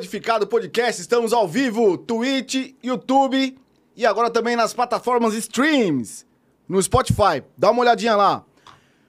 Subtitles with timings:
[0.00, 3.54] Codificado Podcast, estamos ao vivo, Twitch, YouTube
[3.94, 6.24] e agora também nas plataformas streams,
[6.66, 7.42] no Spotify.
[7.54, 8.42] Dá uma olhadinha lá.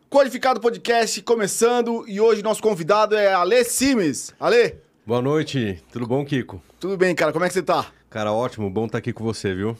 [0.10, 4.34] Codificado Podcast começando e hoje nosso convidado é Ale Simes.
[4.38, 4.76] Ale,
[5.08, 6.62] Boa noite, tudo bom, Kiko?
[6.78, 7.32] tudo bem, cara?
[7.32, 7.86] Como é que você tá?
[8.10, 9.78] Cara, ótimo, bom estar aqui com você, viu?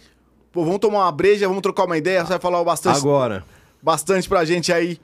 [0.50, 3.44] Pô, vamos tomar uma breja, vamos trocar uma ideia, você vai falar bastante, Agora,
[3.82, 4.98] bastante pra gente aí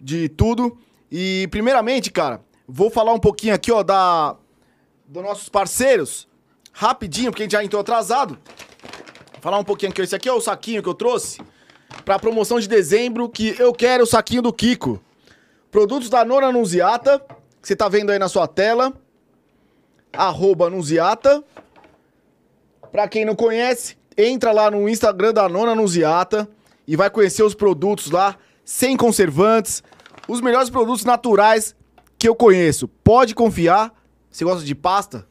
[0.00, 0.78] de tudo.
[1.12, 4.36] E primeiramente, cara, vou falar um pouquinho aqui, ó, da
[5.10, 6.28] dos nossos parceiros,
[6.72, 8.38] rapidinho, porque a gente já entrou atrasado.
[9.40, 11.42] Falar um pouquinho aqui, esse aqui é o saquinho que eu trouxe
[12.04, 15.00] pra promoção de dezembro, que eu quero o saquinho do Kiko.
[15.68, 17.18] Produtos da Nona Anunciata,
[17.60, 18.92] que você tá vendo aí na sua tela.
[20.12, 21.42] Arroba Anunciata.
[22.92, 26.48] Pra quem não conhece, entra lá no Instagram da Nona Anunciata
[26.86, 29.82] e vai conhecer os produtos lá, sem conservantes,
[30.28, 31.74] os melhores produtos naturais
[32.16, 32.86] que eu conheço.
[32.86, 33.99] Pode confiar.
[34.30, 35.26] Você gosta de pasta?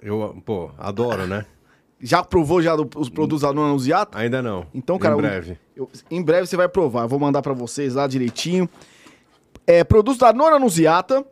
[0.00, 1.46] eu, pô, adoro, né?
[2.04, 4.18] Já provou já do- os produtos da Nona Anunciata?
[4.18, 4.66] Ainda não.
[4.74, 5.58] Então, cara, em breve.
[5.76, 7.02] Eu- em breve você vai provar.
[7.02, 8.68] Eu vou mandar pra vocês lá direitinho.
[9.64, 11.24] É, produtos da Nona Anunciata.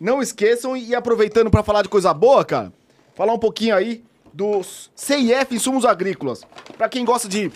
[0.00, 2.72] Não esqueçam e aproveitando pra falar de coisa boa, cara,
[3.14, 4.02] falar um pouquinho aí
[4.32, 6.40] dos CIF Insumos Agrícolas.
[6.78, 7.52] Pra quem gosta de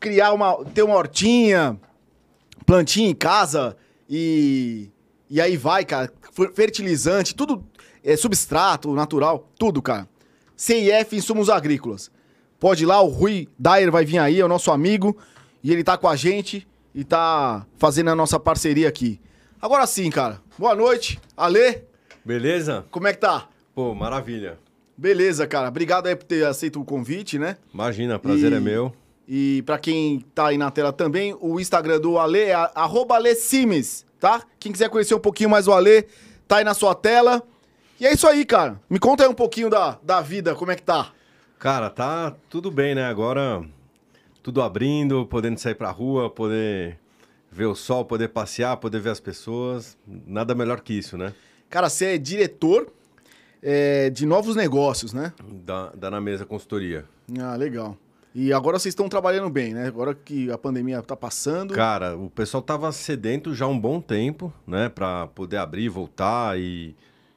[0.00, 1.78] criar uma, ter uma hortinha,
[2.66, 3.76] plantinha em casa
[4.10, 4.90] e
[5.30, 7.64] e aí vai, cara, fer- fertilizante, tudo
[8.12, 10.08] é substrato natural, tudo, cara.
[10.56, 12.10] CIF Insumos Agrícolas.
[12.58, 15.16] Pode ir lá, o Rui Dyer vai vir aí, é o nosso amigo,
[15.62, 19.20] e ele tá com a gente e tá fazendo a nossa parceria aqui.
[19.60, 20.40] Agora sim, cara.
[20.58, 21.20] Boa noite.
[21.36, 21.82] Ale,
[22.24, 22.86] Beleza?
[22.90, 23.48] como é que tá?
[23.74, 24.58] Pô, maravilha.
[24.96, 25.68] Beleza, cara.
[25.68, 27.58] Obrigado aí por ter aceito o convite, né?
[27.74, 28.92] Imagina, prazer E- é meu.
[29.28, 33.34] E pra quem tá aí na tela também, o Instagram do Ale é arroba Ale
[33.34, 34.42] Simes, tá?
[34.58, 36.06] Quem quiser conhecer um pouquinho mais o Ale,
[36.46, 37.42] tá aí na sua tela.
[37.98, 38.80] E é isso aí, cara.
[38.90, 41.12] Me conta aí um pouquinho da, da vida, como é que tá?
[41.58, 43.04] Cara, tá tudo bem, né?
[43.04, 43.64] Agora
[44.42, 46.98] tudo abrindo, podendo sair pra rua, poder
[47.50, 49.96] ver o sol, poder passear, poder ver as pessoas.
[50.06, 51.32] Nada melhor que isso, né?
[51.70, 52.92] Cara, você é diretor
[53.62, 55.32] é, de novos negócios, né?
[55.64, 57.06] Da, da Na Mesa Consultoria.
[57.40, 57.96] Ah, legal.
[58.34, 59.88] E agora vocês estão trabalhando bem, né?
[59.88, 61.72] Agora que a pandemia tá passando.
[61.72, 64.90] Cara, o pessoal tava sedento já há um bom tempo, né?
[64.90, 66.94] Pra poder abrir, voltar e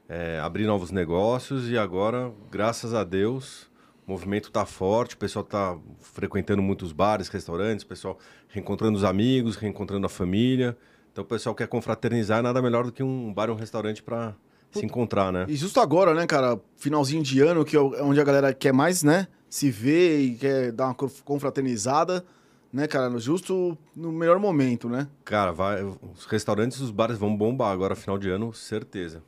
[0.09, 1.69] é, abrir novos negócios.
[1.69, 3.69] E agora, graças a Deus,
[4.07, 8.17] o movimento tá forte, o pessoal tá frequentando muitos bares, restaurantes, o pessoal
[8.49, 10.75] reencontrando os amigos, reencontrando a família.
[11.11, 14.33] Então o pessoal quer confraternizar, nada melhor do que um bar e um restaurante pra
[14.71, 15.45] se encontrar, né?
[15.47, 16.59] E justo agora, né, cara?
[16.75, 19.27] Finalzinho de ano, que é é onde a galera quer mais, né?
[19.49, 22.23] Se ver e quer dar uma conf- confraternizada,
[22.71, 23.17] né, cara?
[23.17, 25.07] Justo no melhor momento, né?
[25.25, 29.23] Cara, vai, os restaurantes e os bares vão bombar agora, final de ano, certeza.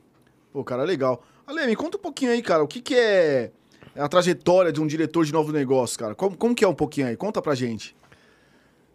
[0.52, 1.24] Pô, cara, legal.
[1.46, 2.62] Ale, me conta um pouquinho aí, cara.
[2.62, 3.50] O que, que é
[3.96, 6.14] a trajetória de um diretor de novo negócio, cara?
[6.14, 7.16] Como, como que é um pouquinho aí?
[7.16, 7.96] Conta pra gente.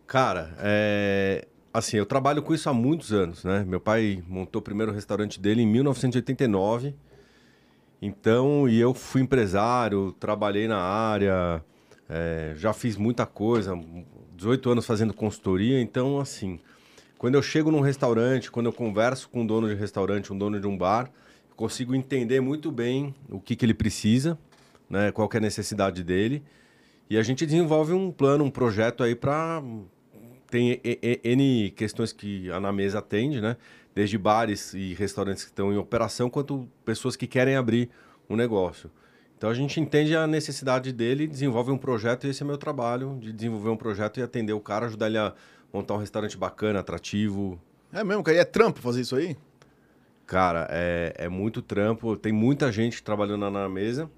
[0.06, 1.48] Cara, é...
[1.74, 3.66] assim, eu trabalho com isso há muitos anos, né?
[3.68, 6.96] Meu pai montou o primeiro restaurante dele em 1989.
[8.02, 11.64] Então, e eu fui empresário, trabalhei na área,
[12.08, 13.74] é, já fiz muita coisa,
[14.36, 15.82] 18 anos fazendo consultoria.
[15.82, 16.60] Então, assim,
[17.18, 20.60] quando eu chego num restaurante, quando eu converso com um dono de restaurante, um dono
[20.60, 21.10] de um bar,
[21.58, 24.38] consigo entender muito bem o que, que ele precisa,
[24.88, 25.12] né?
[25.12, 26.44] Qual é a necessidade dele.
[27.10, 29.62] E a gente desenvolve um plano, um projeto aí para
[30.50, 30.80] tem
[31.24, 33.58] N questões que a Na Mesa atende, né?
[33.94, 37.90] Desde bares e restaurantes que estão em operação, quanto pessoas que querem abrir
[38.30, 38.90] um negócio.
[39.36, 43.18] Então a gente entende a necessidade dele, desenvolve um projeto e esse é meu trabalho,
[43.20, 45.34] de desenvolver um projeto e atender o cara, ajudar ele a
[45.74, 47.60] montar um restaurante bacana, atrativo.
[47.92, 48.38] É mesmo, cara?
[48.38, 49.36] E é trampo fazer isso aí?
[50.28, 54.12] Cara, é, é muito trampo, tem muita gente trabalhando na Mesa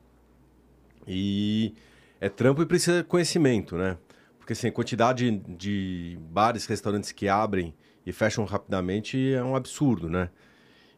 [1.08, 1.76] e
[2.20, 3.96] é trampo e precisa de conhecimento, né?
[4.40, 10.10] Porque assim, a quantidade de bares, restaurantes que abrem e fecham rapidamente é um absurdo,
[10.10, 10.32] né?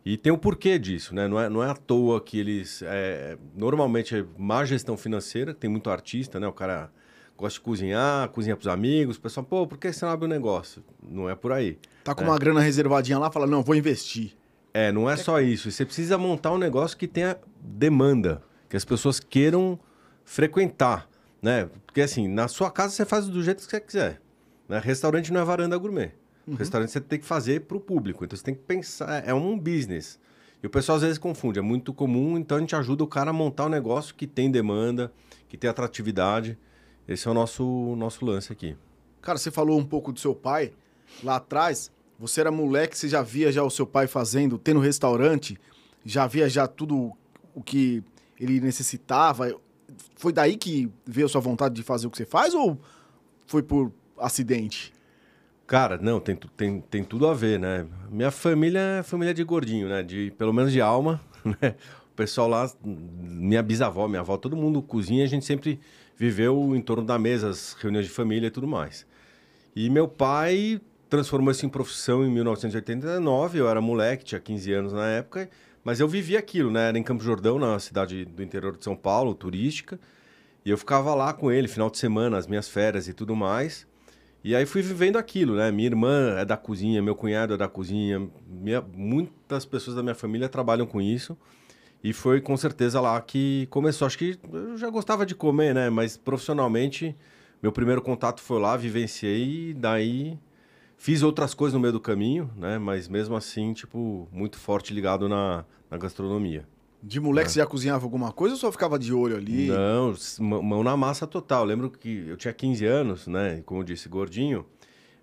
[0.06, 1.28] E tem um porquê disso, né?
[1.28, 2.82] Não é, não é à toa que eles.
[2.82, 6.48] é, normalmente é má gestão financeira, tem muito artista, né?
[6.48, 6.90] O cara
[7.38, 10.30] gosta de cozinhar, cozinha pros amigos, o pessoal, pô, por que você não abre um
[10.30, 10.82] negócio?
[11.04, 11.78] Não é por aí.
[12.02, 14.40] Tá com uma grana reservadinha lá, fala, não, vou investir.
[14.74, 15.70] É, não é só isso.
[15.70, 19.80] Você precisa montar um negócio que tenha demanda, que as pessoas queiram
[20.24, 21.10] frequentar,
[21.42, 21.70] né?
[21.86, 24.22] Porque assim, na sua casa você faz do jeito que você quiser.
[24.68, 24.80] Né?
[24.80, 26.14] Restaurante não é varanda gourmet.
[26.58, 28.24] Restaurante você tem que fazer para o público.
[28.24, 30.20] Então você tem que pensar, é um business.
[30.64, 33.32] E o pessoal às vezes confunde, é muito comum, então a gente ajuda o cara
[33.32, 35.12] a montar um negócio que tem demanda,
[35.50, 36.58] que tem atratividade.
[37.08, 38.78] Esse é o nosso, nosso lance aqui.
[39.22, 40.72] Cara, você falou um pouco do seu pai
[41.24, 41.92] lá atrás.
[42.22, 45.58] Você era moleque, você já via já o seu pai fazendo, tendo restaurante.
[46.06, 47.12] já via já tudo
[47.56, 48.04] o que
[48.40, 49.60] ele necessitava?
[50.18, 52.80] Foi daí que veio a sua vontade de fazer o que você faz ou
[53.48, 54.94] foi por acidente?
[55.66, 57.88] Cara, não, tem, tem, tem tudo a ver, né?
[58.12, 60.04] Minha família é família de gordinho, né?
[60.04, 61.76] De, pelo menos de alma, né?
[62.12, 65.80] O pessoal lá, minha bisavó, minha avó, todo mundo cozinha, a gente sempre
[66.16, 69.08] viveu em torno da mesa, as reuniões de família e tudo mais.
[69.76, 70.80] E meu pai
[71.12, 75.50] transformou isso em profissão em 1989, eu era moleque, tinha 15 anos na época,
[75.84, 76.88] mas eu vivia aquilo, né?
[76.88, 80.00] Era em Campo Jordão, na cidade do interior de São Paulo, turística.
[80.64, 83.86] E eu ficava lá com ele, final de semana, as minhas férias e tudo mais.
[84.42, 85.70] E aí fui vivendo aquilo, né?
[85.70, 90.16] Minha irmã é da cozinha, meu cunhado é da cozinha, minha, muitas pessoas da minha
[90.16, 91.38] família trabalham com isso.
[92.02, 94.06] E foi com certeza lá que começou.
[94.06, 95.90] Acho que eu já gostava de comer, né?
[95.90, 97.14] Mas profissionalmente,
[97.62, 100.40] meu primeiro contato foi lá, vivenciei e daí
[101.02, 102.78] Fiz outras coisas no meio do caminho, né?
[102.78, 106.64] Mas mesmo assim, tipo, muito forte ligado na, na gastronomia.
[107.02, 107.50] De moleque é.
[107.50, 109.66] você já cozinhava alguma coisa ou só ficava de olho ali?
[109.66, 110.14] Não,
[110.62, 111.66] mão na massa total.
[111.66, 113.64] Lembro que eu tinha 15 anos, né?
[113.66, 114.64] Como eu disse, gordinho.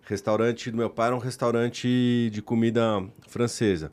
[0.02, 3.92] Restaurante do meu pai era um restaurante de comida francesa.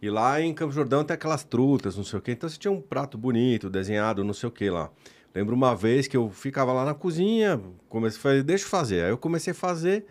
[0.00, 2.30] E lá em Campo Jordão tem aquelas trutas, não sei o quê.
[2.30, 4.88] Então você tinha um prato bonito, desenhado, não sei o quê lá.
[5.34, 9.04] Lembro uma vez que eu ficava lá na cozinha, comecei a fazer, deixa eu fazer.
[9.06, 10.06] Aí eu comecei a fazer.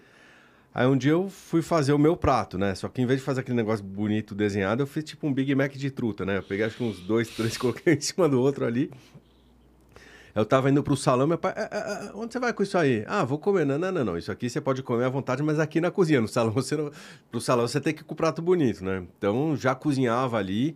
[0.74, 2.74] Aí um dia eu fui fazer o meu prato, né?
[2.74, 5.54] Só que em vez de fazer aquele negócio bonito desenhado, eu fiz tipo um Big
[5.54, 6.38] Mac de truta, né?
[6.38, 8.90] Eu peguei acho que uns dois, três, coloquei em cima do outro ali.
[10.36, 13.04] Eu tava indo pro salão, meu pai, ah, ah, onde você vai com isso aí?
[13.08, 13.68] Ah, vou comer.
[13.68, 14.18] Não, não, não, não.
[14.18, 16.92] Isso aqui você pode comer à vontade, mas aqui na cozinha, no salão, você não...
[17.30, 19.04] pro salão você tem que ir com o prato bonito, né?
[19.16, 20.76] Então já cozinhava ali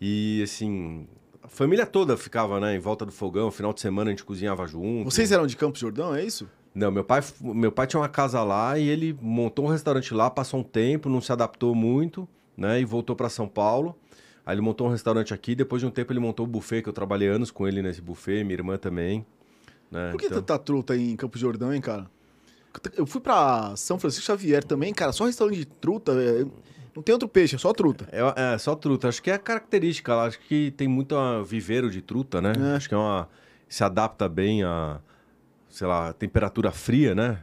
[0.00, 1.06] e assim,
[1.40, 4.66] a família toda ficava, né, em volta do fogão, final de semana a gente cozinhava
[4.66, 5.04] junto.
[5.04, 6.48] Vocês eram de Campos Jordão, é isso?
[6.74, 10.30] Não, meu pai, meu pai tinha uma casa lá e ele montou um restaurante lá,
[10.30, 12.80] passou um tempo, não se adaptou muito, né?
[12.80, 13.96] E voltou para São Paulo.
[14.46, 16.88] Aí ele montou um restaurante aqui, depois de um tempo ele montou o buffet, que
[16.88, 19.26] eu trabalhei anos com ele nesse buffet, minha irmã também.
[19.90, 20.10] Né?
[20.10, 20.38] Por que então...
[20.38, 22.08] tanta truta aí em Campos Jordão, hein, cara?
[22.96, 26.46] Eu fui para São Francisco Xavier também, cara, só restaurante de truta, é,
[26.94, 28.08] não tem outro peixe, é só truta.
[28.10, 29.08] É, é só truta.
[29.08, 32.52] Acho que é característica lá, acho que tem muito viveiro de truta, né?
[32.56, 32.76] É.
[32.76, 33.28] Acho que é uma
[33.68, 35.00] se adapta bem a
[35.78, 37.38] sei lá, temperatura fria, né?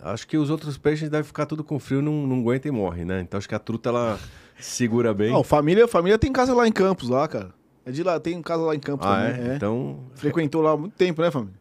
[0.00, 3.04] Acho que os outros peixes devem ficar tudo com frio, não, não aguenta e morre,
[3.04, 3.20] né?
[3.20, 4.18] Então acho que a truta ela
[4.58, 5.30] segura bem.
[5.30, 7.52] Não, família, família tem casa lá em Campos, lá, cara.
[7.84, 9.48] É de lá, tem casa lá em Campos ah, também.
[9.48, 9.52] É?
[9.52, 9.56] é?
[9.56, 10.00] Então.
[10.14, 11.54] Frequentou lá há muito tempo, né, família?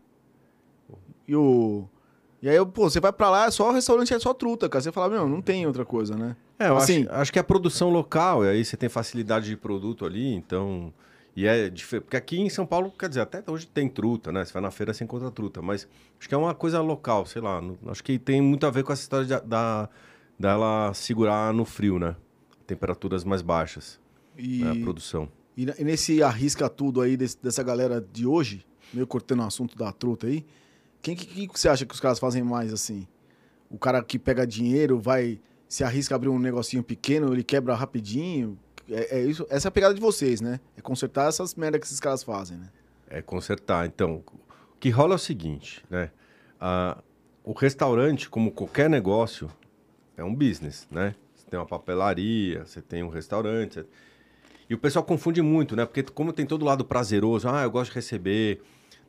[1.28, 1.86] E o.
[2.42, 4.82] E aí, pô, você vai pra lá, é só restaurante, é só truta, cara.
[4.82, 6.38] Você fala, meu, não tem outra coisa, né?
[6.58, 9.48] É, eu assim, acho, acho que é a produção local, e aí você tem facilidade
[9.48, 10.94] de produto ali, então.
[11.36, 14.46] E é diferente, porque aqui em São Paulo, quer dizer, até hoje tem truta, né?
[14.46, 15.86] Você vai na feira, você encontra truta, mas
[16.18, 17.62] acho que é uma coisa local, sei lá.
[17.88, 19.90] acho que tem muito a ver com essa história de, da,
[20.40, 22.16] dela segurar no frio, né?
[22.66, 24.00] Temperaturas mais baixas.
[24.38, 24.72] E né?
[24.72, 25.30] a produção.
[25.58, 29.92] E, nesse arrisca tudo aí desse, dessa galera de hoje, meio cortando o assunto da
[29.92, 30.46] truta aí,
[31.02, 33.06] quem que, que você acha que os caras fazem mais assim?
[33.70, 37.76] O cara que pega dinheiro, vai, se arrisca a abrir um negocinho pequeno, ele quebra
[37.76, 38.58] rapidinho.
[38.90, 40.60] É, é, isso, essa é a pegada de vocês, né?
[40.78, 42.70] É consertar essas merdas que esses caras fazem, né?
[43.08, 43.86] É consertar.
[43.86, 46.12] Então, o que rola é o seguinte, né?
[46.60, 47.02] Ah,
[47.44, 49.50] o restaurante, como qualquer negócio,
[50.16, 51.16] é um business, né?
[51.36, 53.76] Você tem uma papelaria, você tem um restaurante.
[53.76, 53.86] Você...
[54.70, 55.86] E o pessoal confunde muito, né?
[55.86, 58.62] Porque como tem todo lado prazeroso, ah, eu gosto de receber,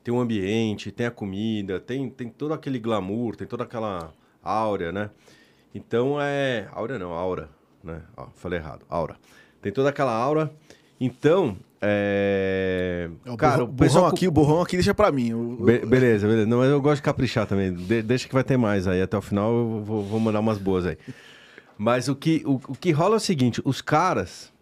[0.02, 4.12] tem um ambiente, tem a comida, tem, tem todo aquele glamour, tem toda aquela
[4.42, 5.10] áurea, né?
[5.74, 6.68] Então é.
[6.72, 7.50] Áurea não, aura,
[7.84, 8.02] né?
[8.16, 9.18] Ó, falei errado, aura
[9.66, 10.52] tem toda aquela aura.
[11.00, 13.10] Então, é...
[13.26, 15.32] o cara, o borrão aqui, o borrão aqui deixa pra mim.
[15.32, 15.64] O...
[15.64, 16.46] Be beleza, beleza.
[16.46, 17.72] Não, mas eu gosto de caprichar também.
[17.72, 19.02] De deixa que vai ter mais aí.
[19.02, 20.96] Até o final eu vou, vou mandar umas boas aí.
[21.76, 24.52] Mas o que, o, o que rola é o seguinte: os caras.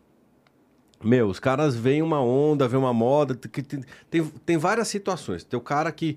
[1.03, 3.35] Meu, os caras veem uma onda, vê uma moda.
[3.35, 5.45] Que tem, tem, tem várias situações.
[5.45, 6.17] Tem o cara que,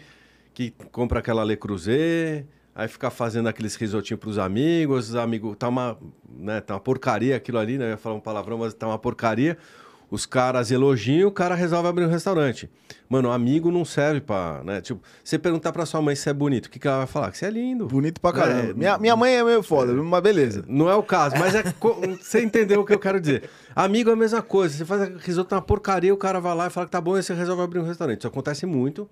[0.53, 2.45] que compra aquela Le Creuset
[2.77, 5.97] aí ficar fazendo aqueles risotinhos pros amigos, os amigos, tá uma,
[6.29, 7.85] né, tá uma porcaria aquilo ali, né?
[7.85, 9.57] Eu ia falar um palavrão, mas tá uma porcaria.
[10.11, 12.69] Os caras elogiam, o cara resolve abrir um restaurante.
[13.09, 14.79] Mano, amigo não serve pra, né?
[14.79, 17.31] Tipo, você perguntar pra sua mãe se é bonito, o que, que ela vai falar?
[17.31, 17.87] Que você é lindo.
[17.87, 18.69] Bonito pra caramba.
[18.69, 20.63] É, minha, minha mãe é meio foda, é, mas beleza.
[20.67, 21.63] Não é o caso, mas é,
[22.21, 23.49] você entendeu o que eu quero dizer.
[23.75, 24.77] Amigo é a mesma coisa.
[24.77, 27.23] Você faz risoto uma porcaria, o cara vai lá e fala que tá bom e
[27.23, 28.19] você resolve abrir um restaurante.
[28.19, 29.09] Isso acontece muito.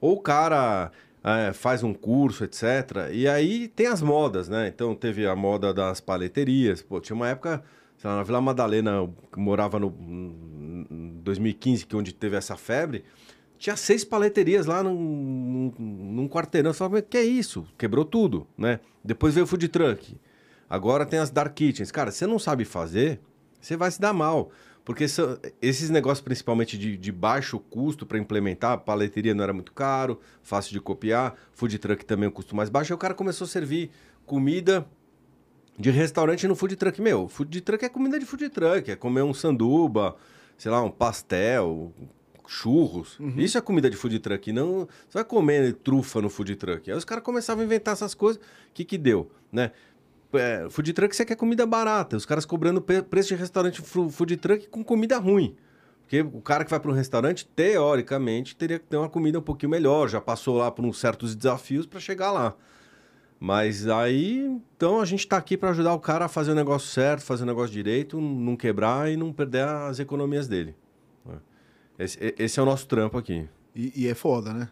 [0.00, 0.90] Ou o cara
[1.24, 3.10] é, faz um curso, etc.
[3.10, 4.68] E aí tem as modas, né?
[4.68, 6.82] Então teve a moda das paleterias.
[6.82, 7.64] Pô, tinha uma época,
[7.96, 9.90] sei lá, na Vila Madalena, que morava no
[11.24, 13.04] 2015, que é onde teve essa febre,
[13.58, 16.72] tinha seis paleterias lá num, num, num quarteirão.
[16.72, 17.66] Você falava, que é isso?
[17.78, 18.80] Quebrou tudo, né?
[19.02, 20.20] Depois veio o food truck.
[20.68, 21.90] Agora tem as dark kitchens.
[21.90, 23.20] Cara, você não sabe fazer,
[23.60, 24.50] você vai se dar mal.
[24.84, 29.52] Porque são, esses negócios, principalmente de, de baixo custo para implementar, a paleteria não era
[29.52, 32.98] muito caro, fácil de copiar, food truck também é um custo mais baixo, aí o
[32.98, 33.90] cara começou a servir
[34.26, 34.86] comida
[35.78, 37.00] de restaurante no food truck.
[37.00, 40.16] Meu, food truck é comida de food truck, é comer um sanduba,
[40.58, 41.90] sei lá, um pastel,
[42.46, 43.18] churros.
[43.18, 43.34] Uhum.
[43.38, 46.90] Isso é comida de food truck, não você vai comer trufa no food truck.
[46.90, 49.72] Aí os caras começavam a inventar essas coisas, o que que deu, né?
[50.38, 52.16] É, food truck você quer comida barata.
[52.16, 55.56] Os caras cobrando preço de restaurante food truck com comida ruim.
[56.02, 59.42] Porque o cara que vai para um restaurante, teoricamente, teria que ter uma comida um
[59.42, 62.54] pouquinho melhor, já passou lá por uns certos desafios para chegar lá.
[63.40, 64.38] Mas aí,
[64.76, 67.42] então a gente está aqui para ajudar o cara a fazer o negócio certo, fazer
[67.42, 70.74] o negócio direito, não quebrar e não perder as economias dele.
[71.98, 73.48] Esse, esse é o nosso trampo aqui.
[73.74, 74.68] E, e é foda, né?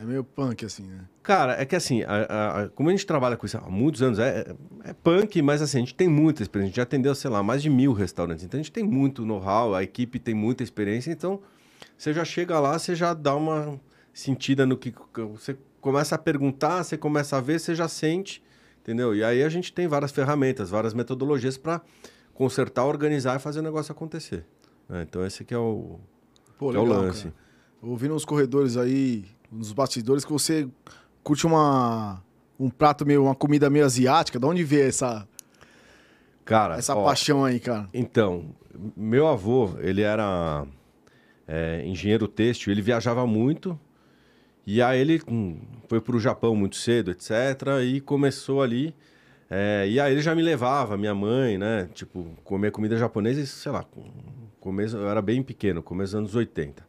[0.00, 1.00] É meio punk, assim, né?
[1.24, 4.20] Cara, é que assim, a, a, como a gente trabalha com isso há muitos anos,
[4.20, 6.68] é, é, punk, mas assim, a gente tem muita experiência.
[6.68, 8.44] A gente já atendeu, sei lá, mais de mil restaurantes.
[8.44, 11.10] Então a gente tem muito know-how, a equipe tem muita experiência.
[11.10, 11.40] Então
[11.96, 13.80] você já chega lá, você já dá uma
[14.12, 14.94] sentida no que.
[15.32, 18.40] Você começa a perguntar, você começa a ver, você já sente,
[18.80, 19.16] entendeu?
[19.16, 21.80] E aí a gente tem várias ferramentas, várias metodologias para
[22.32, 24.44] consertar, organizar e fazer o negócio acontecer.
[24.88, 25.04] Né?
[25.08, 25.98] Então esse aqui é o,
[26.56, 27.22] Pô, legal, é o lance.
[27.24, 27.34] Cara.
[27.82, 30.68] Ouvindo os corredores aí, nos bastidores que você
[31.22, 32.22] curte uma
[32.58, 34.38] um prato meio uma comida meio asiática.
[34.38, 35.26] De onde vê essa
[36.44, 37.88] cara essa ó, paixão aí, cara?
[37.92, 38.54] Então,
[38.96, 40.66] meu avô ele era
[41.46, 43.78] é, engenheiro têxtil, ele viajava muito
[44.66, 47.30] e aí ele hum, foi para o Japão muito cedo, etc.
[47.84, 48.94] E começou ali
[49.50, 51.88] é, e aí ele já me levava, minha mãe, né?
[51.94, 53.84] Tipo, comer comida japonesa, sei lá,
[54.60, 56.86] começo, eu era bem pequeno, começo dos anos 80.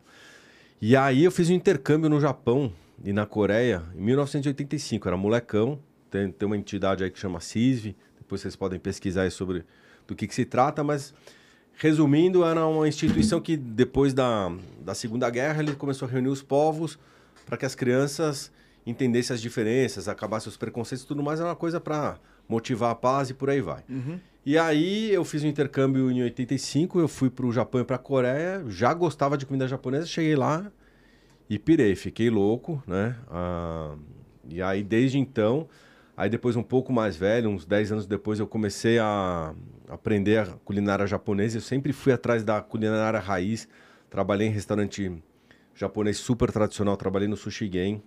[0.81, 2.71] E aí eu fiz um intercâmbio no Japão
[3.03, 5.07] e na Coreia em 1985.
[5.07, 5.79] Era molecão.
[6.09, 7.95] Tem, tem uma entidade aí que chama CISV.
[8.17, 9.65] Depois vocês podem pesquisar aí sobre
[10.07, 11.13] do que, que se trata, mas
[11.75, 16.41] resumindo, era uma instituição que depois da, da Segunda Guerra ele começou a reunir os
[16.41, 16.97] povos
[17.45, 18.51] para que as crianças
[18.85, 21.39] entendessem as diferenças, acabassem os preconceitos e tudo mais.
[21.39, 22.17] Era uma coisa para
[22.47, 23.83] motivar a paz e por aí vai.
[23.89, 24.19] Uhum.
[24.45, 27.97] E aí eu fiz um intercâmbio em 85, eu fui para o Japão e para
[27.97, 30.71] a Coreia, já gostava de comida japonesa, cheguei lá
[31.49, 33.17] e pirei, fiquei louco, né?
[33.29, 33.95] Ah,
[34.47, 35.67] e aí desde então,
[36.15, 39.53] aí depois um pouco mais velho, uns 10 anos depois, eu comecei a
[39.89, 41.57] aprender a culinária japonesa.
[41.57, 43.67] Eu sempre fui atrás da culinária raiz,
[44.09, 45.21] trabalhei em restaurante
[45.75, 48.01] japonês super tradicional, trabalhei no Sushi Gen.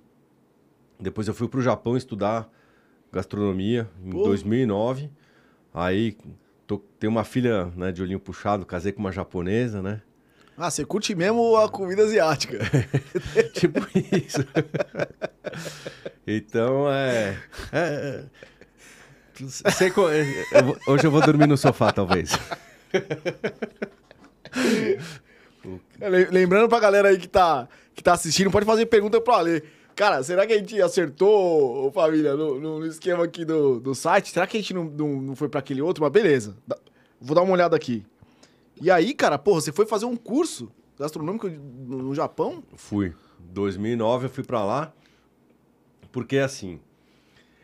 [0.99, 2.51] Depois eu fui para o Japão estudar
[3.13, 4.25] gastronomia em Pô.
[4.25, 5.11] 2009.
[5.75, 6.17] Aí
[6.67, 10.03] tô, tenho uma filha né, de olhinho puxado, casei com uma japonesa, né?
[10.57, 12.59] Ah, você curte mesmo a comida asiática.
[13.55, 14.47] tipo isso.
[16.27, 17.39] então, é.
[17.73, 18.25] é, é
[19.71, 22.39] sei, eu, hoje eu vou dormir no sofá, talvez.
[26.31, 29.63] Lembrando pra galera aí que tá, que tá assistindo, pode fazer pergunta pro Ale.
[29.95, 34.31] Cara, será que a gente acertou, família, no, no esquema aqui do, do site?
[34.31, 36.03] Será que a gente não, não, não foi para aquele outro?
[36.03, 36.57] Mas beleza.
[37.21, 38.05] Vou dar uma olhada aqui.
[38.81, 42.63] E aí, cara, porra, você foi fazer um curso gastronômico no Japão?
[42.75, 43.13] Fui.
[43.39, 44.93] 2009 eu fui para lá.
[46.11, 46.81] Porque, assim,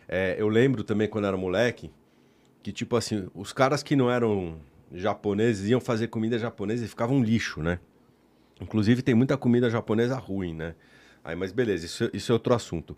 [0.06, 1.90] é, eu lembro também quando era moleque
[2.62, 4.58] que, tipo assim, os caras que não eram
[4.92, 7.78] japoneses iam fazer comida japonesa e ficavam um lixo, né?
[8.60, 10.74] Inclusive, tem muita comida japonesa ruim, né?
[11.28, 12.96] Aí, mas beleza, isso, isso é outro assunto.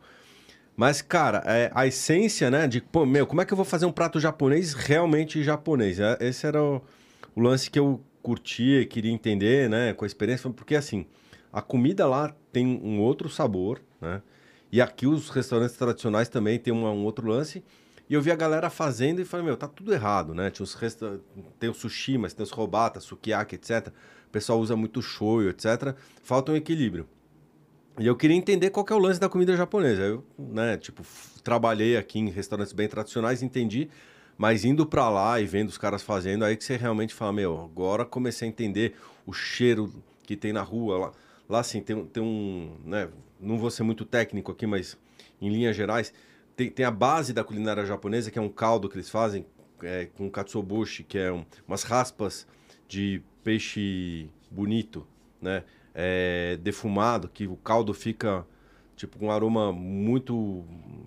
[0.76, 3.86] Mas, cara, é, a essência, né, de, pô, meu, como é que eu vou fazer
[3.86, 5.98] um prato japonês realmente japonês?
[5.98, 6.80] É, esse era o,
[7.34, 11.06] o lance que eu curtia queria entender, né, com a experiência, porque assim,
[11.52, 14.22] a comida lá tem um outro sabor, né?
[14.70, 17.64] E aqui os restaurantes tradicionais também tem um, um outro lance.
[18.08, 20.50] E eu vi a galera fazendo e falei, meu, tá tudo errado, né?
[20.50, 21.20] Tinha os resta...
[21.58, 23.88] Tem o sushi, mas tem os robatas, sukiyaki, etc.
[24.28, 25.96] O pessoal usa muito shoyu, etc.
[26.22, 27.08] Falta um equilíbrio.
[28.00, 30.00] E eu queria entender qual que é o lance da comida japonesa.
[30.00, 31.02] Eu, né, tipo,
[31.44, 33.90] trabalhei aqui em restaurantes bem tradicionais, entendi,
[34.38, 37.60] mas indo para lá e vendo os caras fazendo, aí que você realmente fala, meu,
[37.60, 39.92] agora comecei a entender o cheiro
[40.22, 40.96] que tem na rua.
[40.96, 41.12] Lá,
[41.46, 44.96] lá assim, tem, tem um, né, não vou ser muito técnico aqui, mas
[45.38, 46.10] em linhas gerais,
[46.56, 49.44] tem, tem a base da culinária japonesa, que é um caldo que eles fazem
[49.82, 52.46] é, com katsuobushi, que é um, umas raspas
[52.88, 55.06] de peixe bonito,
[55.38, 55.64] né?
[55.94, 58.46] É, defumado, que o caldo fica
[58.96, 60.64] tipo um aroma muito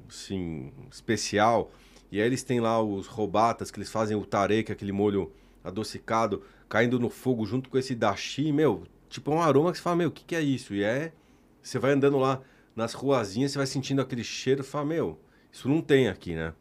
[0.09, 1.71] assim, especial.
[2.11, 4.91] E aí eles têm lá os robatas, que eles fazem o tare, que é aquele
[4.91, 5.31] molho
[5.63, 9.83] adocicado, caindo no fogo junto com esse dashi, meu, tipo é um aroma que você
[9.83, 10.73] fala, meu, o que, que é isso?
[10.73, 11.13] E é,
[11.61, 12.41] você vai andando lá
[12.75, 15.19] nas ruazinhas, você vai sentindo aquele cheiro fala, meu,
[15.51, 16.53] isso não tem aqui, né?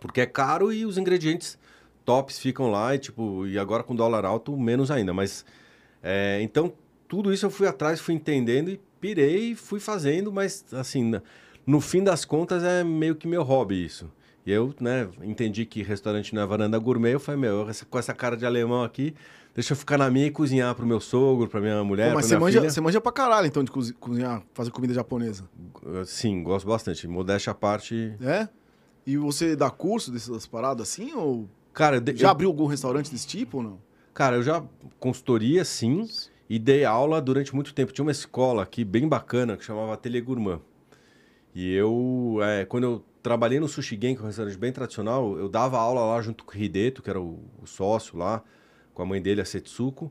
[0.00, 1.58] Porque é caro e os ingredientes
[2.04, 5.12] tops ficam lá e, tipo, e agora com dólar alto, menos ainda.
[5.12, 5.44] Mas,
[6.02, 6.72] é, então,
[7.08, 11.12] tudo isso eu fui atrás, fui entendendo e pirei, fui fazendo, mas, assim,
[11.66, 14.10] no fim das contas é meio que meu hobby isso.
[14.44, 18.14] E eu, né, entendi que restaurante não é varanda gourmet, eu falei, meu, com essa
[18.14, 19.14] cara de alemão aqui,
[19.54, 22.26] deixa eu ficar na minha e cozinhar pro meu sogro, pra minha mulher, Pô, mas
[22.26, 22.70] pra você minha manja, filha.
[22.70, 25.44] você manja pra caralho, então, de cozi- cozinhar, fazer comida japonesa.
[26.06, 27.06] Sim, gosto bastante.
[27.06, 28.14] Modéstia à parte.
[28.22, 28.48] É?
[29.06, 31.12] E você dá curso dessas paradas assim?
[31.14, 33.78] Ou Cara, de- já abriu algum restaurante desse tipo ou não?
[34.14, 34.62] cara, eu já
[34.98, 36.08] consultoria, sim,
[36.48, 37.92] e dei aula durante muito tempo.
[37.92, 40.60] Tinha uma escola aqui bem bacana que chamava Ateliê Gourmand.
[41.54, 45.48] E eu, é, quando eu trabalhei no Sushi que é um restaurante bem tradicional, eu
[45.48, 48.42] dava aula lá junto com o Hideto, que era o, o sócio lá,
[48.94, 50.10] com a mãe dele, a Setsuko.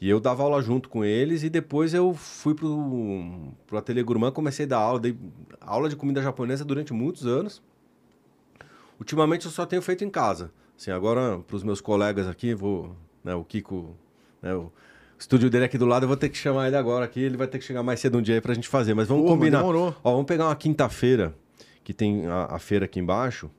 [0.00, 4.32] E eu dava aula junto com eles e depois eu fui pro, pro Ateliê Gourmand,
[4.32, 5.16] comecei a dar aula, dei
[5.60, 7.62] aula de comida japonesa durante muitos anos.
[8.98, 10.50] Ultimamente eu só tenho feito em casa.
[10.76, 13.96] Assim, agora para os meus colegas aqui, vou, né, o Kiko,
[14.42, 14.72] né, o
[15.24, 17.46] estúdio dele aqui do lado, eu vou ter que chamar ele agora aqui, ele vai
[17.46, 19.58] ter que chegar mais cedo um dia aí pra gente fazer, mas vamos Porra, combinar.
[19.58, 19.94] demorou.
[20.04, 21.34] Ó, vamos pegar uma quinta-feira,
[21.82, 23.50] que tem a, a feira aqui embaixo,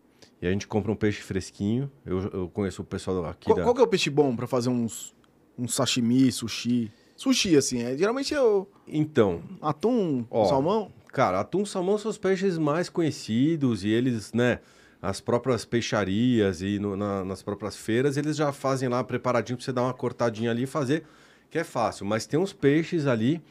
[0.41, 1.91] e a gente compra um peixe fresquinho.
[2.05, 3.63] Eu, eu conheço o pessoal aqui Qual, da...
[3.63, 5.15] qual que é o peixe bom pra fazer uns,
[5.57, 6.91] uns sashimi, sushi?
[7.15, 10.91] Sushi, assim, é, geralmente é o Então, atum, Ó, salmão.
[11.11, 14.59] Cara, atum salmão são os peixes mais conhecidos e eles, né,
[15.01, 19.65] as próprias peixarias e no- na- nas próprias feiras, eles já fazem lá preparadinho pra
[19.65, 21.05] você dar uma cortadinha ali e fazer,
[21.49, 22.05] que é fácil.
[22.05, 23.41] Mas tem uns peixes ali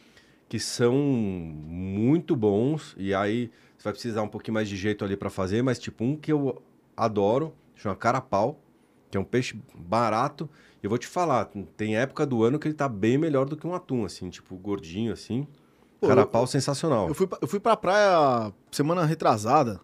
[0.49, 5.17] que são muito bons e aí você vai precisar um pouquinho mais de jeito ali
[5.17, 6.63] para fazer, mas tipo um que eu
[6.97, 8.61] adoro, chama carapau,
[9.11, 10.49] que é um peixe barato.
[10.83, 11.47] E eu vou te falar,
[11.77, 14.55] tem época do ano que ele tá bem melhor do que um atum, assim, tipo
[14.57, 15.47] gordinho assim.
[16.01, 17.09] Pô, Carapau sensacional.
[17.09, 19.81] Eu fui, pra- eu fui pra praia semana retrasada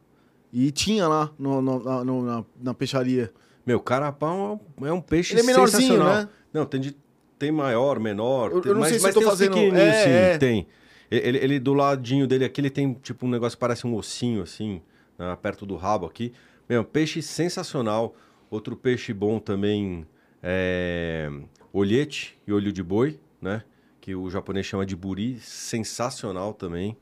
[0.52, 3.32] e tinha lá no- no- na, no- na- na peixaria.
[3.64, 6.14] Meu, carapau é um peixe Ele é menorzinho, sensacional.
[6.14, 6.28] né?
[6.52, 6.96] Não, tem, de,
[7.40, 8.52] tem maior, menor.
[8.52, 10.38] Eu- tem- eu não mas, sei se mas eu tô fazendo- pequenininhos, é, sim, é.
[10.38, 10.66] tem.
[11.10, 14.42] Ele, ele do ladinho dele aqui, ele tem tipo um negócio que parece um ossinho,
[14.42, 14.80] assim,
[15.18, 16.32] né, perto do rabo aqui.
[16.68, 18.14] Meu, peixe sensacional.
[18.48, 20.06] Outro peixe bom também
[20.42, 21.30] é
[21.72, 23.62] olhete e olho de boi, né?
[24.00, 25.38] Que o japonês chama de buri.
[25.40, 26.96] Sensacional também.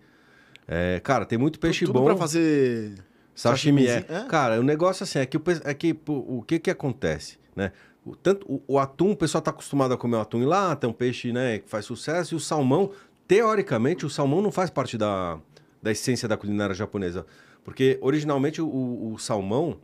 [0.67, 2.05] É, cara, tem muito peixe Tudo bom.
[2.07, 2.95] pra fazer...
[3.35, 4.05] Sashimi é.
[4.09, 4.25] É?
[4.29, 7.71] Cara, o negócio assim é que, o, é que pô, o que que acontece, né?
[8.09, 10.87] O, tanto, o, o atum, o pessoal tá acostumado a comer o atum em lata,
[10.87, 12.91] é um peixe, né, que faz sucesso, e o salmão,
[13.27, 15.39] teoricamente, o salmão não faz parte da,
[15.83, 17.27] da essência da culinária japonesa.
[17.63, 19.79] Porque, originalmente, o, o salmão,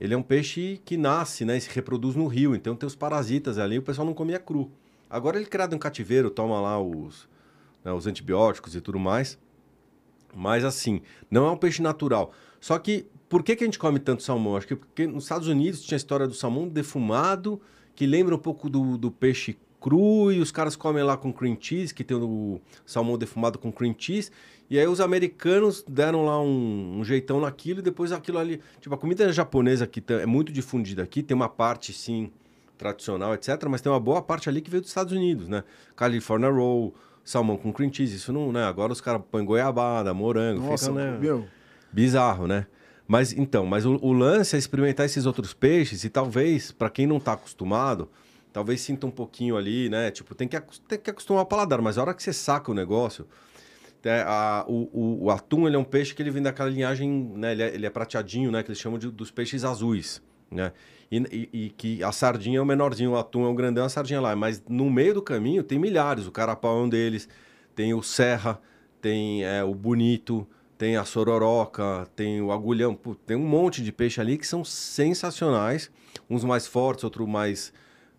[0.00, 2.96] ele é um peixe que nasce, né, e se reproduz no rio, então tem os
[2.96, 4.70] parasitas ali, o pessoal não comia cru.
[5.08, 7.28] Agora ele é criado em cativeiro, toma lá os,
[7.84, 9.38] né, os antibióticos e tudo mais.
[10.34, 12.32] Mas assim, não é um peixe natural.
[12.60, 14.56] Só que, por que, que a gente come tanto salmão?
[14.56, 17.60] Acho que porque nos Estados Unidos tinha a história do salmão defumado,
[17.94, 21.56] que lembra um pouco do, do peixe cru, e os caras comem lá com cream
[21.60, 24.30] cheese, que tem o salmão defumado com cream cheese.
[24.70, 28.60] E aí os americanos deram lá um, um jeitão naquilo, e depois aquilo ali...
[28.80, 32.30] Tipo, a comida japonesa que é muito difundida aqui, tem uma parte, sim,
[32.76, 33.64] tradicional, etc.
[33.68, 35.64] Mas tem uma boa parte ali que veio dos Estados Unidos, né?
[35.96, 38.64] California Roll, salmão com cream cheese, isso não, né?
[38.64, 41.18] Agora os caras põem goiabada, morango, Nossa, fica, né?
[41.18, 41.46] meu...
[41.92, 42.66] Bizarro, né?
[43.08, 47.06] Mas então, mas o, o lance é experimentar esses outros peixes e talvez, para quem
[47.06, 48.10] não tá acostumado,
[48.52, 50.10] talvez sinta um pouquinho ali, né?
[50.10, 52.74] Tipo, tem que, tem que acostumar o paladar, mas a hora que você saca o
[52.74, 53.26] negócio.
[54.04, 57.10] é, a- o, o- o atum ele é um peixe que ele vem daquela linhagem,
[57.34, 57.52] né?
[57.52, 58.62] Ele é, ele é prateadinho, né?
[58.62, 60.72] Que eles chamam de, dos peixes azuis, né?
[61.10, 63.88] E, e- e que a sardinha é o menorzinho, o atum é o grandão, a
[63.88, 64.36] sardinha lá.
[64.36, 66.26] Mas no meio do caminho tem milhares.
[66.26, 67.28] O carapau é um deles,
[67.74, 68.60] tem o serra,
[69.00, 70.46] tem é, o bonito,
[70.78, 72.96] tem a sororoca, tem o agulhão.
[73.26, 75.90] Tem um monte de peixe ali que são sensacionais.
[76.30, 77.72] Uns mais fortes, outros mais,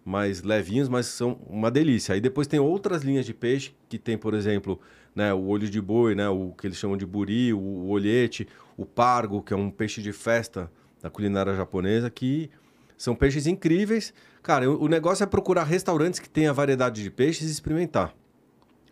[0.04, 2.14] mais levinhos, mas são uma delícia.
[2.14, 4.78] Aí depois tem outras linhas de peixe, que tem, por exemplo,
[5.16, 8.46] né, o olho de boi, né, o que eles chamam de buri, o, o olhete,
[8.76, 10.70] o pargo, que é um peixe de festa
[11.02, 12.50] da culinária japonesa, que
[12.98, 14.14] são peixes incríveis.
[14.44, 18.14] Cara, o negócio é procurar restaurantes que tenha variedade de peixes e experimentar.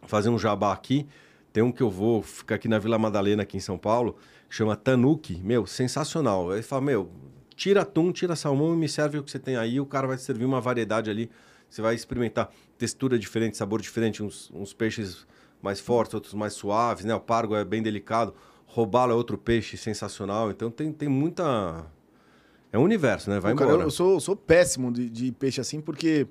[0.04, 1.06] Fazer um jabá aqui.
[1.52, 4.16] Tem um que eu vou, ficar aqui na Vila Madalena, aqui em São Paulo,
[4.50, 5.42] que chama Tanuki.
[5.44, 6.52] Meu, sensacional.
[6.52, 7.10] Aí fala, meu,
[7.56, 9.80] tira atum, tira salmão e me serve o que você tem aí.
[9.80, 11.30] O cara vai servir uma variedade ali.
[11.70, 14.22] Você vai experimentar textura diferente, sabor diferente.
[14.22, 15.26] Uns, uns peixes
[15.62, 17.16] mais fortes, outros mais suaves, né?
[17.16, 18.34] O pargo é bem delicado.
[18.66, 20.52] Robalo é outro peixe sensacional.
[20.52, 21.86] Então tem, tem muita...
[22.72, 23.40] É um universo, né?
[23.40, 23.84] Vai Pô, cara, embora.
[23.84, 26.28] eu, eu sou, sou péssimo de, de peixe assim, porque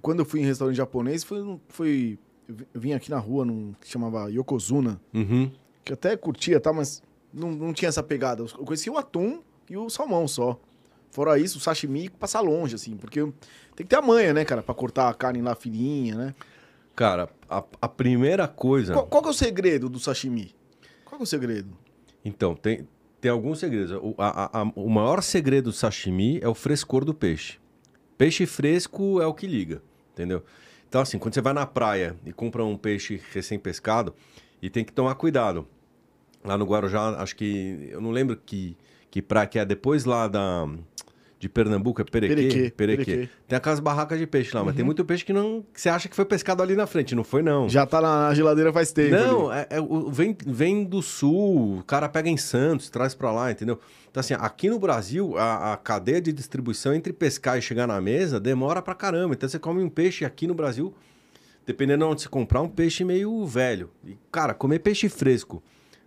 [0.00, 3.44] quando eu fui em restaurante japonês, foi, foi eu vi- eu vim aqui na rua
[3.44, 5.50] num que chamava Yokozuna, Uhum.
[5.84, 6.72] que até curtia, tá?
[6.72, 8.42] Mas não, não tinha essa pegada.
[8.42, 10.58] Eu conhecia o atum e o salmão só.
[11.10, 13.32] Fora isso, o sashimi passa longe, assim, porque tem
[13.76, 16.34] que ter a manha, né, cara, pra cortar a carne lá fininha, né?
[16.94, 18.92] Cara, a, a primeira coisa.
[18.92, 20.54] Qual, qual que é o segredo do sashimi?
[21.04, 21.70] Qual é o segredo?
[22.24, 22.86] Então, tem,
[23.20, 23.92] tem alguns segredos.
[23.92, 27.58] O, a, a, o maior segredo do sashimi é o frescor do peixe.
[28.18, 29.80] Peixe fresco é o que liga,
[30.12, 30.42] entendeu?
[30.88, 34.14] Então, assim, quando você vai na praia e compra um peixe recém-pescado,
[34.60, 35.66] e tem que tomar cuidado.
[36.44, 37.88] Lá no Guarujá, acho que.
[37.90, 38.76] Eu não lembro que,
[39.10, 39.64] que praia que é.
[39.64, 40.68] Depois lá da.
[41.40, 42.34] De Pernambuco, é Perequê?
[42.34, 43.04] Perequê, Perequê.
[43.04, 43.28] Perequê.
[43.46, 45.64] Tem aquelas barracas de peixe lá, mas tem muito peixe que não.
[45.72, 47.14] Que você acha que foi pescado ali na frente.
[47.14, 47.68] Não foi, não.
[47.68, 49.12] Já tá na geladeira faz tempo.
[49.14, 49.78] Não, é, é
[50.10, 53.78] vem, vem do sul, o cara pega em Santos, traz pra lá, entendeu?
[54.10, 58.00] Então, assim, aqui no Brasil, a, a cadeia de distribuição entre pescar e chegar na
[58.00, 59.34] mesa demora pra caramba.
[59.34, 60.92] Então, você come um peixe aqui no Brasil,
[61.64, 63.90] dependendo de onde você comprar, um peixe meio velho.
[64.04, 65.62] E, cara, comer peixe fresco,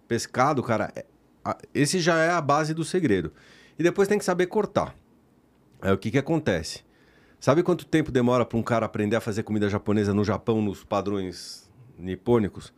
[0.10, 1.06] pescado, cara, é-
[1.46, 3.32] a- esse já é a base do segredo.
[3.80, 4.94] E depois tem que saber cortar.
[5.82, 6.84] Aí o que que acontece?
[7.39, 10.84] Sabe quanto tempo demora para um cara aprender a fazer comida japonesa no Japão, nos
[10.84, 11.67] padrões
[11.98, 12.72] nipônicos?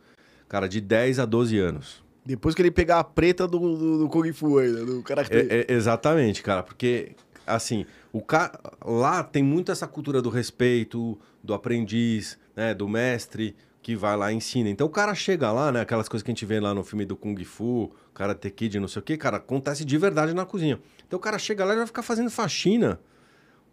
[0.48, 2.02] Cara, de 10 a 12 anos.
[2.24, 5.46] Depois que ele pegar a preta do, do, do Kung Fu aí, né, do Karatê.
[5.50, 7.12] É- é- exatamente, cara, porque
[7.46, 8.58] assim, o ca...
[8.82, 14.32] lá tem muito essa cultura do respeito, do aprendiz, né, do mestre que vai lá
[14.32, 14.70] e ensina.
[14.70, 17.04] Então o cara chega lá, né, aquelas coisas que a gente vê lá no filme
[17.04, 20.80] do Kung Fu, Karate Kid, não sei o que, cara, acontece de verdade na cozinha.
[21.06, 23.00] Então o cara chega lá e vai ficar fazendo faxina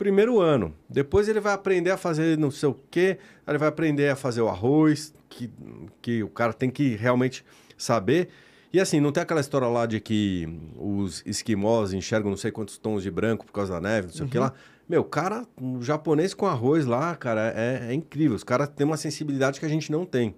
[0.02, 0.74] primeiro ano.
[0.89, 4.41] Depois ele vai aprender a fazer não sei o quê, ele vai aprender a fazer
[4.41, 5.48] o arroz, que,
[6.02, 7.46] que o cara tem que realmente
[7.78, 8.30] saber.
[8.74, 12.80] E assim, não tem aquela história lá de que os esquimós enxergam não sei quantos
[12.80, 14.54] tons de branco por causa da neve, não sei o que lá.
[14.89, 18.36] Meu, cara, o japonês com arroz lá, cara, é, é incrível.
[18.36, 20.34] Os caras têm uma sensibilidade que a gente não tem.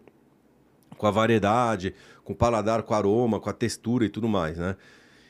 [0.98, 4.58] Com a variedade, com o paladar, com o aroma, com a textura e tudo mais,
[4.58, 4.76] né?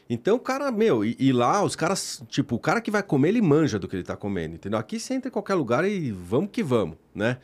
[0.10, 3.42] Então, cara, meu, e, e lá os caras, tipo, o cara que vai comer, ele
[3.42, 4.78] manja do que ele tá comendo, entendeu?
[4.78, 7.38] Aqui você entra em qualquer lugar e vamos que vamos, né?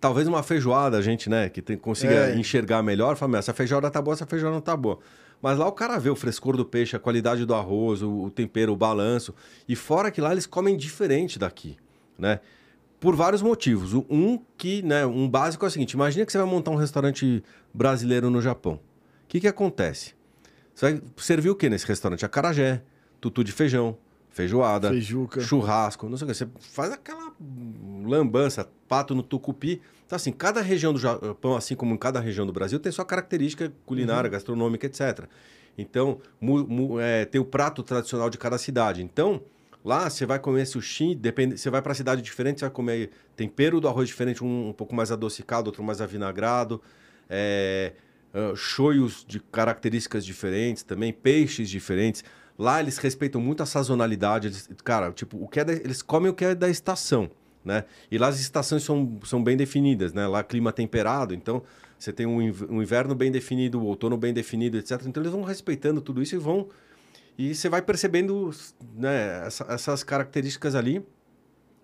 [0.00, 2.36] Talvez uma feijoada a gente, né, que tem, consiga É.
[2.36, 4.98] enxergar melhor, fala, "Meu, essa feijoada tá boa, essa feijoada não tá boa.
[5.40, 8.30] Mas lá o cara vê o frescor do peixe, a qualidade do arroz, o, o
[8.30, 9.34] tempero, o balanço.
[9.68, 11.76] E fora que lá eles comem diferente daqui,
[12.18, 12.40] né?
[12.98, 13.92] Por vários motivos.
[13.92, 16.76] O- Um que, né, um básico é o seguinte: imagina que você vai montar um
[16.76, 18.74] restaurante brasileiro no Japão.
[18.74, 18.80] O
[19.28, 20.14] que, que acontece?
[20.76, 22.22] Você vai servir o que nesse restaurante?
[22.26, 22.82] Acarajé,
[23.18, 23.96] tutu de feijão,
[24.28, 25.40] feijoada, Feijuca.
[25.40, 26.34] churrasco, não sei o que.
[26.34, 27.32] Você faz aquela
[28.04, 29.80] lambança, pato no tucupi.
[30.06, 33.06] Então, assim, cada região do Japão, assim como em cada região do Brasil, tem sua
[33.06, 35.24] característica culinária, gastronômica, etc.
[35.78, 39.02] Então, mu- mu- é, tem o prato tradicional de cada cidade.
[39.02, 39.40] Então,
[39.82, 43.80] lá você vai comer sushi, depende, você vai para cidade diferente, você vai comer tempero
[43.80, 46.82] do arroz diferente, um, um pouco mais adocicado, outro mais avinagrado.
[47.28, 47.94] É,
[48.56, 52.22] shoyos de características diferentes também, peixes diferentes.
[52.58, 54.48] Lá eles respeitam muito a sazonalidade.
[54.48, 57.30] Eles, cara, tipo, o que é da- eles comem o que é da estação,
[57.64, 57.84] né?
[58.10, 60.26] E lá as estações são, são bem definidas, né?
[60.26, 61.62] Lá clima temperado, então
[61.98, 62.38] você tem um,
[62.70, 65.02] um inverno bem definido, o outono bem definido, etc.
[65.06, 66.68] Então eles vão respeitando tudo isso e vão
[67.38, 68.50] e você vai percebendo
[68.94, 71.04] né, essa- essas características ali.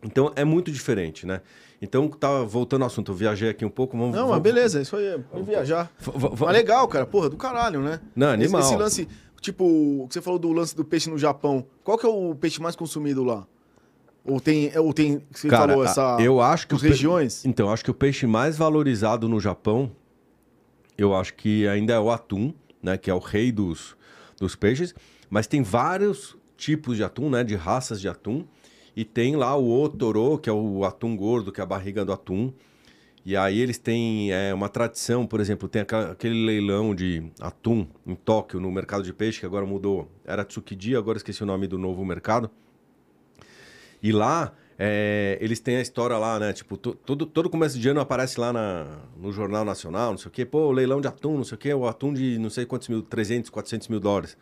[0.03, 1.43] Então é muito diferente, né?
[1.85, 3.97] Então, tá voltando ao assunto, eu viajei aqui um pouco.
[3.99, 5.91] Vamos, Não, vamos- mas beleza, isso aí é vamos viajar.
[5.99, 8.01] V- Mas legal, cara, porra, do caralho, né?
[8.15, 8.61] Não, animal.
[8.61, 9.09] Esse, lance,
[9.41, 12.35] tipo, o que você falou do lance do peixe no Japão, qual que é o
[12.37, 13.45] peixe mais consumido lá?
[14.25, 16.17] Ou tem, ou tem, você Cara, falou, a- essa...
[16.21, 17.45] eu acho que as o pe- regiões?
[17.45, 19.91] Então, acho que o peixe mais valorizado no Japão,
[20.97, 22.97] eu acho que ainda é o atum, né?
[22.97, 23.97] Que é o rei dos,
[24.39, 24.95] dos peixes.
[25.29, 27.43] Mas tem vários tipos de atum, né?
[27.43, 28.45] De raças de atum.
[28.97, 32.13] E tem lá o otoro, que é o atum gordo, que é a barriga do
[32.13, 32.53] atum.
[33.25, 38.15] E aí eles têm é, uma tradição, por exemplo, tem aquele leilão de atum em
[38.17, 40.11] Tóquio, no mercado de peixe, que agora mudou.
[40.25, 42.51] Era Tsukiji, agora esqueci o nome do novo mercado.
[44.03, 46.53] E lá, é, eles têm a história lá, né?
[46.53, 50.29] Tipo, to- todo, todo começo de ano aparece lá na, no Jornal Nacional, não sei
[50.29, 50.45] o quê.
[50.45, 51.73] Pô, leilão de atum, não sei o quê.
[51.73, 54.37] O atum de não sei quantos mil, 300, 400 mil dólares.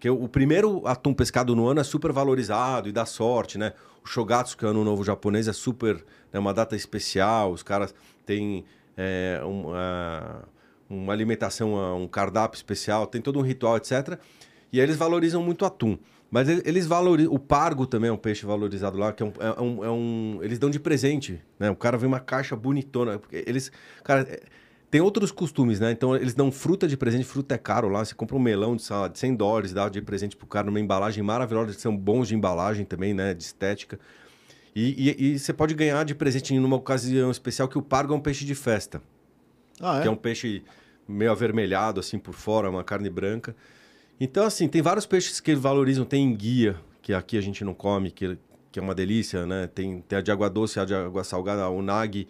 [0.00, 3.74] Porque o, primeiro atum pescado no ano é super valorizado e dá sorte, né?
[4.02, 6.02] O Shogatsu, que é o ano novo japonês, é super...
[6.32, 8.64] É uma data especial, os caras têm
[8.96, 10.42] é, um, ah,
[10.88, 14.18] uma alimentação, ah, um cardápio especial, tem todo um ritual, etc.
[14.72, 15.98] E aí eles valorizam muito o atum.
[16.30, 17.34] Mas ele- eles valorizam.
[17.34, 19.32] O pargo também é um peixe valorizado lá, que é um.
[19.38, 21.68] é um- é um- eles dão de presente, né?
[21.70, 23.20] O cara vem uma caixa bonitona.
[23.32, 23.70] Eles.
[24.04, 24.40] Cara, é-
[24.90, 25.92] tem outros costumes, né?
[25.92, 28.04] Então eles dão fruta de presente, fruta é caro lá.
[28.04, 30.66] Você compra um melão de, sei lá, de 100 dólares, dá de presente pro cara
[30.66, 31.70] numa embalagem maravilhosa.
[31.70, 33.32] Eles são bons de embalagem também, né?
[33.32, 33.98] De estética.
[34.74, 38.16] E, e- e você pode ganhar de presente numa ocasião especial que o pargo é
[38.16, 39.02] um peixe de festa
[39.80, 40.02] Ah, é?
[40.02, 40.62] que é um peixe
[41.08, 43.54] meio avermelhado assim por fora, uma carne branca.
[44.20, 46.04] Então, assim, tem vários peixes que eles valorizam.
[46.04, 48.36] Tem enguia, que que aqui a gente não come, que,
[48.70, 49.66] que é uma delícia, né?
[49.66, 52.28] Tem, tem a de água doce, a de água salgada, a unagi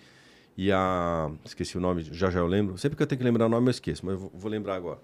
[0.61, 1.31] e a...
[1.42, 2.77] Esqueci o nome, já já eu lembro.
[2.77, 4.99] Sempre que eu tenho que lembrar o nome eu esqueço, mas eu vou, lembrar agora.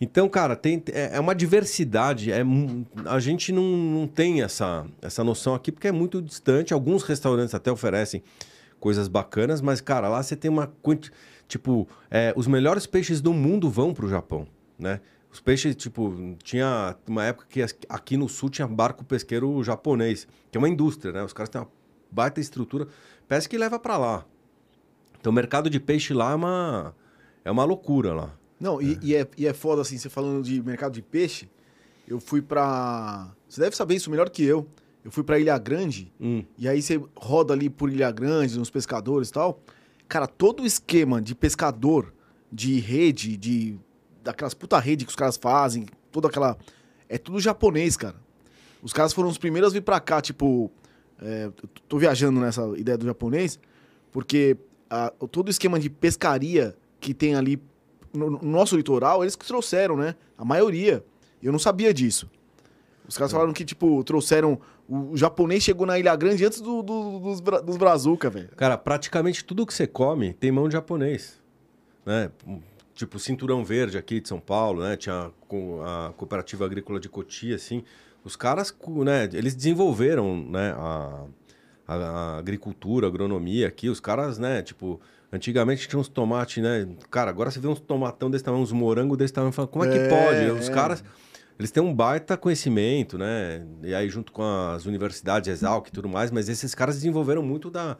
[0.00, 2.30] Então, cara, tem, é, é uma diversidade.
[2.30, 2.44] É,
[3.04, 6.72] a gente não, não tem essa, essa noção aqui porque é muito distante.
[6.72, 8.22] Alguns restaurantes até oferecem
[8.78, 10.72] coisas bacanas, mas, cara, lá você tem uma.
[11.48, 14.46] Tipo, é, os melhores peixes do mundo vão para o Japão,
[14.78, 15.00] né?
[15.28, 20.56] Os peixes, tipo, tinha uma época que aqui no sul tinha barco pesqueiro japonês, que
[20.56, 21.24] é uma indústria, né?
[21.24, 21.68] Os caras têm uma
[22.12, 22.86] baita estrutura,
[23.26, 24.24] pesca e leva para lá.
[25.24, 26.94] Então o mercado de peixe lá é uma,
[27.46, 28.36] é uma loucura lá.
[28.60, 28.84] Não, é.
[28.84, 31.48] E, e, é, e é foda assim, você falando de mercado de peixe,
[32.06, 33.32] eu fui pra.
[33.48, 34.68] Você deve saber isso melhor que eu.
[35.02, 36.44] Eu fui pra Ilha Grande, hum.
[36.58, 39.62] e aí você roda ali por Ilha Grande, nos pescadores e tal.
[40.06, 42.12] Cara, todo o esquema de pescador,
[42.52, 43.78] de rede, de
[44.22, 46.58] daquelas puta rede que os caras fazem, toda aquela.
[47.08, 48.16] É tudo japonês, cara.
[48.82, 50.70] Os caras foram os primeiros a vir pra cá, tipo.
[51.18, 51.50] É,
[51.88, 53.58] tô viajando nessa ideia do japonês,
[54.12, 54.58] porque
[54.94, 57.60] a, todo o esquema de pescaria que tem ali
[58.12, 60.14] no, no, nosso litoral, eles que trouxeram, né?
[60.38, 61.04] A maioria.
[61.42, 62.30] Eu não sabia disso.
[63.06, 64.58] Os caras falaram que, tipo, trouxeram.
[64.88, 68.50] O, japonês chegou na Ilha Grande antes do, do, dos, dos brazuca, velho.
[68.56, 71.42] Cara, praticamente tudo que você come tem mão de japonês.
[72.06, 72.30] Né?
[72.94, 74.96] tipo Cinturão Verde aqui de São Paulo, né?
[74.96, 75.32] Tinha
[75.84, 77.82] a cooperativa agrícola de Cotia, assim.
[78.22, 79.28] Os caras, né?
[79.32, 80.72] Eles desenvolveram, né?
[80.76, 81.24] A,
[81.86, 83.88] a, a agricultura, a agronomia aqui.
[83.88, 84.62] Os caras, né?
[84.62, 85.00] Tipo,
[85.32, 86.88] antigamente tinha uns tomates, né?
[87.10, 89.52] Cara, agora você vê uns tomatão desse tamanho, uns morangos desse tamanho.
[89.52, 90.60] Fala, como é que é, pode?
[90.60, 90.72] Os é.
[90.72, 91.04] caras...
[91.56, 93.64] Eles têm um baita conhecimento, né?
[93.84, 97.70] E aí, junto com as universidades, Exalc e tudo mais, mas esses caras desenvolveram muito
[97.70, 97.96] da,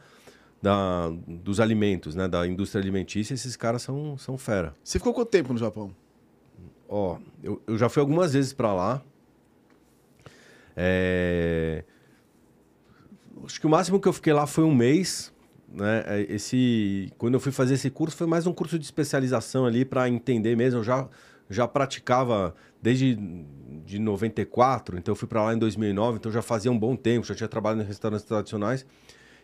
[0.60, 2.26] da, dos alimentos, né?
[2.26, 4.74] Da indústria alimentícia, esses caras são, são fera.
[4.82, 5.94] Você ficou quanto tempo no Japão?
[6.88, 9.02] Ó, eu, eu já fui algumas vezes para lá.
[10.76, 11.84] É...
[13.44, 15.32] Acho que o máximo que eu fiquei lá foi um mês.
[15.68, 16.04] Né?
[16.06, 19.84] É, esse, quando eu fui fazer esse curso, foi mais um curso de especialização ali
[19.84, 20.80] para entender mesmo.
[20.80, 21.08] Eu já,
[21.50, 23.18] já praticava desde
[23.84, 27.26] de 94, então eu fui para lá em 2009, então já fazia um bom tempo,
[27.26, 28.86] já tinha trabalhado em restaurantes tradicionais.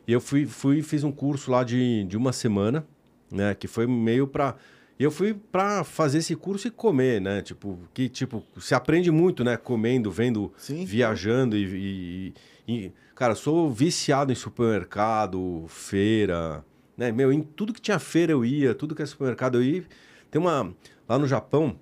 [0.06, 2.86] E eu fui, fui fiz um curso lá de, de uma semana,
[3.30, 3.54] né?
[3.54, 4.56] Que foi meio para
[4.98, 7.40] eu fui para fazer esse curso e comer, né?
[7.40, 9.56] Tipo, que tipo, se aprende muito, né?
[9.56, 10.84] Comendo, vendo, Sim.
[10.84, 12.34] viajando e,
[12.68, 16.64] e, e, Cara, sou viciado em supermercado, feira,
[16.96, 17.12] né?
[17.12, 19.84] Meu, em tudo que tinha feira eu ia, tudo que é supermercado eu ia.
[20.30, 20.74] Tem uma.
[21.06, 21.78] Lá no Japão,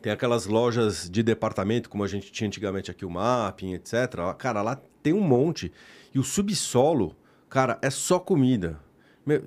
[0.00, 3.94] tem aquelas lojas de departamento, como a gente tinha antigamente aqui, o Mapping, etc.
[4.38, 5.70] Cara, lá tem um monte.
[6.14, 7.14] E o subsolo
[7.50, 8.80] Cara, é só comida.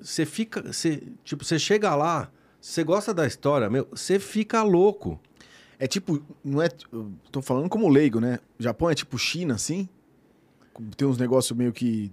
[0.00, 0.62] Você fica.
[1.24, 5.18] Tipo, você chega lá, você gosta da história, meu, você fica louco.
[5.76, 6.68] É tipo, não é.
[7.32, 8.38] tô falando como leigo, né?
[8.60, 9.88] Japão é tipo China, assim?
[10.96, 12.10] Tem uns negócios meio que.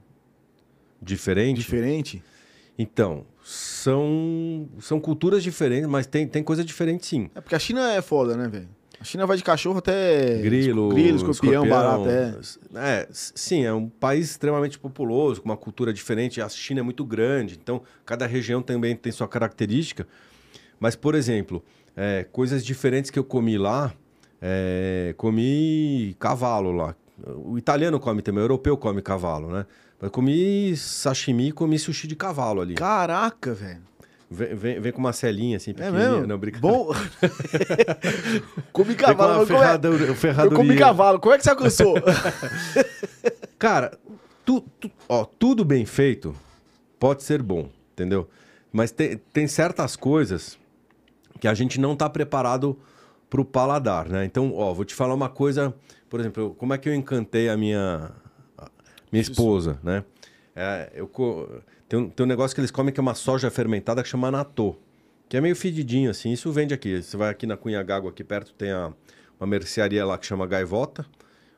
[1.01, 1.57] Diferente?
[1.57, 2.23] Diferente.
[2.77, 7.29] Então, são, são culturas diferentes, mas tem, tem coisa diferente sim.
[7.33, 8.69] É porque a China é foda, né, velho?
[8.99, 10.39] A China vai de cachorro até.
[10.41, 12.09] Grilo, grilo escorpião, escorpião barato.
[12.09, 12.35] É.
[12.75, 13.07] é.
[13.11, 16.41] Sim, é um país extremamente populoso, com uma cultura diferente.
[16.41, 20.07] A China é muito grande, então cada região também tem sua característica.
[20.79, 21.63] Mas, por exemplo,
[21.95, 23.93] é, coisas diferentes que eu comi lá,
[24.41, 26.95] é, comi cavalo lá.
[27.25, 29.65] O italiano come também, o europeu come cavalo, né?
[29.99, 32.75] Mas comi sashimi e comi sushi de cavalo ali.
[32.75, 33.81] Caraca, velho.
[34.29, 36.05] Vem, vem, vem, com uma celinha assim, é pequenininha.
[36.05, 36.27] É mesmo?
[36.27, 36.75] Não, brincadeira.
[36.75, 36.93] Bom...
[38.73, 39.33] comi cavalo.
[39.33, 40.45] Como ferradura, é...
[40.45, 41.19] Eu comi cavalo.
[41.19, 41.95] Como é que você alcançou?
[43.57, 43.97] Cara,
[44.45, 46.35] tu, tu, ó, tudo bem feito
[46.99, 48.29] pode ser bom, entendeu?
[48.71, 50.57] Mas tem, tem certas coisas
[51.39, 52.77] que a gente não está preparado
[53.29, 54.25] para o paladar, né?
[54.25, 55.73] Então, ó, vou te falar uma coisa...
[56.09, 58.11] Por exemplo, como é que eu encantei a minha,
[58.57, 58.69] a
[59.11, 59.79] minha esposa, Isso.
[59.83, 60.03] né?
[60.55, 61.11] É, eu...
[61.89, 64.29] Tem um, tem um negócio que eles comem que é uma soja fermentada que chama
[64.31, 64.75] natô.
[65.29, 66.31] Que é meio fedidinho, assim.
[66.31, 67.01] Isso vende aqui.
[67.01, 68.93] Você vai aqui na Cunha Gago, aqui perto, tem a,
[69.39, 71.05] uma mercearia lá que chama Gaivota.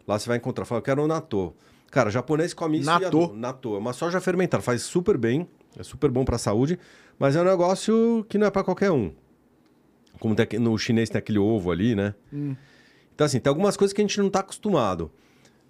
[0.07, 0.65] Lá você vai encontrar.
[0.65, 1.53] Fala, eu quero um natô.
[1.91, 3.33] Cara, japonês come isso natô.
[3.35, 3.75] natô.
[3.75, 4.61] É uma soja fermentada.
[4.61, 5.47] Faz super bem.
[5.77, 6.79] É super bom para a saúde.
[7.17, 9.11] Mas é um negócio que não é para qualquer um.
[10.19, 12.13] Como tem, no chinês tem aquele ovo ali, né?
[12.31, 12.55] Hum.
[13.13, 15.11] Então, assim, tem algumas coisas que a gente não está acostumado.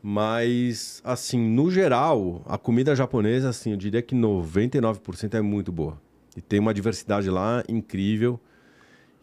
[0.01, 5.99] Mas, assim, no geral, a comida japonesa, assim, eu diria que 99% é muito boa.
[6.37, 8.39] E tem uma diversidade lá incrível.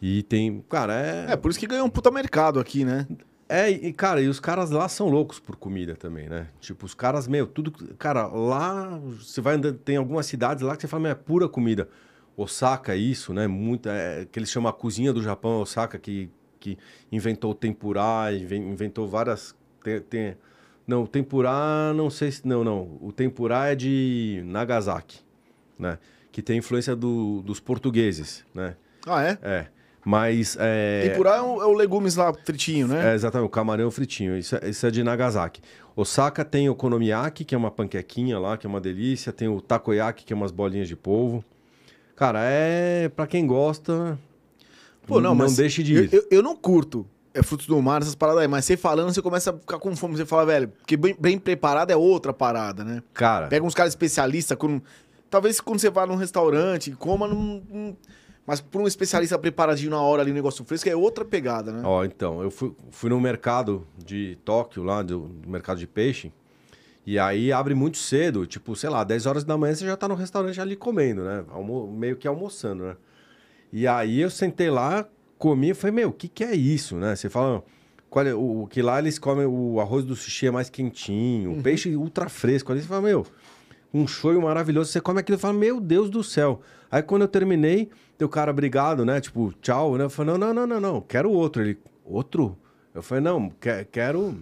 [0.01, 1.33] E tem, cara, é.
[1.33, 3.07] É, por isso que ganhou um puta mercado aqui, né?
[3.49, 6.49] É, e, cara, e os caras lá são loucos por comida também, né?
[6.61, 7.71] Tipo, os caras, meu, tudo.
[7.97, 11.49] Cara, lá você vai andando, tem algumas cidades lá que você fala, meu, é pura
[11.49, 11.89] comida.
[12.37, 13.47] Osaka, é isso, né?
[13.47, 16.29] Muita, é, que eles chamam a cozinha do Japão, Osaka, que,
[16.61, 16.77] que
[17.11, 19.55] inventou o tempurá, inventou várias.
[19.83, 20.37] Tem, tem
[20.87, 22.47] Não, o tempurá, não sei se.
[22.47, 22.99] Não, não.
[23.01, 25.21] O tempurá é de Nagasaki,
[25.79, 25.99] né?
[26.31, 28.77] Que tem influência do, dos portugueses, né?
[29.07, 29.39] Ah, é?
[29.43, 29.67] É.
[30.05, 30.59] Mas.
[30.61, 31.09] É...
[31.09, 33.13] Tempurá é o, é o legumes lá fritinho, né?
[33.13, 34.37] É, exatamente, o camarão fritinho.
[34.37, 35.63] Isso é, isso é de Nagasaki.
[35.97, 39.33] Osaka tem o konomiyaki, que é uma panquequinha lá, que é uma delícia.
[39.33, 41.43] Tem o takoyaki, que é umas bolinhas de polvo.
[42.17, 44.19] Cara, é para quem gosta.
[45.07, 46.13] Pô, não, não mas deixe de eu, ir.
[46.13, 49.21] eu, eu não curto é frutos do mar, essas paradas aí, mas você falando, você
[49.21, 50.17] começa a ficar com fome.
[50.17, 53.03] Você fala, velho, porque bem, bem preparado é outra parada, né?
[53.13, 54.81] Cara, Pega uns caras especialistas, com...
[55.29, 57.95] talvez quando você vá num restaurante, coma num.
[58.47, 61.83] Mas por um especialista preparadinho na hora ali, um negócio fresco, é outra pegada, né?
[61.85, 66.33] Ó, então, eu fui, fui no mercado de Tóquio, lá, do, do mercado de peixe,
[67.07, 70.09] e aí abre muito cedo, tipo, sei lá, 10 horas da manhã você já tá
[70.09, 71.45] no restaurante ali comendo, né?
[71.51, 72.97] Almo- meio que almoçando, né?
[73.73, 75.07] E aí eu sentei lá,
[75.39, 77.15] comi e falei, meu, o que que é isso, né?
[77.15, 77.63] Você fala,
[78.11, 81.63] qual é, o, que lá eles comem, o arroz do sushi é mais quentinho, o
[81.63, 83.25] peixe ultra fresco ali, você fala, meu,
[83.95, 86.61] um shoyu maravilhoso, você come aquilo e fala, meu Deus do céu.
[86.91, 87.89] Aí quando eu terminei,
[88.21, 89.21] o cara, obrigado, né?
[89.21, 90.05] Tipo, tchau, né?
[90.05, 91.63] Eu falei, não, não, não, não, não, quero outro.
[91.63, 92.57] Ele, outro?
[92.95, 94.35] Eu falei, não, que- quero...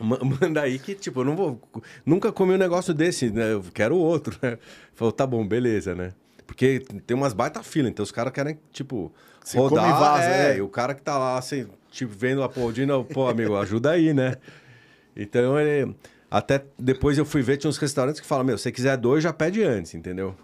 [0.00, 1.60] ma- Manda aí que, tipo, eu não vou...
[2.04, 3.52] Nunca comi um negócio desse, né?
[3.52, 4.58] Eu quero outro, né?
[4.94, 6.12] Falou, tá bom, beleza, né?
[6.46, 9.12] Porque tem umas baita fila, então os caras querem, tipo,
[9.44, 9.84] Você rodar.
[9.84, 10.56] come vaza, é, é.
[10.56, 14.34] e o cara que tá lá, assim, tipo, vendo aplaudindo, pô, amigo, ajuda aí, né?
[15.20, 15.94] Então ele.
[16.30, 19.22] Até depois eu fui ver, tinha uns restaurantes que falam, meu, se você quiser dois,
[19.24, 20.34] já pede antes, entendeu?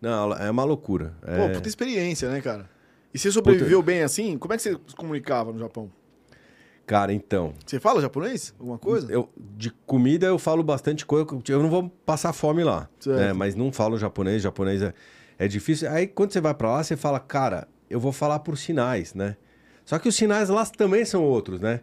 [0.00, 1.14] Não, é uma loucura.
[1.20, 1.48] Pô, É...
[1.48, 2.70] puta experiência, né, cara?
[3.12, 4.38] E você sobreviveu bem assim?
[4.38, 5.90] Como é que você se comunicava no Japão?
[6.90, 7.54] Cara, então.
[7.64, 8.52] Você fala japonês?
[8.58, 9.12] Alguma coisa?
[9.12, 11.24] Eu, de comida eu falo bastante coisa.
[11.48, 12.88] Eu não vou passar fome lá.
[13.06, 13.32] Né?
[13.32, 14.42] Mas não falo japonês.
[14.42, 14.92] Japonês é,
[15.38, 15.88] é difícil.
[15.88, 19.36] Aí quando você vai pra lá, você fala, cara, eu vou falar por sinais, né?
[19.84, 21.78] Só que os sinais lá também são outros, né?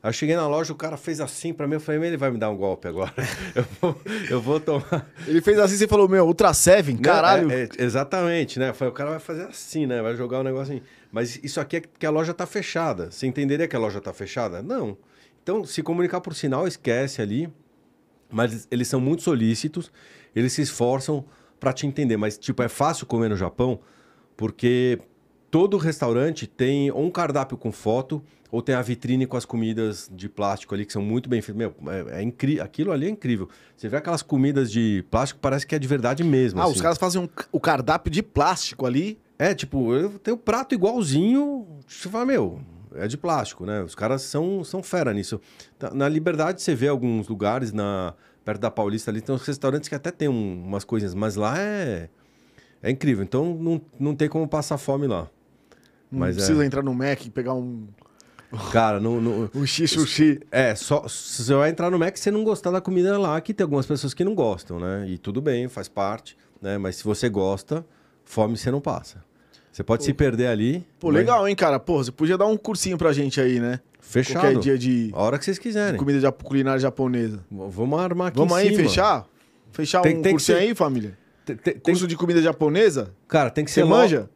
[0.00, 2.30] Aí eu cheguei na loja, o cara fez assim pra mim, eu falei, ele vai
[2.30, 3.12] me dar um golpe agora.
[3.56, 5.10] eu, vou, eu vou tomar.
[5.26, 7.48] Ele fez assim, você falou, meu, Ultra Seven, caralho.
[7.48, 8.72] Não, é- é- exatamente, né?
[8.72, 10.00] Foi, o cara vai fazer assim, né?
[10.00, 10.82] Vai jogar o negócio assim.
[11.14, 13.08] Mas isso aqui é porque a loja tá fechada.
[13.08, 14.60] Você entenderia que a loja tá fechada?
[14.60, 14.96] Não.
[15.44, 17.48] Então, se comunicar por sinal, esquece ali.
[18.28, 19.92] Mas eles são muito solícitos,
[20.34, 21.24] eles se esforçam
[21.60, 22.16] para te entender.
[22.16, 23.78] Mas, tipo, é fácil comer no Japão
[24.36, 24.98] porque
[25.52, 30.10] todo restaurante tem ou um cardápio com foto ou tem a vitrine com as comidas
[30.12, 31.56] de plástico ali que são muito bem feitas.
[31.56, 32.64] Meu, é, é incrível.
[32.64, 33.48] Aquilo ali é incrível.
[33.76, 36.60] Você vê aquelas comidas de plástico, parece que é de verdade mesmo.
[36.60, 36.72] ah, assim.
[36.72, 39.16] os caras fazem um- o cardápio de plástico ali.
[39.38, 41.66] É, tipo, eu tenho prato igualzinho.
[41.86, 42.60] Você fala, meu,
[42.94, 43.82] é de plástico, né?
[43.82, 45.40] Os caras são, são fera nisso.
[45.78, 49.88] Tá- Na Liberdade, você vê alguns lugares, na, perto da Paulista ali, tem uns restaurantes
[49.88, 52.08] que até tem um- umas coisinhas, mas lá é,
[52.82, 53.24] é incrível.
[53.24, 55.28] Então, não, não tem como passar fome lá.
[56.10, 56.38] Não Mas é.
[56.38, 57.88] precisa entrar no Mac e pegar um,
[58.70, 60.40] Cara, não, não- um x-sushi.
[60.52, 63.40] É, só se você vai entrar no Mac e você não gostar da comida lá,
[63.40, 65.06] que tem algumas pessoas que não gostam, né?
[65.08, 66.78] E tudo bem, faz parte, né?
[66.78, 67.84] Mas se você gosta,
[68.24, 69.22] fome você não passa.
[69.72, 70.86] Você pode se perder ali.
[71.00, 71.80] Pô, mas legal, hein, cara?
[71.80, 73.80] Pô, você podia dar um cursinho pra gente aí, né?
[74.00, 74.42] Fechado.
[74.42, 75.98] Qualquer dia de, A hora que vocês de quiserem.
[75.98, 77.40] comida jap- culinária japonesa.
[77.50, 78.78] Vamos armar aqui Vamos aí, cima.
[78.88, 79.26] fechar?
[79.72, 81.18] Fechar Tem- um tem cursinho ser- aí, família?
[81.44, 83.12] Tem, tem- Curso de comida japonesa?
[83.26, 84.30] cara, tem que Você ser logo- manja?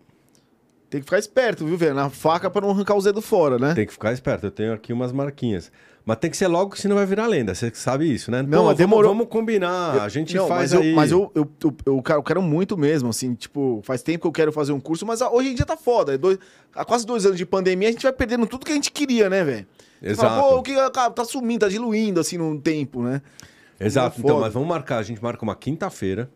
[0.90, 1.94] Tem que ficar esperto, viu, velho?
[1.94, 3.74] Na faca pra não arrancar os dedos fora, né?
[3.74, 4.46] Tem que ficar esperto.
[4.46, 5.70] Eu tenho aqui umas marquinhas.
[6.08, 7.54] Mas tem que ser logo, senão vai virar lenda.
[7.54, 8.40] Você sabe isso, né?
[8.40, 9.10] Não, Pô, mas vamos- demorou.
[9.12, 10.00] Vamos, combinar.
[10.00, 10.88] a gente Não, faz mas aí.
[10.90, 14.22] Eu, mas eu, eu, eu, eu, cara, eu quero muito mesmo, assim, tipo, faz tempo
[14.22, 16.14] que eu quero fazer um curso, mas ah, hoje em dia tá foda.
[16.14, 16.38] É dois-
[16.74, 19.28] há quase dois anos de pandemia, a gente vai perdendo tudo que a gente queria,
[19.28, 19.66] né, velho?
[20.00, 20.28] Exato.
[20.30, 23.20] Fala, Pô, o que cara, tá sumindo, tá diluindo, assim, no tempo, né?
[23.78, 24.16] Exato.
[24.16, 24.46] É Então, foda.
[24.46, 24.96] mas vamos marcar.
[24.96, 26.30] A gente marca uma quinta-feira,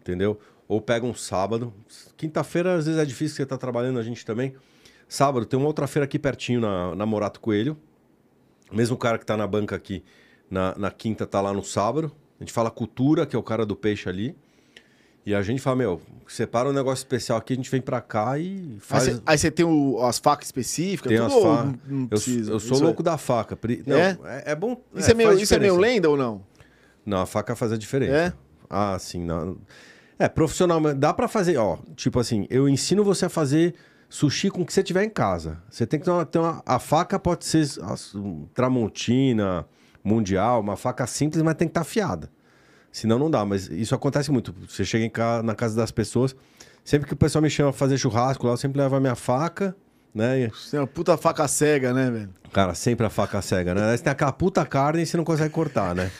[0.00, 0.40] entendeu?
[0.66, 1.74] Ou pega um sábado.
[2.16, 4.54] Quinta-feira, às vezes, é difícil, você tá trabalhando, a gente também.
[5.06, 7.76] Sábado, tem uma outra feira aqui pertinho, na, na Morato Coelho.
[8.72, 10.02] Mesmo cara que tá na banca aqui,
[10.50, 12.12] na, na quinta, tá lá no sábado.
[12.38, 14.34] A gente fala cultura, que é o cara do peixe ali.
[15.26, 18.38] E a gente fala, meu, separa um negócio especial aqui, a gente vem pra cá
[18.38, 19.20] e faz...
[19.26, 22.16] Aí você tem o- as facas específicas, Tem tudo, as ou fa- não, não Eu,
[22.52, 23.58] eu sou Isso louco da faca.
[23.86, 24.18] Não, É?
[24.24, 24.52] é?
[24.52, 24.80] É, bom.
[24.94, 26.40] Isso é, meio, faz isso é meio lenda ou não?
[27.04, 28.12] Não, a faca faz a diferença.
[28.14, 28.32] É?
[28.68, 29.22] Ah, sim.
[29.22, 29.58] Não.
[30.18, 33.74] É, profissionalmente, dá pra fazer, ó, tipo assim, eu ensino você a fazer
[34.10, 35.56] sushi com o que você tiver em casa.
[35.70, 37.64] Você tem que ter uma, ter uma- a faca pode ser
[38.14, 39.64] um, tramontina,
[40.04, 42.30] mundial, uma faca simples, mas tem que estar afiada.
[42.92, 44.54] Senão não dá, mas isso acontece muito.
[44.68, 46.34] Você chega em ca- na casa das pessoas,
[46.84, 49.14] sempre que o pessoal me chama pra fazer churrasco lá, eu sempre levo a minha
[49.14, 49.76] faca,
[50.12, 50.48] né?
[50.48, 52.30] Você é uma puta faca cega, né, velho?
[52.52, 53.96] cara, sempre a faca cega, né?
[53.96, 56.10] Você tem aquela puta carne e você não consegue cortar, né?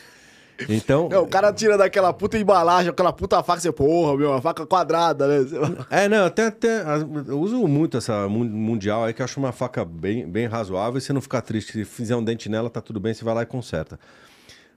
[0.68, 4.42] Então, É, o cara tira daquela puta embalagem, aquela puta faca, você, porra, meu, uma
[4.42, 5.46] faca quadrada, né?
[5.90, 6.82] É, não, até, até
[7.28, 10.98] eu uso muito essa mun- mundial aí, que eu acho uma faca bem, bem razoável
[10.98, 11.72] e você não ficar triste.
[11.72, 13.98] Se fizer um dente nela, tá tudo bem, você vai lá e conserta.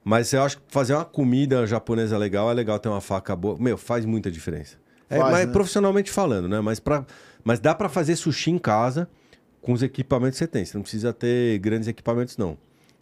[0.04, 3.58] Mas eu acho que fazer uma comida japonesa legal é legal ter uma faca boa.
[3.60, 4.78] Meu, faz muita diferença.
[5.10, 5.54] É, Faz, mas né?
[5.54, 6.60] profissionalmente falando, né?
[6.60, 7.06] Mas, pra,
[7.44, 9.08] mas dá pra fazer sushi em casa
[9.62, 10.66] com os equipamentos que você tem.
[10.66, 12.58] Você não precisa ter grandes equipamentos, não.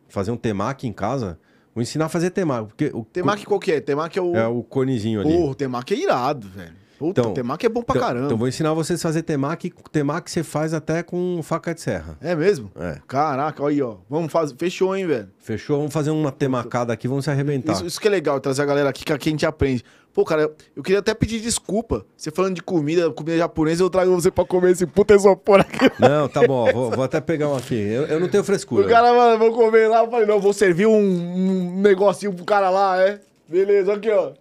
[0.10, 1.40] Fazer um temaki em casa,
[1.74, 2.68] vou ensinar a fazer temaki.
[2.68, 3.82] Porque o, Temaki qual que é?
[3.82, 4.36] Temaki é o...
[4.36, 5.32] é o conezinho ali.
[5.34, 6.82] Porra, o temaki é irado, velho.
[7.00, 8.26] Puta, Então, o temaki é bom pra então, caramba.
[8.28, 9.74] então vou ensinar vocês a fazer temaki.
[9.92, 12.16] Temaki você faz até com faca de serra.
[12.22, 12.72] É mesmo?
[12.76, 13.00] É.
[13.08, 13.96] Caraca, olha aí, ó.
[14.08, 14.56] Vamos fazer...
[14.56, 15.28] Fechou, hein, velho?
[15.40, 15.78] Fechou?
[15.78, 17.74] Vamos fazer uma temacada aqui, vamos se arrebentar.
[17.74, 19.84] Isso, isso que é legal, trazer a galera aqui, que aqui a gente aprende.
[20.14, 22.06] Pô, cara, eu queria até pedir desculpa.
[22.18, 25.90] Você falando de comida, comida japonesa, eu trago você pra comer esse puta isopor aqui.
[26.00, 27.76] Não, tá bom, vou, vou até pegar um aqui.
[27.76, 28.86] Eu, eu não tenho frescura.
[28.86, 30.04] O cara, mano, vou comer lá.
[30.04, 33.22] Eu falei, não, vou servir um, um negocinho pro cara lá, é?
[33.48, 34.34] Beleza, aqui, ó.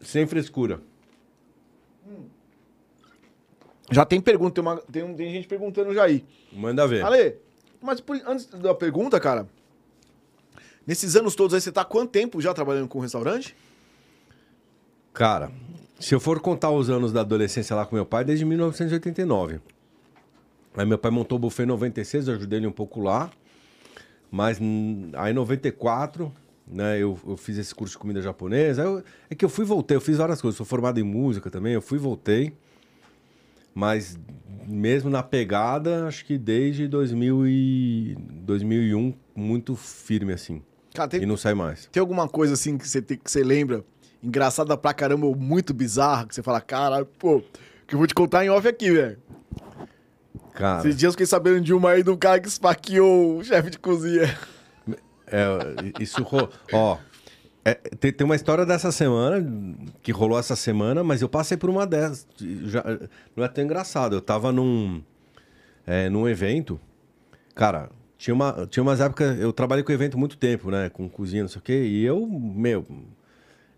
[0.00, 0.80] Sem frescura.
[3.90, 6.24] Já tem pergunta, tem, uma, tem, tem gente perguntando já aí.
[6.52, 7.04] Manda ver.
[7.04, 7.36] Ale,
[7.82, 9.46] mas por- antes da pergunta, cara,
[10.86, 13.54] nesses anos todos aí, você tá há quanto tempo já trabalhando com restaurante?
[15.12, 15.50] Cara,
[16.00, 19.60] se eu for contar os anos da adolescência lá com meu pai, desde 1989.
[20.74, 23.30] Aí meu pai montou o buffet em 96, eu ajudei ele um pouco lá.
[24.30, 26.32] Mas hum, aí em 94,
[26.66, 28.82] né, eu, eu fiz esse curso de comida japonesa.
[28.82, 30.56] Eu- é que eu fui e voltei, eu fiz várias coisas.
[30.56, 32.54] Sou formado em música também, eu fui e voltei.
[33.74, 34.18] Mas
[34.66, 40.62] mesmo na pegada, acho que desde 2000 e 2001, muito firme assim.
[40.94, 41.86] Cara, tem, E não sai mais.
[41.92, 43.84] tem alguma coisa assim que você, tem- que você lembra,
[44.22, 47.42] engraçada pra caramba, ou muito bizarra, que você fala, caralho, pô,
[47.86, 49.18] que eu vou te contar em off aqui, velho.
[50.54, 53.70] Cara, Esses dias eu fiquei sabendo de uma aí do cara que esfaqueou o chefe
[53.70, 54.36] de cozinha.
[55.26, 55.46] É,
[55.98, 56.26] isso.
[56.72, 56.98] Ó,
[57.64, 59.44] é, tem, tem uma história dessa semana,
[60.02, 62.26] que rolou essa semana, mas eu passei por uma dessas.
[62.64, 62.84] Já,
[63.34, 64.14] não é tão engraçado.
[64.14, 65.02] Eu tava num,
[65.86, 66.78] é, num evento.
[67.54, 69.38] Cara, tinha, uma, tinha umas épocas.
[69.38, 70.90] Eu trabalhei com evento muito tempo, né?
[70.90, 71.84] Com cozinha, não sei o quê.
[71.84, 72.84] E eu, meu.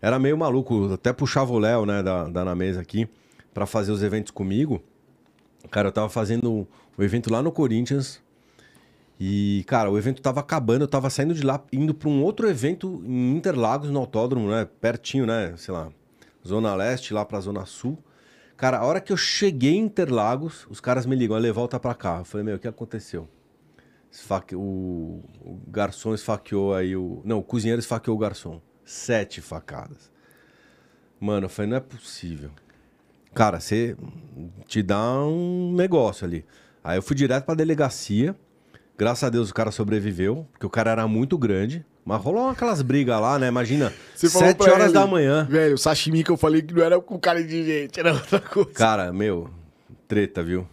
[0.01, 0.93] Era meio maluco.
[0.93, 2.03] Até puxava o Léo, né?
[2.03, 3.07] Da, da na mesa aqui,
[3.53, 4.81] pra fazer os eventos comigo.
[5.71, 6.67] Cara, eu tava fazendo
[6.97, 8.23] o evento lá no Corinthians.
[9.19, 12.49] E, cara, o evento tava acabando, eu tava saindo de lá, indo pra um outro
[12.49, 14.67] evento em Interlagos, no autódromo, né?
[14.81, 15.53] Pertinho, né?
[15.55, 15.89] Sei lá,
[16.45, 17.97] Zona Leste, lá pra Zona Sul.
[18.57, 21.93] Cara, a hora que eu cheguei em Interlagos, os caras me ligam, Ale, volta pra
[21.93, 22.19] cá.
[22.19, 23.27] Eu falei, meu, o que aconteceu?
[24.11, 24.55] Esfaque...
[24.55, 25.21] O...
[25.41, 27.21] o garçom esfaqueou aí o...
[27.25, 28.61] Não, o cozinheiro esfaqueou o garçom.
[28.85, 30.11] Sete facadas.
[31.19, 32.51] Mano, eu falei, não é possível.
[33.33, 33.97] Cara, você
[34.67, 36.45] te dá um negócio ali.
[36.83, 38.35] Aí eu fui direto pra delegacia.
[38.97, 41.85] Graças a Deus o cara sobreviveu, porque o cara era muito grande.
[42.05, 43.47] Mas rolou aquelas brigas lá, né?
[43.47, 45.47] Imagina, Você sete horas ele, da manhã.
[45.49, 48.39] Velho, o sashimi que eu falei que não era com cara de gente, era outra
[48.39, 48.69] coisa.
[48.69, 49.49] Cara, meu,
[50.07, 50.67] treta, viu?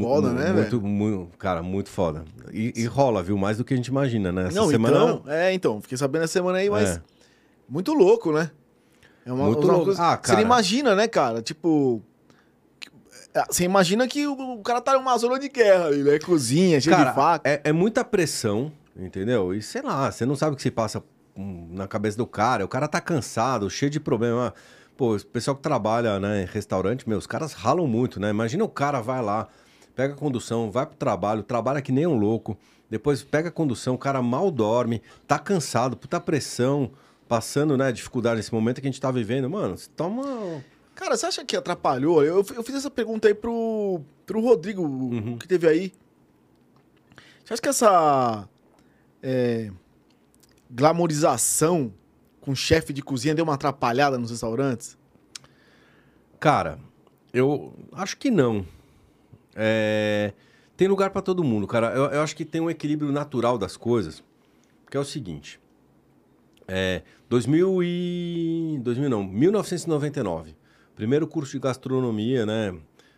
[0.00, 2.24] Foda, né, muito, mu- Cara, muito foda.
[2.52, 3.36] E, e rola, viu?
[3.36, 4.48] Mais do que a gente imagina, né?
[4.48, 4.96] Essa não, semana.
[4.96, 7.02] então, é, então, fiquei sabendo essa semana aí, mas É.
[7.68, 8.50] muito louco, né?
[9.26, 9.86] É uma, Muito uma louco.
[9.86, 10.42] coisa- Ah, Você cara.
[10.42, 11.40] imagina, né, cara?
[11.42, 12.02] Tipo,
[13.34, 16.18] é, você imagina que o, cara tá numa zona de guerra ali, né?
[16.18, 17.48] Cozinha, cheio Cara, de faca.
[17.50, 19.54] é, é muita pressão, entendeu?
[19.54, 21.02] E sei lá, você não sabe o que se passa
[21.36, 22.64] hum, na cabeça do cara.
[22.64, 24.54] O cara tá cansado, cheio de problema.
[24.96, 28.30] Pô, o pessoal que trabalha né, em restaurante, meu, os caras ralam muito, né?
[28.30, 29.48] Imagina o cara vai lá,
[29.94, 32.56] pega a condução, vai pro trabalho, trabalha que nem um louco.
[32.90, 36.90] Depois pega a condução, o cara mal dorme, tá cansado, puta pressão,
[37.28, 39.48] passando, né, dificuldade nesse momento que a gente tá vivendo.
[39.48, 40.62] Mano, você toma.
[40.94, 42.22] Cara, você acha que atrapalhou?
[42.22, 45.38] Eu, eu fiz essa pergunta aí pro, pro Rodrigo, Uhum.
[45.38, 45.92] que teve aí.
[47.44, 48.48] Você acha que essa
[49.22, 49.70] é,
[50.70, 51.92] glamorização
[52.40, 54.96] com chefe de cozinha deu uma atrapalhada nos restaurantes?
[56.38, 56.78] Cara,
[57.32, 58.64] eu acho que não.
[59.54, 60.32] É,
[60.76, 61.94] Tem lugar pra todo mundo, cara.
[61.94, 64.22] Eu, eu acho que tem um equilíbrio natural das coisas,
[64.90, 65.60] que é o seguinte.
[66.66, 68.78] É, 2000 e...
[68.82, 70.56] 2000 não, 1999.
[70.96, 72.74] Primeiro curso de gastronomia, né?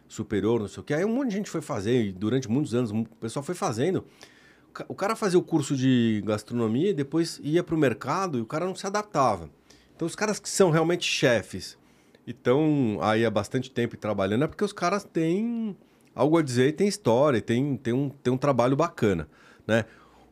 [0.08, 0.94] Superior, não sei o que.
[0.94, 4.04] Aí um monte de gente foi fazer, e durante muitos anos o pessoal foi fazendo.
[4.68, 8.40] O ca- O cara fazia o curso de gastronomia e depois ia pro mercado e
[8.40, 9.50] o cara não se adaptava.
[9.94, 11.76] Então os caras que são realmente chefes
[12.26, 15.76] e estão aí há bastante tempo trabalhando é porque os caras têm
[16.16, 19.28] algo a dizer e tem história, e tem, tem, um, tem um trabalho bacana,
[19.66, 19.84] né?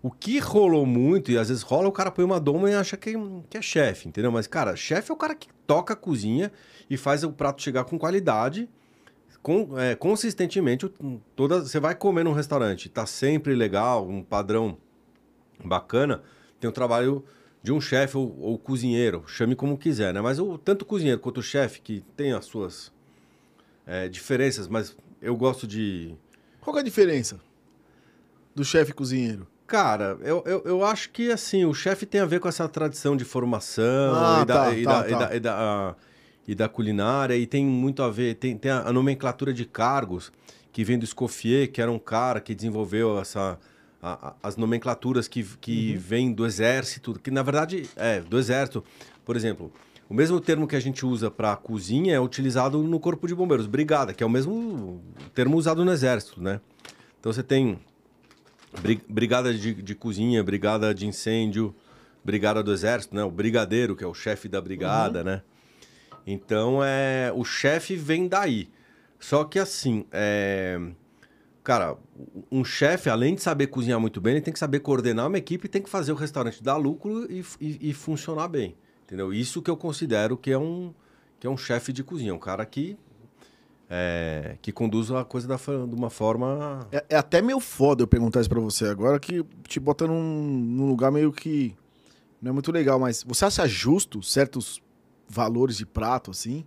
[0.02, 2.96] O que rolou muito, e às vezes rola, o cara põe uma doma e acha
[2.96, 3.14] que,
[3.48, 4.32] que é chefe, entendeu?
[4.32, 6.50] Mas, cara, chefe é o cara que toca a cozinha
[6.90, 8.68] e faz o prato chegar com qualidade,
[9.42, 10.90] com, é, consistentemente.
[11.36, 14.76] Toda, você vai comer num restaurante, tá sempre legal, um padrão
[15.62, 16.22] bacana,
[16.60, 17.24] tem o trabalho
[17.62, 20.20] de um chefe ou, ou cozinheiro, chame como quiser, né?
[20.20, 22.92] Mas o, tanto o cozinheiro quanto o chefe, que tem as suas
[23.86, 24.94] é, diferenças, mas
[25.24, 26.14] eu gosto de.
[26.60, 27.40] Qual é a diferença
[28.54, 29.46] do chefe cozinheiro?
[29.66, 33.16] Cara, eu, eu, eu acho que assim, o chefe tem a ver com essa tradição
[33.16, 35.18] de formação Ah, e, da, tá, e, tá, da, e, tá.
[35.28, 35.94] da, e, da, ah,
[36.46, 40.30] e da culinária, e tem muito a ver, tem, tem a, nomenclatura de cargos
[40.70, 43.58] que vem do Escoffier, que era um cara que desenvolveu essa,
[44.02, 48.84] a- a- as nomenclaturas que, que vêm do exército, que na verdade é do exército.
[49.24, 49.72] Por exemplo,
[50.14, 53.66] o mesmo termo que a gente usa para cozinha é utilizado no Corpo de Bombeiros,
[53.66, 55.02] brigada, que é o mesmo
[55.34, 56.60] termo usado no exército, né?
[57.18, 57.80] Então você tem
[58.80, 61.74] Bri- Brigada de, de cozinha, brigada de incêndio,
[62.24, 63.24] brigada do exército, né?
[63.24, 65.42] O brigadeiro, que é o chefe da brigada, né?
[66.24, 68.68] Então, é, o chefe vem daí.
[69.18, 70.78] Só que assim, é,
[71.64, 71.96] cara,
[72.52, 75.66] um chefe, além de saber cozinhar muito bem, ele tem que saber coordenar uma equipe
[75.66, 78.76] e tem que fazer o restaurante dar lucro e, e- e funcionar bem.
[79.04, 79.32] Entendeu?
[79.32, 80.92] Isso que eu considero que é um,
[81.38, 82.96] que é um chefe de cozinha, um cara que,
[83.88, 88.06] é, que conduz a coisa da, de uma forma É, é até meio foda eu
[88.06, 91.76] perguntar isso pra você agora, que te bota num, num lugar meio que
[92.40, 94.82] não é muito legal, mas você acha justo certos
[95.28, 96.64] valores de prato, assim?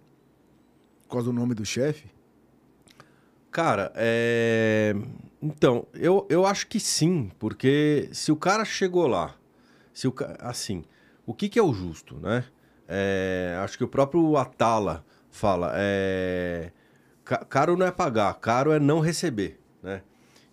[1.03, 2.07] Por causa do nome do chefe?
[3.51, 4.95] Cara, é...
[5.41, 9.35] então, eu, eu acho que sim, porque se o cara chegou lá,
[9.93, 10.83] se o assim,
[11.27, 12.43] o que, que é o justo, né?
[12.87, 16.71] É, Acho que o próprio Atala fala, é...
[17.23, 20.01] ca- caro não é pagar, caro é não receber, né?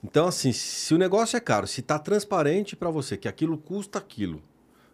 [0.03, 3.99] Então, assim, se o negócio é caro, se tá transparente para você que aquilo custa
[3.99, 4.43] aquilo,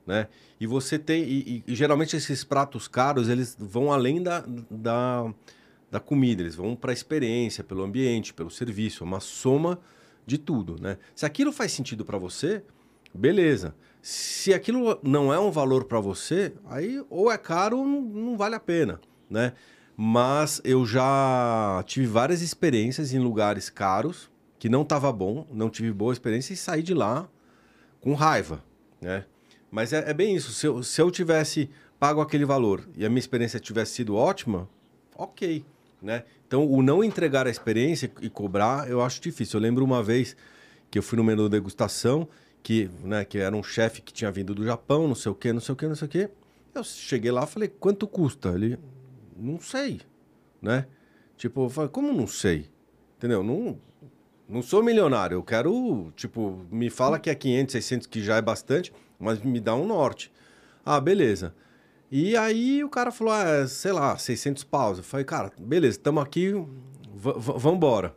[0.07, 0.29] né?
[0.61, 1.25] E você tem.
[1.25, 5.33] E- e geralmente esses pratos caros, eles vão além da, da,
[5.91, 9.81] da comida, eles vão para a experiência, pelo ambiente, pelo serviço, é uma soma
[10.27, 10.97] de tudo, né?
[11.17, 12.63] Se aquilo faz sentido para você,
[13.13, 13.75] beleza.
[14.03, 18.55] Se aquilo não é um valor para você, aí ou é caro ou não, vale
[18.55, 19.53] a pena, né?
[19.97, 25.93] Mas eu já tive várias experiências em lugares caros que não estava bom, não tive
[25.93, 27.29] boa experiência e saí de lá
[28.01, 28.65] com raiva,
[29.01, 29.25] né?
[29.71, 30.53] Mas é, é bem isso.
[30.53, 34.69] Se eu, se eu tivesse pago aquele valor e a minha experiência tivesse sido ótima,
[35.15, 35.65] ok,
[36.03, 36.25] né?
[36.47, 39.59] Então, o não entregar a experiência e cobrar, eu acho difícil.
[39.59, 40.35] Eu lembro uma vez
[40.91, 42.27] que eu fui no menu degustação,
[42.63, 45.53] que, né, que era um chefe que tinha vindo do Japão, não sei o quê,
[45.53, 46.31] não sei o quê, não sei o quê.
[46.75, 48.51] Eu cheguei lá falei, quanto custa?
[48.51, 48.79] Ele,
[49.37, 50.01] não sei,
[50.63, 50.87] né?
[51.37, 52.69] Tipo, eu falei, como não sei?
[53.17, 53.43] Entendeu?
[53.43, 53.79] Não,
[54.49, 58.43] não sou milionário, eu quero, tipo, me fala que é 500, 600, que já é
[58.43, 60.31] bastante, mas me dá um norte.
[60.85, 61.55] Ah, beleza.
[62.11, 64.99] E aí o cara falou, ah, é, sei lá, 600 paus.
[64.99, 68.15] Eu falei, cara, beleza, estamos aqui, v- v- vambora.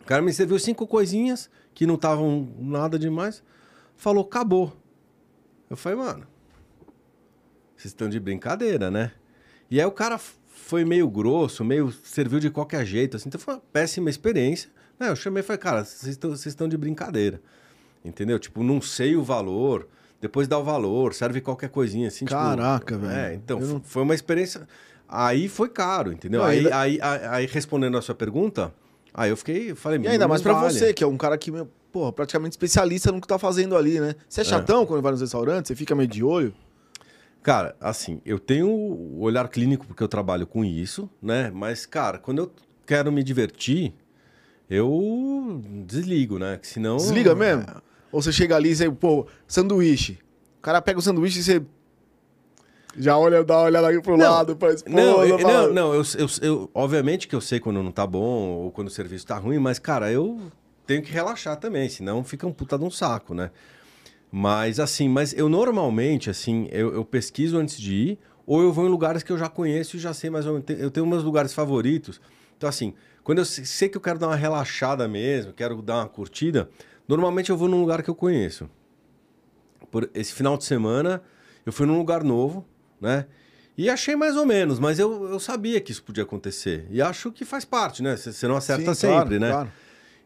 [0.00, 3.42] O cara me serviu cinco coisinhas que não estavam nada demais.
[3.96, 4.72] Falou, acabou.
[5.70, 6.26] Eu falei, mano,
[7.76, 9.12] vocês estão de brincadeira, né?
[9.70, 13.28] E aí o cara foi meio grosso, meio serviu de qualquer jeito, assim.
[13.28, 14.70] Então foi uma péssima experiência.
[15.00, 15.08] né?
[15.08, 17.40] eu chamei e falei, cara, vocês estão- de brincadeira.
[18.04, 18.38] Entendeu?
[18.38, 19.88] Tipo, não sei o valor,
[20.20, 22.24] depois dá o valor, serve qualquer coisinha assim.
[22.24, 23.34] tipo, Caraca, É, velho.
[23.34, 24.66] então, Eu não- foi uma experiência.
[25.08, 26.40] Aí foi caro, entendeu?
[26.40, 28.72] Não, aí, ainda- aí, aí, aí, respondendo a sua pergunta,
[29.12, 31.36] aí eu fiquei, falei, E ainda "Não mais pra vale." você, que é um cara
[31.36, 34.14] que, meu, porra, praticamente especialista no que tá fazendo ali, né?
[34.28, 35.68] Você é chatão quando vai nos restaurantes?
[35.68, 36.54] Você fica meio de olho?
[37.42, 41.50] Cara, assim, eu tenho o olhar clínico porque eu trabalho com isso, né?
[41.52, 42.52] Mas, cara, quando eu
[42.86, 43.92] quero me divertir,
[44.70, 46.56] eu desligo, né?
[46.56, 46.96] Que senão.
[46.96, 47.66] Desliga mesmo?
[48.10, 50.18] Ou você chega ali e você, pô, sanduíche.
[50.58, 51.62] O cara pega o sanduíche e você
[52.96, 54.94] já olha, dá uma olhada aqui pro Não, lado, pra esposa.
[54.94, 58.50] Não, eu, não, não eu, eu, eu- obviamente que eu sei quando não tá bom
[58.50, 60.38] ou quando o serviço tá ruim, mas, cara, eu
[60.86, 63.50] tenho que relaxar também, senão fica um puta de um saco, né?
[64.30, 68.86] Mas, assim, mas eu normalmente, assim, eu, eu pesquiso antes de ir, ou eu vou
[68.86, 70.68] em lugares que eu já conheço e já sei mais ou menos.
[70.80, 72.20] Eu tenho meus lugares favoritos.
[72.56, 75.96] Então, assim, quando eu se- sei que eu quero dar uma relaxada mesmo, quero dar
[75.96, 76.68] uma curtida,
[77.06, 78.68] normalmente eu vou num lugar que eu conheço.
[79.90, 81.22] Por esse final de semana,
[81.66, 82.66] eu fui num lugar novo,
[83.00, 83.26] né?
[83.76, 86.86] E achei mais ou menos, mas eu, eu sabia que isso podia acontecer.
[86.90, 88.16] E acho que faz parte, né?
[88.16, 89.48] Você não acerta Sim, claro, sempre, né?
[89.50, 89.72] claro.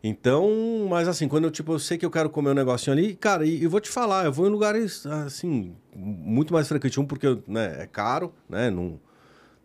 [0.03, 3.15] Então, mas assim, quando eu, tipo, eu sei que eu quero comer um negocinho ali,
[3.15, 7.01] cara, e eu vou te falar, eu vou em lugares, assim, muito mais frequente.
[7.01, 8.71] Um, porque né, é caro, né?
[8.71, 9.01] Não,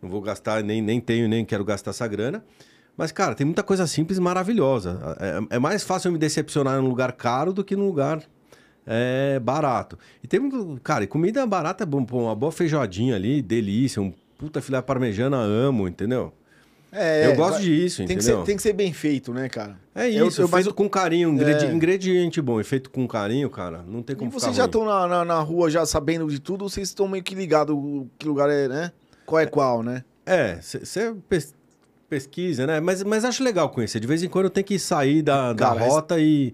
[0.01, 2.43] não vou gastar, nem, nem tenho, nem quero gastar essa grana.
[2.97, 5.15] Mas, cara, tem muita coisa simples e maravilhosa.
[5.19, 8.21] É, é mais fácil eu me decepcionar num lugar caro do que num lugar
[8.85, 9.97] é, barato.
[10.23, 10.79] E tem muito.
[10.83, 12.05] Cara, e comida barata é bom.
[12.11, 14.01] Uma boa feijoadinha ali, delícia.
[14.01, 16.33] Um puta filé parmejana, amo, entendeu?
[16.91, 18.39] É, eu gosto disso, tem que, entendeu?
[18.39, 19.77] ser, tem que ser bem feito, né, cara?
[19.95, 21.71] É Eu- isso, eu- feito mas- com carinho, ingredi- É.
[21.71, 24.83] ingrediente bom e feito com carinho, cara, não tem E como vocês ficar já estão
[24.85, 27.75] na, na, na rua já sabendo de tudo, ou vocês estão meio que ligados
[28.19, 28.91] que lugar é, né?
[29.25, 30.03] Qual é qual, né?
[30.25, 31.15] É, você
[32.09, 32.79] pesquisa, né?
[32.79, 33.99] Mas, mas acho legal conhecer.
[33.99, 36.53] De vez em quando tem que sair da, da Cara, rota e,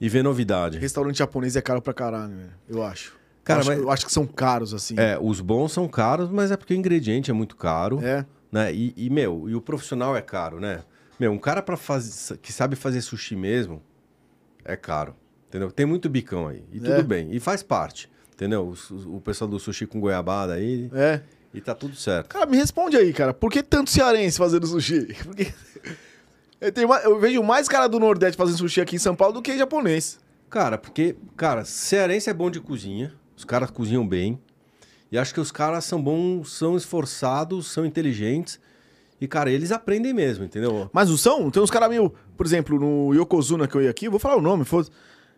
[0.00, 0.78] e ver novidade.
[0.78, 2.50] Restaurante japonês é caro pra caralho, velho.
[2.68, 3.16] Eu acho.
[3.42, 4.94] Cara, eu, acho mas- eu acho que são caros, assim.
[4.96, 8.00] É, os bons são caros, mas é porque o ingrediente é muito caro.
[8.02, 8.24] É.
[8.54, 8.72] né?
[8.72, 10.84] E, e, meu, e o profissional é caro, né?
[11.18, 13.82] Meu, um cara para fazer que sabe fazer sushi mesmo
[14.64, 15.14] é caro,
[15.48, 15.70] entendeu?
[15.72, 17.02] Tem muito bicão aí e tudo É.
[17.02, 18.72] bem e faz parte, entendeu?
[18.90, 21.20] O, o pessoal do sushi com goiabada aí É.
[21.52, 22.28] e tá tudo certo.
[22.28, 23.34] Cara, me responde aí, cara.
[23.34, 25.14] Por que tanto cearense fazendo sushi?
[25.24, 25.52] Porque
[26.60, 29.42] eu, tenho eu vejo mais cara do Nordeste fazendo sushi aqui em São Paulo do
[29.42, 30.18] que japonês.
[30.48, 34.38] Cara, porque, cara, cearense é bom de cozinha, os caras cozinham bem.
[35.14, 38.58] E acho que os caras são bons, são esforçados, são inteligentes.
[39.20, 40.90] E, cara, eles aprendem mesmo, entendeu?
[40.92, 41.52] Mas não são?
[41.52, 42.12] Tem uns caras meio...
[42.36, 44.88] Por exemplo, no Yokozuna que eu ia aqui, vou falar o nome, foda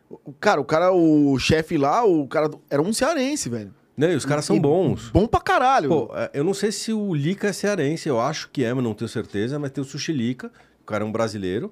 [0.09, 3.75] o Cara, o cara, o chefe lá, o cara era um cearense, velho.
[3.95, 4.15] Né?
[4.15, 5.11] E os caras são E bons.
[5.11, 5.91] Bom pra caralho.
[5.91, 8.83] Pô, é, eu não sei se o Lica é cearense, eu acho que é, mas
[8.83, 9.59] não tenho certeza.
[9.59, 10.51] Mas tem o Sushi Lica,
[10.81, 11.71] o cara é um brasileiro.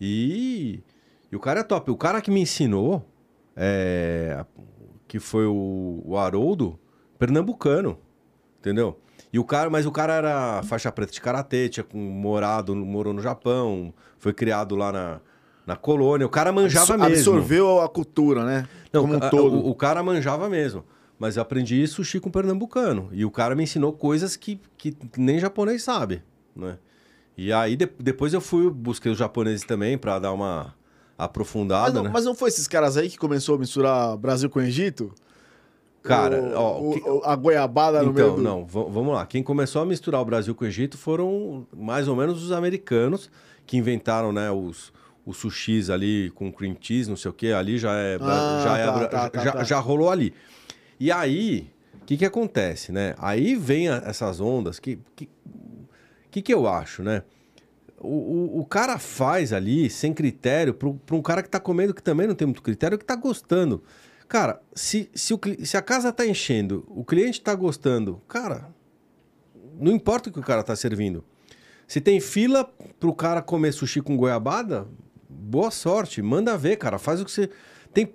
[0.00, 0.80] E,
[1.30, 1.88] e o cara é top.
[1.88, 3.08] O cara que me ensinou,
[3.54, 4.44] é,
[5.06, 6.80] que foi o, o Haroldo,
[7.26, 7.98] pernambucano,
[8.58, 8.98] entendeu?
[9.32, 13.22] E o cara, mas o cara era faixa preta de karatê, tinha morado, morou no
[13.22, 15.20] Japão, foi criado lá na,
[15.66, 16.26] na colônia.
[16.26, 17.32] O cara manjava Absor- mesmo.
[17.32, 18.68] Absorveu a cultura, né?
[18.92, 19.56] Não, Como um a- todo.
[19.56, 20.84] O, o cara manjava mesmo.
[21.18, 23.08] Mas eu aprendi sushi com pernambucano.
[23.12, 26.22] E o cara me ensinou coisas que, que nem japonês sabe,
[26.54, 26.76] né?
[27.38, 30.74] E aí de- depois eu fui, busquei os japoneses também pra dar uma Mas
[31.16, 32.10] aprofundada, não, né?
[32.12, 35.14] mas não foi esses caras aí que começou a misturar Brasil com Egito?
[36.02, 38.42] Cara, O- ó, o- que- a goiabada no meio Então, do...
[38.42, 39.24] não, vamos lá.
[39.24, 43.30] Quem começou a misturar o Brasil com o Egito foram mais ou menos os americanos
[43.64, 44.92] que inventaram, né, os,
[45.24, 48.78] os sushis ali com cream cheese, não sei o que, ali já é, Ah, já,
[48.78, 49.64] é tá, Bra- tá, tá, já, tá.
[49.64, 50.34] já rolou ali.
[50.98, 51.70] E aí,
[52.02, 53.14] o que que acontece, né?
[53.18, 55.28] Aí vem a- essas ondas que que,
[56.32, 57.22] que que eu acho, né?
[58.00, 62.02] O, o, o cara faz ali sem critério para um cara que tá comendo que
[62.02, 63.80] também não tem muito critério que tá gostando.
[64.32, 68.70] Cara, se, se, o se a casa tá enchendo, o cliente tá gostando, cara,
[69.78, 71.22] não importa o que o cara tá servindo.
[71.86, 72.64] Se tem fila
[72.98, 74.86] pro cara comer sushi com goiabada,
[75.28, 77.50] boa sorte, manda ver, cara, faz o que você
[77.92, 78.10] tem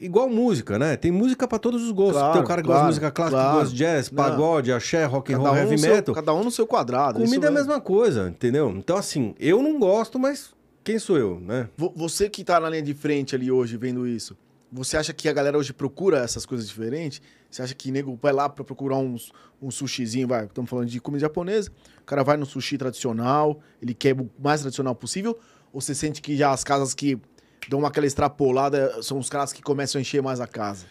[0.00, 0.96] igual música, né?
[0.96, 2.18] Tem música pra todos os gostos.
[2.18, 3.50] Claro, tem o cara que gosta claro, de música clássica, claro.
[3.50, 4.16] que gosta de jazz, Não.
[4.24, 6.14] pagode, axé, rock and roll, um, heavy no seu, metal.
[6.14, 7.18] cada um no seu quadrado.
[7.18, 7.66] Comida é a mesmo.
[7.66, 8.70] mesma coisa, entendeu?
[8.76, 11.68] Então, assim, eu não gosto, mas quem sou eu, né?
[11.76, 14.36] Vo- Você que tá na linha de frente ali hoje vendo isso,
[14.72, 17.20] você acha que a galera hoje procura essas coisas diferentes?
[17.50, 20.98] Você acha que nego vai lá pra procurar uns, um sushizinho, vai, estamos falando de
[20.98, 21.70] comida japonesa,
[22.00, 25.38] o cara vai no sushi tradicional, ele quer o mais tradicional possível,
[25.72, 27.20] ou você sente que já as casas que
[27.68, 30.86] dão aquela extrapolada são os caras que começam a encher mais a casa?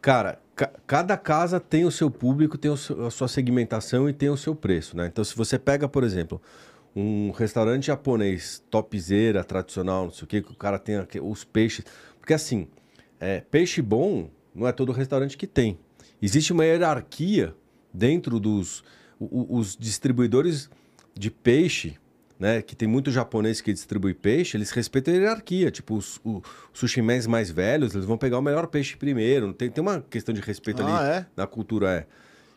[0.00, 4.30] Cara, ca- cada casa tem o seu público, tem seu- a sua segmentação e tem
[4.30, 5.08] o seu preço, né?
[5.08, 6.40] Então, se você pega, por exemplo,
[6.94, 11.42] um restaurante japonês topzera, tradicional, não sei o quê, que o cara tem aqui- os
[11.44, 11.84] peixes...
[12.20, 12.66] Porque, assim,
[13.20, 15.78] é, peixe bom não é todo restaurante que tem.
[16.20, 17.54] Existe uma hierarquia
[17.92, 18.82] dentro dos...
[19.18, 20.70] o- os distribuidores
[21.14, 21.96] de peixe,
[22.38, 22.60] né?
[22.62, 25.70] Que tem muito japonês que distribui peixe, eles respeitam a hierarquia.
[25.70, 26.42] Tipo, os, os
[26.72, 29.52] sushimens mais velhos, eles vão pegar o melhor peixe primeiro.
[29.52, 31.26] Tem, tem uma questão de respeito ali Ah, é?
[31.36, 32.06] na cultura, é.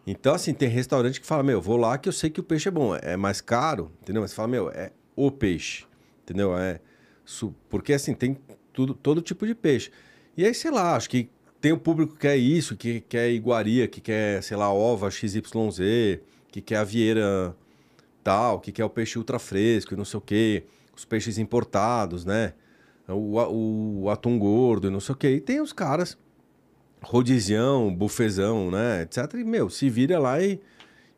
[0.07, 2.67] Então, assim, tem restaurante que fala, meu, vou lá que eu sei que o peixe
[2.67, 2.95] é bom.
[2.95, 4.21] É mais caro, entendeu?
[4.21, 5.85] Mas fala, meu, é o peixe,
[6.23, 6.57] entendeu?
[6.57, 6.79] É,
[7.69, 8.37] porque, assim, tem
[8.73, 9.91] tudo, todo tipo de peixe.
[10.39, 11.29] E aí, sei lá, acho que
[11.59, 15.41] tem o público que quer isso, que quer iguaria, que quer, sei lá, ova XYZ,
[16.49, 17.53] que quer a vieira
[18.23, 20.63] tal, que quer o peixe ultra fresco e não sei o quê,
[20.95, 22.53] os peixes importados, né?
[23.05, 25.35] O, a- o atum gordo e não sei o quê.
[25.35, 26.17] E tem os caras
[27.01, 29.33] rodizião, bufezão, né, etc.
[29.35, 30.59] E, meu, se vira lá e,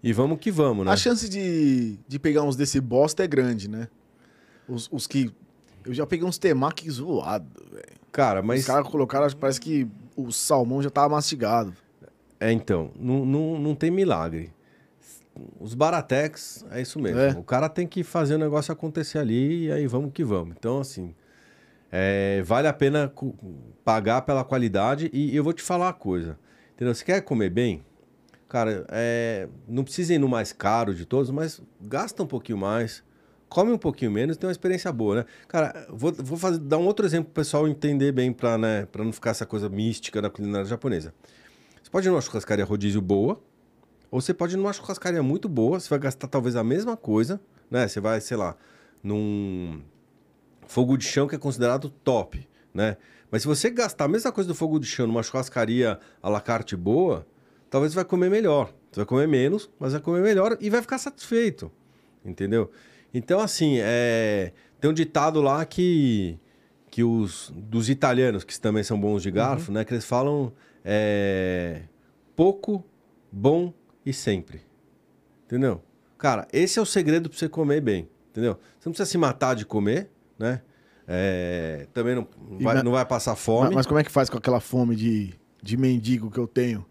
[0.01, 0.91] e vamos que vamos, né?
[0.91, 3.87] A chance de, de pegar uns desse bosta é grande, né?
[4.67, 5.31] Os, os que...
[5.85, 7.60] Eu já peguei uns temaki zoado,
[8.11, 8.65] Cara, Os mas...
[8.65, 11.73] caras colocaram, parece que o salmão já tava mastigado.
[12.39, 14.51] É, então, não, não, não tem milagre.
[15.59, 17.19] Os baratex, é isso mesmo.
[17.19, 17.31] É.
[17.31, 20.55] O cara tem que fazer o negócio acontecer ali e aí vamos que vamos.
[20.57, 21.15] Então, assim,
[21.91, 23.13] é, vale a pena
[23.83, 26.37] pagar pela qualidade e eu vou te falar uma coisa.
[26.73, 26.93] Entendeu?
[26.93, 27.83] Você quer comer bem?
[28.49, 33.03] Cara, é, não precisa ir no mais caro de todos, mas gasta um pouquinho mais,
[33.51, 35.25] come um pouquinho menos e tem uma experiência boa, né?
[35.45, 39.11] Cara, vou, vou fazer, dar um outro exemplo pro pessoal entender bem, pra, né, não
[39.11, 41.13] ficar essa coisa mística da culinária japonesa.
[41.83, 43.41] Você pode ir numa churrascaria rodízio boa,
[44.09, 47.41] ou você pode ir numa churrascaria muito boa, você vai gastar talvez a mesma coisa,
[47.69, 47.89] né?
[47.89, 48.55] Você vai, sei lá,
[49.03, 49.81] num
[50.65, 52.95] fogo de chão que é considerado top, né?
[53.29, 56.39] Mas se você gastar a mesma coisa do fogo de chão numa churrascaria à la
[56.39, 57.27] carte boa,
[57.69, 58.73] talvez você vai comer melhor.
[58.89, 61.69] Você vai comer menos, mas vai comer melhor e vai ficar satisfeito,
[62.23, 62.71] entendeu?
[63.13, 64.53] Então, assim, é...
[64.79, 66.39] tem um ditado lá que,
[66.89, 69.75] que os dos italianos, que também são bons de garfo, Uhum.
[69.77, 69.85] né?
[69.85, 70.53] Que eles falam
[70.83, 71.81] é,
[72.35, 72.83] pouco,
[73.31, 73.73] bom
[74.05, 74.61] e sempre.
[75.45, 75.81] Entendeu?
[76.17, 78.07] Cara, esse é o segredo pra você comer bem.
[78.31, 78.53] Entendeu?
[78.79, 80.09] Você não precisa se matar de comer,
[80.39, 80.61] né?
[81.07, 82.25] É, também não
[82.61, 83.75] vai, na- não vai passar Mas, fome.
[83.75, 86.85] mas como é que faz com aquela fome de, de mendigo que eu tenho?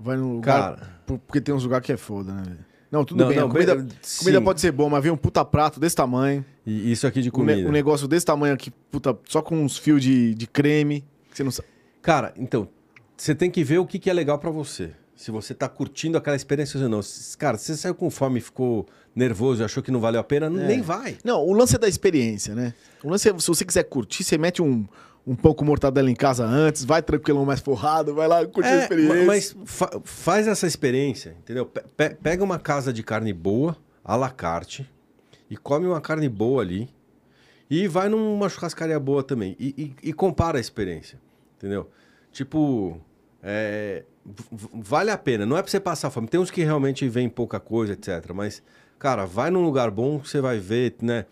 [0.00, 0.76] Vai num lugar.
[0.76, 1.00] Cara.
[1.04, 2.56] por- Porque tem uns lugares que é foda, né?
[2.94, 3.38] Não, tudo Não, bem.
[3.38, 3.86] não, a comida,
[4.20, 6.44] comida pode ser boa, mas vem um puta prato desse tamanho.
[6.64, 7.68] E isso aqui de Um, ne- comida.
[7.68, 11.04] um negócio desse tamanho aqui, puta, só com uns fios de, de creme.
[11.30, 11.68] Que você não sabe.
[12.00, 12.68] Cara, então,
[13.16, 14.92] você tem que ver o que, que é legal pra você.
[15.16, 17.00] Se você tá curtindo aquela experiência ou não.
[17.38, 20.24] Cara, se você saiu com fome e ficou nervoso e achou que não valeu a
[20.24, 20.50] pena, É.
[20.66, 21.16] nem vai.
[21.24, 22.74] Não, o lance é da experiência, né?
[23.02, 24.86] O lance é, se você quiser curtir, você mete um,
[25.26, 28.72] um pão com mortadela em casa antes, vai tranquilão mais forrado, vai lá curtir a
[28.74, 29.24] É, experiência.
[29.24, 31.64] mas fa- faz essa experiência, entendeu?
[31.64, 34.88] Pe- pe- pega uma casa de carne boa, à la carte,
[35.48, 36.90] e come uma carne boa ali,
[37.70, 41.18] e vai numa churrascaria boa também, e, e- e compara a experiência,
[41.56, 41.88] entendeu?
[42.30, 43.00] Tipo,
[43.42, 44.04] é,
[44.74, 47.58] vale a pena, não é pra você passar fome, tem uns que realmente vêm pouca
[47.58, 48.62] coisa, etc, mas,
[48.98, 51.24] cara, vai num lugar bom que você vai ver, né,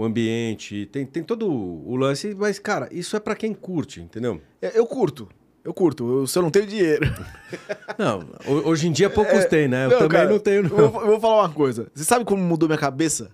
[0.00, 4.40] o ambiente, tem, tem todo o lance, mas, cara, isso é pra quem curte, entendeu?
[4.62, 5.28] É, Eu curto.
[5.64, 6.20] Eu curto.
[6.20, 7.04] Eu só não tenho dinheiro.
[7.98, 9.84] Não, ho- hoje em dia poucos têm, né?
[9.86, 10.78] Eu também cara, não tenho, não.
[10.78, 11.88] Eu vou, eu vou falar uma coisa.
[11.94, 13.30] Você sabe como mudou minha cabeça?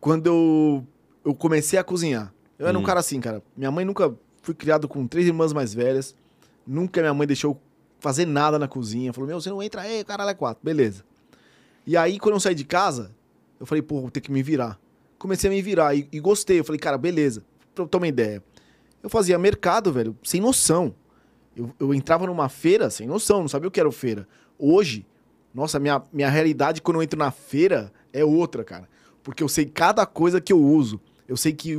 [0.00, 0.86] Quando eu,
[1.24, 2.34] eu comecei a cozinhar.
[2.58, 2.84] Eu era um Hum.
[2.84, 3.42] cara assim, cara.
[3.56, 4.12] Minha mãe nunca...
[4.42, 6.14] Fui criado com três irmãs mais velhas.
[6.66, 7.58] Nunca minha mãe deixou
[8.00, 9.12] fazer nada na cozinha.
[9.12, 10.62] Falou, meu, você não entra aí, caralho, é quatro.
[10.62, 11.04] Beleza.
[11.86, 13.12] E aí, quando eu saí de casa,
[13.60, 14.78] eu falei, pô, vou ter que me virar.
[15.22, 16.58] Comecei a me virar e, e gostei.
[16.58, 17.44] Eu falei, cara, beleza.
[17.72, 18.42] Pra eu ter uma ideia.
[19.00, 20.92] Eu fazia mercado, velho, sem noção.
[21.56, 24.26] Eu, eu entrava numa feira sem noção, não sabia o que era feira.
[24.58, 25.06] Hoje,
[25.54, 28.88] nossa, minha, minha realidade quando eu entro na feira é outra, cara.
[29.22, 31.00] Porque eu sei cada coisa que eu uso.
[31.28, 31.78] Eu sei que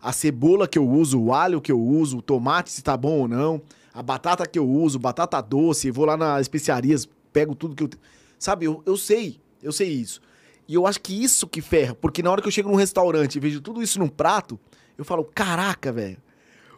[0.00, 3.22] a cebola que eu uso, o alho que eu uso, o tomate se tá bom
[3.22, 3.60] ou não,
[3.92, 7.90] a batata que eu uso, batata doce, vou lá nas especiarias, pego tudo que eu.
[8.38, 10.22] Sabe, eu, eu sei, eu sei isso.
[10.66, 13.36] E eu acho que isso que ferra, porque na hora que eu chego num restaurante
[13.36, 14.58] e vejo tudo isso num prato,
[14.96, 16.16] eu falo, caraca, velho.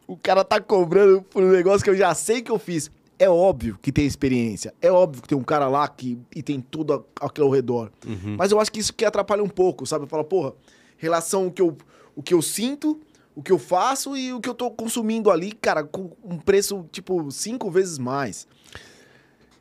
[0.07, 2.91] O cara tá cobrando por um negócio que eu já sei que eu fiz.
[3.19, 4.75] É óbvio que tem experiência.
[4.81, 7.91] É óbvio que tem um cara lá que, e tem tudo a- aqui ao redor.
[8.37, 10.05] Mas eu acho que isso que atrapalha um pouco, sabe?
[10.05, 10.53] Eu falo, porra,
[10.97, 11.77] relação o que, eu,
[12.15, 13.01] o que eu sinto,
[13.35, 16.87] o que eu faço e o que eu tô consumindo ali, cara, com um preço,
[16.93, 18.47] tipo, cinco vezes mais.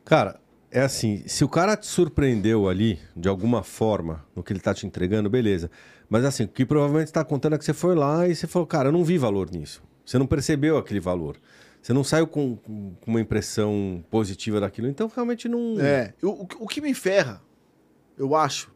[0.04, 0.38] Cara,
[0.76, 4.74] é assim, se o cara te surpreendeu ali, de alguma forma, no que ele tá
[4.74, 5.70] te entregando, beleza.
[6.06, 8.66] Mas assim, o que provavelmente está contando é que você foi lá e você falou,
[8.66, 9.82] cara, eu não vi valor nisso.
[10.04, 11.38] Você não percebeu aquele valor.
[11.80, 14.86] Você não saiu com, com uma impressão positiva daquilo.
[14.86, 15.80] Então, realmente não.
[15.80, 16.12] É.
[16.22, 17.40] o, o que me ferra,
[18.18, 18.70] eu acho,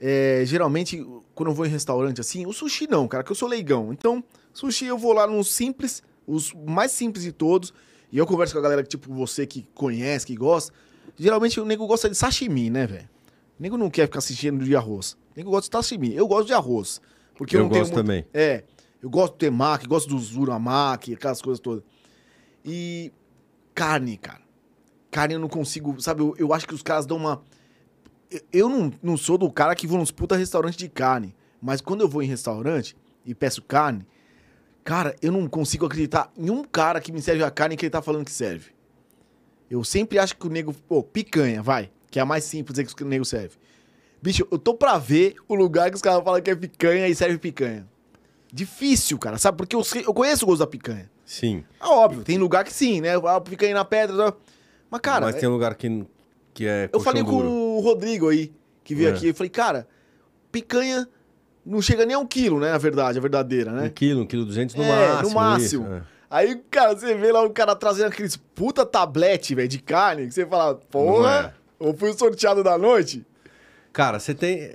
[0.00, 3.50] é geralmente quando eu vou em restaurante assim, o sushi não, cara, que eu sou
[3.50, 3.92] leigão.
[3.92, 7.74] Então, sushi eu vou lá nos simples, os mais simples de todos,
[8.10, 10.72] e eu converso com a galera tipo, você que conhece, que gosta.
[11.18, 13.08] Geralmente o nego gosta de sashimi, né, velho?
[13.58, 15.12] O nego não quer ficar assistindo de arroz.
[15.12, 16.14] O nego gosta de sashimi.
[16.14, 17.00] Eu gosto de arroz.
[17.34, 18.24] Porque eu, Eu não tenho gosto muito- também.
[18.32, 18.64] É.
[19.02, 21.82] Eu gosto do temaki, gosto do zuramaki, aquelas coisas todas.
[22.64, 23.12] E
[23.74, 24.40] carne, cara.
[25.10, 26.20] Carne eu não consigo, sabe?
[26.22, 27.40] Eu, eu acho que os caras dão uma.
[28.30, 31.34] Eu, eu não, não sou do cara que vou nos puta restaurante de carne.
[31.60, 34.06] Mas quando eu vou em restaurante e peço carne,
[34.84, 37.90] cara, eu não consigo acreditar em um cara que me serve a carne que ele
[37.90, 38.70] tá falando que serve.
[39.70, 40.72] Eu sempre acho que o nego.
[40.88, 41.90] Pô, picanha, vai.
[42.10, 43.56] Que é a mais simples que o nego serve.
[44.22, 47.14] Bicho, eu tô pra ver o lugar que os caras falam que é picanha e
[47.14, 47.86] serve picanha.
[48.52, 49.58] Difícil, cara, sabe?
[49.58, 51.10] Porque eu, eu conheço o gosto da picanha.
[51.24, 51.62] Sim.
[51.80, 53.10] É óbio, tem lugar que sim, né?
[53.26, 54.34] Ah, picanha na pedra.
[54.90, 56.06] Mas, cara, Mas é- tem um lugar que,
[56.54, 56.88] que é.
[56.90, 57.50] eu falei com duro.
[57.50, 58.50] o Rodrigo aí,
[58.82, 59.12] que veio É.
[59.12, 59.28] aqui.
[59.28, 59.86] Eu falei, cara,
[60.50, 61.06] picanha
[61.64, 62.72] não chega nem a um quilo, né?
[62.72, 63.90] Na verdade, a verdadeira, Um né?
[63.90, 65.28] quilo, um quilo duzentos no É, máximo.
[65.28, 65.84] no máximo.
[65.84, 66.02] isso, é.
[66.30, 70.34] Aí, cara, você vê lá o cara trazendo aqueles puta tablete, velho, de carne, que
[70.34, 73.24] você fala, porra, eu fui o sorteado da noite.
[73.92, 74.70] Cara, você tem,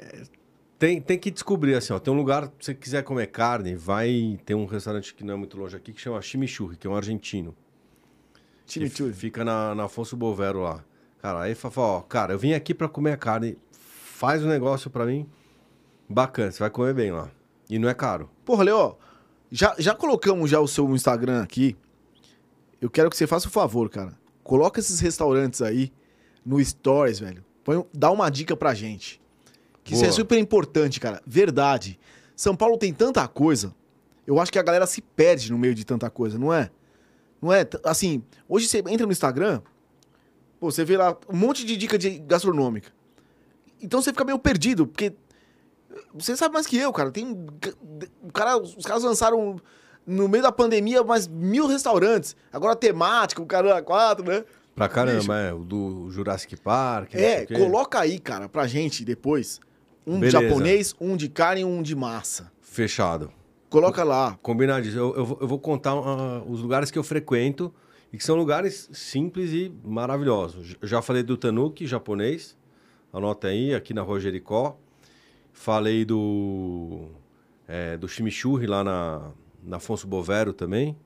[0.80, 2.00] tem, tem que descobrir assim, ó.
[2.00, 4.40] Tem um lugar, se você quiser comer carne, vai.
[4.46, 6.96] Tem um restaurante que não é muito longe aqui que chama Chimichurri, que é um
[6.96, 7.56] argentino.
[8.66, 9.14] Chimichurri.
[9.14, 10.84] Fica na, na Afonso Bovero lá.
[11.22, 15.06] Cara, aí fala, ó, cara, eu vim aqui pra comer carne, faz um negócio pra
[15.06, 15.30] mim
[16.10, 17.30] bacana, você vai comer bem lá.
[17.70, 18.30] E não é caro.
[18.44, 18.98] Porra, Leo,
[19.56, 21.78] já, já colocamos já o seu Instagram aqui.
[22.82, 24.18] Eu quero que você faça o favor, cara.
[24.44, 25.94] Coloca esses restaurantes aí
[26.46, 27.46] no Stories, velho.
[27.64, 29.22] Põe, um- dá uma dica pra gente.
[29.84, 31.22] Que isso é super importante, cara.
[31.26, 32.00] Verdade.
[32.36, 33.74] São Paulo tem tanta coisa.
[34.26, 36.72] Eu acho que a galera se perde no meio de tanta coisa, não é?
[37.42, 37.68] Não é?
[37.84, 39.62] Assim, hoje você entra no Instagram,
[40.60, 42.92] pô, você vê lá um monte de dica de gastronômica.
[43.82, 45.14] Então você fica meio perdido, porque
[46.14, 47.12] você sabe mais que eu, cara.
[47.12, 47.32] Tem.
[48.22, 49.58] O cara, os caras lançaram
[50.06, 52.36] no meio da pandemia, mais mil restaurantes.
[52.52, 54.44] Agora temática, o cara quatro, né?
[54.76, 55.32] Pra caramba, Bicho.
[55.34, 55.54] é.
[55.54, 57.14] O do Jurassic Park.
[57.16, 59.60] É, coloca aí, cara, pra gente depois.
[60.06, 60.42] Um Beleza.
[60.42, 62.52] japonês, um de carne e um de massa.
[62.62, 63.32] Fechado.
[63.70, 64.38] Coloca lá.
[64.42, 65.00] Combinadíssimo.
[65.02, 67.74] Eu, eu, vou- eu vou contar ah, os lugares que eu frequento
[68.12, 70.76] e que são lugares simples e maravilhosos.
[70.84, 72.58] Já falei do Tanuki japonês,
[73.12, 74.78] anota aí, aqui na Rua Jericó.
[75.54, 77.08] Falei do,
[77.68, 79.32] é, do Chimichurri lá na,
[79.64, 80.98] na Afonso Bovero também.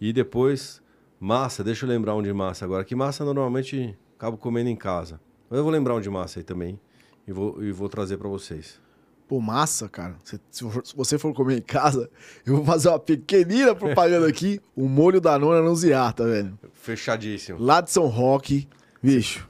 [0.00, 0.82] E depois,
[1.20, 2.84] massa, deixa eu lembrar um de massa agora.
[2.84, 5.20] Que massa normalmente acabo comendo em casa.
[5.48, 6.80] Mas eu vou lembrar um de massa aí também
[7.28, 8.80] e vou, e vou trazer para vocês.
[9.28, 10.16] Pô, massa, cara.
[10.24, 10.64] Se, se
[10.94, 12.10] você for comer em casa,
[12.44, 14.60] eu vou fazer uma pequenina propaganda aqui.
[14.74, 16.58] O molho da nona no Ziata, velho.
[16.72, 17.58] Fechadíssimo.
[17.62, 18.68] Lá de São Roque,
[19.02, 19.48] bicho.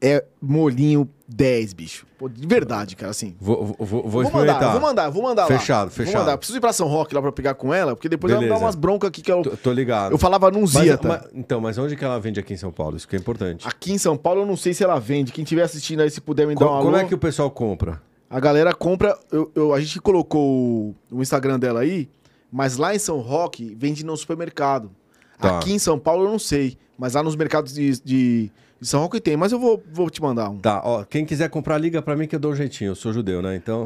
[0.00, 2.06] É molhinho 10, bicho.
[2.18, 3.34] Pô, de verdade, cara, assim.
[3.40, 4.54] Vou, vou, vou, vou experimentar.
[4.60, 5.48] mandar, vou mandar, vou mandar lá.
[5.58, 6.20] Fechado, Vou fechado.
[6.20, 6.36] mandar.
[6.36, 8.54] Preciso ir pra São Roque lá pra pegar com ela, porque depois ela me dá
[8.54, 8.66] Beleza.
[8.66, 10.12] umas broncas aqui que eu, Tô, tô ligado.
[10.12, 11.08] eu falava num Mas- Ziata.
[11.08, 12.96] mas- então, mas onde que ela vende aqui em São Paulo?
[12.98, 13.66] Isso que é importante.
[13.66, 15.32] Aqui em São Paulo eu não sei se ela vende.
[15.32, 16.96] Quem estiver assistindo aí, se puder me dar Co- um como alô.
[16.98, 18.02] é que o pessoal compra?
[18.28, 19.16] A galera compra.
[19.32, 22.08] eu- eu- a gente colocou o, o Instagram dela aí,
[22.52, 24.90] mas lá em São Roque vende no supermercado.
[25.38, 25.56] Tá.
[25.58, 29.00] Aqui em São Paulo eu não sei, mas lá nos mercados de, de- de São
[29.00, 29.36] Roque tem.
[29.36, 30.58] Mas eu vou, vou te mandar um.
[30.58, 32.90] Tá, ó, quem quiser comprar, liga pra mim que eu dou um jeitinho.
[32.90, 33.56] Eu sou judeu, né?
[33.56, 33.84] Então,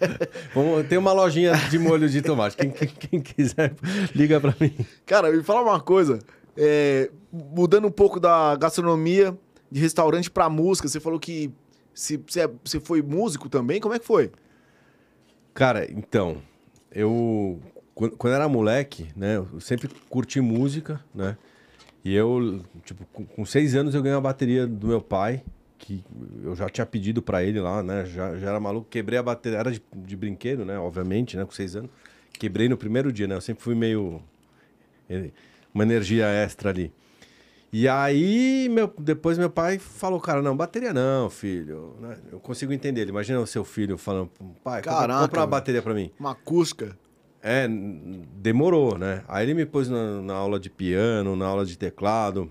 [0.54, 2.56] vamos, tem uma lojinha de molho de tomate.
[2.56, 3.74] Quem, quem- quem quiser,
[4.14, 4.74] liga pra mim.
[5.06, 6.18] Cara, me fala uma coisa.
[6.56, 9.36] é, mudando um pouco da gastronomia,
[9.70, 11.52] de restaurante pra música, você falou que
[11.94, 13.80] se, você, é- você foi músico também?
[13.80, 14.30] Como é que foi?
[15.54, 16.38] Cara, então,
[16.92, 17.60] eu
[17.94, 21.36] quando, quando era moleque, né, eu sempre curti música, né?
[22.04, 25.42] E eu, tipo, com, seis anos eu ganhei uma bateria do meu pai,
[25.78, 26.02] que
[26.42, 28.04] eu já tinha pedido pra ele lá, né?
[28.06, 30.78] Já, já era maluco, quebrei a bateria, era de, de brinquedo, né?
[30.78, 31.44] Obviamente, né?
[31.44, 31.90] Com seis anos.
[32.32, 33.34] Quebrei no primeiro dia, né?
[33.34, 34.22] Eu sempre fui meio...
[35.08, 35.30] eh,
[35.74, 36.90] Uma energia extra ali.
[37.72, 41.94] E aí, meu, depois meu pai falou, cara, não, bateria não, filho.
[42.00, 42.16] né?
[42.32, 43.10] Eu consigo entender ele.
[43.10, 44.28] Imagina o seu filho falando,
[44.64, 46.10] pai, Caraca, compra uma bateria pra mim.
[46.18, 46.96] Uma acústica.
[47.42, 47.66] É,
[48.36, 49.24] demorou, né?
[49.26, 52.50] Aí ele me pôs na, na aula de piano, na aula de teclado.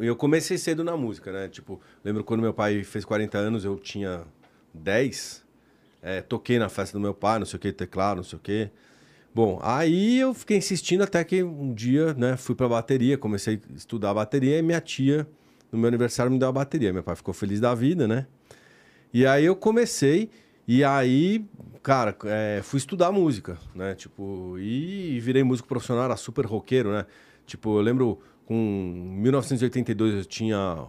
[0.00, 1.48] Eu comecei cedo na música, né?
[1.48, 4.22] Tipo, lembro quando meu pai fez 40 anos, eu tinha
[4.72, 5.44] 10.
[6.00, 8.40] É, toquei na festa do meu pai, não sei o que, teclado, não sei o
[8.40, 8.70] que.
[9.34, 13.76] Bom, aí eu fiquei insistindo até que um dia, né, fui pra bateria, comecei a
[13.76, 15.26] estudar bateria e minha tia,
[15.70, 16.92] no meu aniversário, me deu a bateria.
[16.92, 18.26] Meu pai ficou feliz da vida, né?
[19.12, 20.30] E aí eu comecei,
[20.66, 21.44] e aí,
[21.82, 23.94] cara, é, fui estudar música, né?
[23.94, 27.06] Tipo, e virei músico profissional, era super roqueiro, né?
[27.46, 30.86] Tipo, eu lembro com 1982 eu tinha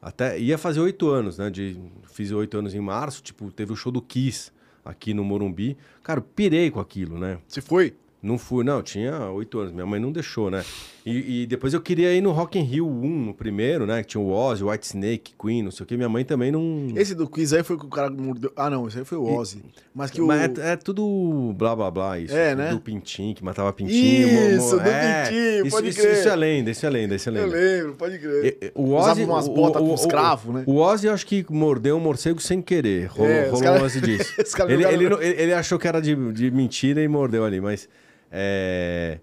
[0.00, 1.50] até ia fazer oito anos, né?
[1.50, 1.78] De,
[2.12, 4.50] fiz oito anos em março, tipo, teve o show do Kiss
[4.84, 5.76] aqui no Morumbi.
[6.02, 7.38] Cara, pirei com aquilo, né?
[7.46, 7.94] Você foi?
[8.22, 10.64] Não fui, não, eu tinha oito anos, minha mãe não deixou, né?
[11.04, 14.02] E, e depois eu queria ir no Rock in Rio 1, no primeiro, né?
[14.02, 15.96] Que tinha o Ozzy, o White Snake, Queen, não sei o que.
[15.96, 16.92] Minha mãe também não...
[16.94, 18.52] Esse do quiz aí foi que o cara mordeu.
[18.54, 19.62] Ah, não, esse aí foi o Ozzy.
[19.92, 20.26] Mas que o.
[20.28, 22.32] Mas é, é tudo blá blá blá isso.
[22.36, 22.70] É, né?
[22.70, 24.28] Do pintinho, que matava pintinho.
[24.28, 26.12] mo- mo- Isso, do é, pintinho, isso, pode isso, crer.
[26.18, 27.56] isso é lenda, isso é lenda, isso é Eu lenda.
[27.56, 28.44] lembro, pode crer.
[28.62, 30.62] E- e- O Usava Ozzy, umas o- botas o- com o- os cravos, né?
[30.66, 33.06] O Ozzy, eu acho que mordeu um morcego sem querer.
[33.06, 34.32] Rolou, É, rolou cara- um lance disso.
[34.68, 37.88] ele, ele, ele- ele achou que era de, de mentira e mordeu ali, mas...
[38.30, 39.18] É...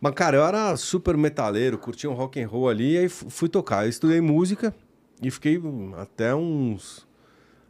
[0.00, 3.28] Mas, cara, eu era super metaleiro, curtia um rock and roll ali, e aí fu-
[3.28, 3.84] fui tocar.
[3.84, 4.74] Eu estudei música
[5.22, 5.60] e fiquei
[5.96, 7.06] até uns...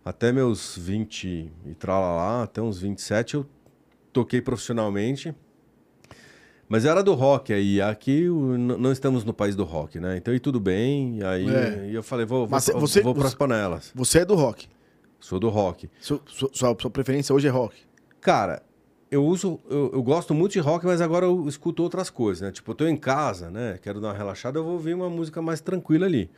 [0.05, 3.47] Até meus 20 e tralalá, até uns 27, eu
[4.13, 5.35] toquei profissionalmente.
[6.67, 10.17] Mas era do rock aí, aqui o- não estamos no país do rock, né?
[10.17, 11.89] Então, e tudo bem, e aí É.
[11.91, 13.93] e eu falei, vou, vou, Mas vou, você- vou pras você- panelas.
[13.95, 14.67] Você é do rock.
[15.21, 15.91] Sou do rock.
[16.01, 16.21] Sua-
[16.53, 17.75] sua preferência hoje é rock.
[18.21, 18.63] Cara,
[19.11, 22.51] eu uso, eu, eu gosto muito de rock, mas agora eu escuto outras coisas, né?
[22.53, 23.79] Tipo, eu tô em casa, né?
[23.83, 26.31] Quero dar uma relaxada, eu vou ouvir uma música mais tranquila ali.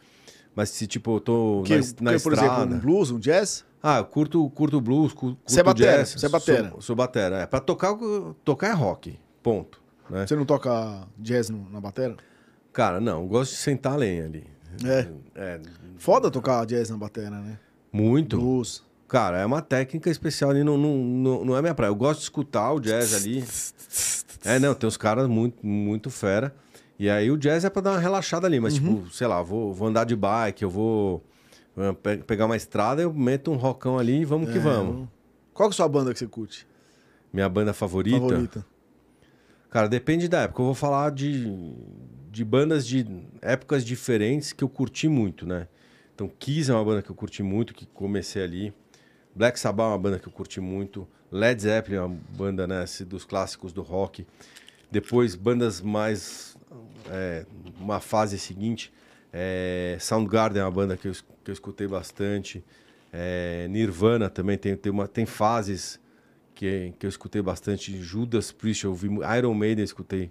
[0.54, 2.60] Mas se, tipo, eu tô Que, na, es- na que, por estrada...
[2.62, 3.64] exemplo, um blues, um jazz?
[3.82, 6.10] Ah, eu curto, curto blues, cu- curto Você é batera, jazz.
[6.18, 6.70] você é batera.
[6.70, 7.46] Sou, sou batera, é.
[7.46, 7.96] Pra tocar,
[8.44, 9.80] tocar é rock, ponto.
[10.10, 10.26] Né?
[10.26, 12.16] Você não toca jazz no- na bateria?
[12.72, 14.44] Cara, não, eu gosto de sentar a lenha ali.
[14.84, 15.08] É.
[15.34, 15.60] É,
[15.96, 17.58] Foda tocar jazz na bateria, né?
[17.92, 18.36] muito.
[18.38, 18.84] Blues.
[19.10, 21.90] Cara, é uma técnica especial ali, não, não, não, não é minha praia.
[21.90, 23.44] Eu gosto de escutar o jazz ali.
[24.44, 26.54] É, não, tem uns caras muito, muito fera.
[26.96, 29.00] E aí o jazz é pra dar uma relaxada ali, mas Uhum.
[29.02, 31.24] tipo, sei lá, vou, vou andar de bike, eu vou
[31.76, 35.08] eh, pe- pegar uma estrada, eu meto um rockão ali e vamos que É, vamos.
[35.52, 36.64] Qual que é a sua banda que você curte?
[37.32, 38.20] Minha banda favorita?
[38.20, 38.66] Favorita?
[39.70, 40.60] Cara, depende da época.
[40.62, 41.74] Eu vou falar de,
[42.30, 43.04] de bandas de
[43.42, 45.66] épocas diferentes que eu curti muito, né?
[46.14, 48.74] Então, Kiss é uma banda que eu curti muito, que comecei ali.
[49.40, 51.08] Black Sabbath é uma banda que eu curti muito.
[51.32, 54.26] Led Zeppelin, uma banda né, dos clássicos do rock.
[54.90, 56.58] Depois, bandas mais.
[57.10, 57.46] é,
[57.80, 58.92] uma fase seguinte.
[59.32, 61.12] É, Soundgarden é uma banda que eu,
[61.42, 62.62] que eu escutei bastante.
[63.10, 65.98] É, Nirvana também tem, tem, uma, tem fases
[66.54, 67.96] que, que eu escutei bastante.
[67.98, 69.08] Judas Priest, eu ouvi.
[69.08, 70.30] mu- Iron Maiden eu escutei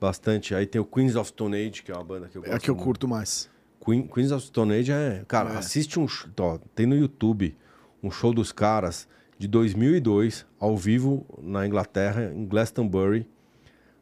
[0.00, 0.54] bastante.
[0.54, 2.56] Aí tem o Queens of Stone Age, que é uma banda que eu gosto É
[2.56, 2.84] a que eu muito.
[2.86, 3.50] curto mais.
[3.84, 5.22] Queen- Queens of Stone Age é.
[5.28, 5.56] Cara, É.
[5.58, 6.06] assiste um.
[6.40, 7.54] Ó, tem no YouTube
[8.02, 13.28] um show dos caras de 2002, ao vivo na Inglaterra, em Glastonbury.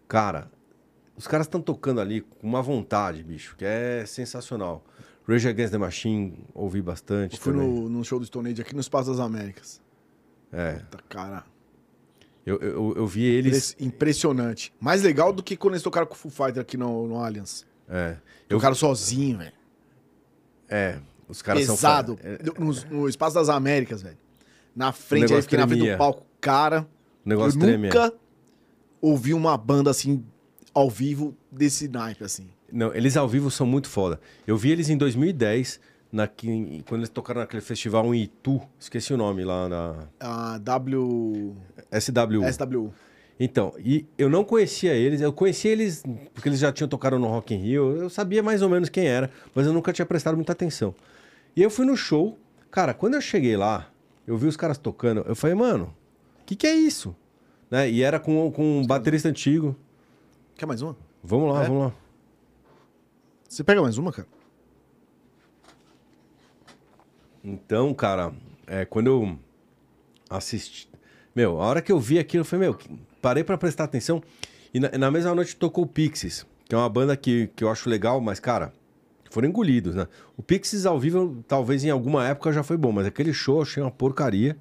[0.08, 0.50] Cara,
[1.16, 4.84] os caras estão tocando ali com uma vontade, bicho, que é sensacional.
[5.28, 7.34] Rage Against the Machine, ouvi bastante.
[7.36, 9.80] Eu fui no, no show do Stone Age aqui no Espaço das Américas.
[10.52, 11.44] É, Tá, cara.
[12.46, 13.72] eu, eu, eu vi eles.
[13.72, 14.72] Impre- Impressionante.
[14.78, 17.66] Mais legal do que quando eles tocaram com o Full Fighter aqui no, no Allianz.
[17.88, 18.16] É,
[18.48, 19.52] eu, Tocaram sozinho, velho.
[20.68, 22.18] é, os caras Pesado.
[22.20, 22.30] são.
[22.32, 22.38] É,
[22.90, 24.18] No, no Espaço das Américas, velho.
[24.74, 25.96] Na frente, aí fiquei na frente tremia.
[25.96, 26.26] do palco.
[26.40, 26.86] Cara,
[27.24, 27.88] o negócio eu treme.
[27.88, 28.12] nunca
[29.00, 30.22] ouvi uma banda assim,
[30.74, 32.48] ao vivo, desse naipe, assim.
[32.72, 34.20] Não, eles ao vivo são muito foda.
[34.46, 35.80] Eu vi eles em 2010,
[36.12, 41.56] na, quando eles tocaram naquele festival em Itu, esqueci o nome lá na A W...
[41.98, 42.42] SW.
[42.52, 42.92] SW.
[43.38, 46.02] Então, e eu não conhecia eles, eu conhecia eles
[46.32, 49.06] porque eles já tinham tocado no Rock in Rio, eu sabia mais ou menos quem
[49.06, 50.94] era, mas eu nunca tinha prestado muita atenção.
[51.56, 52.38] E eu fui no show,
[52.70, 53.90] cara, quando eu cheguei lá,
[54.26, 55.94] eu vi os caras tocando, eu falei, mano,
[56.42, 57.16] o que, que é isso?
[57.70, 57.90] Né?
[57.90, 59.74] E era com, com um baterista antigo.
[60.56, 60.96] Quer mais uma?
[61.24, 61.66] Vamos lá, É?
[61.66, 61.92] vamos lá.
[63.48, 64.28] Você pega mais uma, cara?
[67.42, 68.32] Então, cara,
[68.66, 69.38] é, quando eu
[70.28, 70.88] assisti.
[71.34, 72.78] Meu, a hora que eu vi aquilo, eu falei, meu,
[73.22, 74.22] parei pra prestar atenção.
[74.74, 77.70] E na, na mesma noite tocou o Pixies, que é uma banda que, que eu
[77.70, 78.72] acho legal, mas, cara,
[79.36, 80.08] foram engolidos, né?
[80.34, 83.62] O Pixies ao vivo, talvez em alguma época já foi bom, mas aquele show eu
[83.64, 84.56] achei uma porcaria.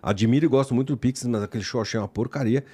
[0.00, 2.64] Admiro e gosto muito do Pixies, mas aquele show eu achei uma porcaria.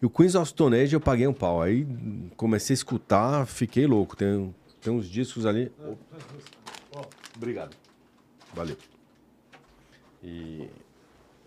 [0.00, 1.60] E o Queens of Stone Age eu paguei um pau.
[1.60, 1.86] Aí
[2.34, 4.16] comecei a escutar, fiquei louco.
[4.16, 5.70] Tem, tem uns discos ali.
[7.36, 7.76] Obrigado.
[8.54, 8.78] Valeu.
[10.22, 10.66] E.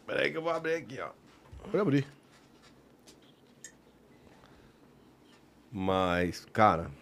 [0.05, 1.09] Peraí que eu vou abrir aqui, ó.
[1.63, 2.07] Pode abrir.
[5.71, 7.00] Mas, cara.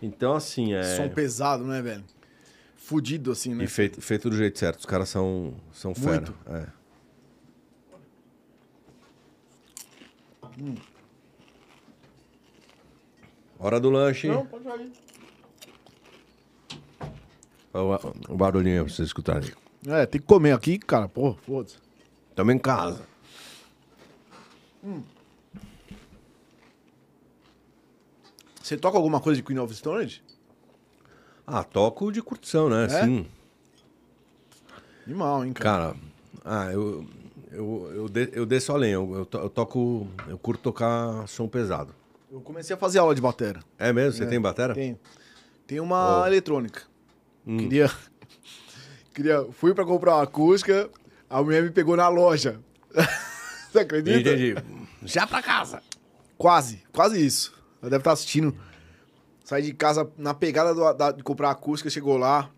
[0.00, 0.82] Então, assim, é.
[0.96, 2.04] Som pesado, né, velho?
[2.76, 3.64] Fudido, assim, né?
[3.64, 4.78] E feito, feito do jeito certo.
[4.78, 6.20] Os caras são, são fera.
[6.20, 6.34] Muito.
[6.46, 6.66] É.
[13.58, 14.28] Hora do lanche.
[14.28, 14.92] Não, pode ir.
[17.74, 19.52] Olha O, o barulhinho pra vocês escutarem.
[19.86, 21.08] É, tem que comer aqui, cara.
[21.08, 21.76] Pô, foda-se.
[22.34, 23.02] Tamo em casa.
[28.68, 30.22] Você toca alguma coisa de Queen of Stone Age?
[31.46, 32.84] Ah, toco de curtição, né?
[32.84, 32.88] É?
[33.04, 33.26] Sim.
[35.06, 35.94] Animal, hein, cara.
[35.94, 35.96] Cara,
[36.44, 37.06] ah, eu,
[37.50, 38.90] eu, eu, de- eu desço além.
[38.92, 40.06] Eu, eu, eu toco.
[40.28, 41.94] Eu curto tocar som pesado.
[42.30, 43.60] Eu comecei a fazer aula de batera.
[43.78, 44.18] É mesmo?
[44.18, 44.74] Você É, tem batera?
[44.74, 44.98] Tenho.
[45.66, 46.26] Tem uma Oh.
[46.26, 46.82] eletrônica.
[47.46, 47.56] Hum.
[47.56, 47.90] Queria...
[49.14, 49.46] Queria...
[49.52, 50.90] Fui pra comprar uma acústica,
[51.30, 52.60] a mulher me pegou na loja.
[53.72, 54.18] Você acredita?
[54.30, 54.54] Entendi.
[55.04, 55.82] Já pra casa.
[56.36, 57.57] Quase, quase isso.
[57.80, 58.54] Ela deve estar assistindo.
[59.44, 62.50] Saí de casa na pegada do- da- de comprar a acústica, chegou lá.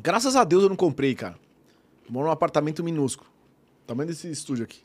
[0.00, 1.36] Graças a Deus eu não comprei, cara.
[2.08, 3.28] Moro num apartamento minúsculo.
[3.86, 4.80] Tamanho desse estúdio aqui.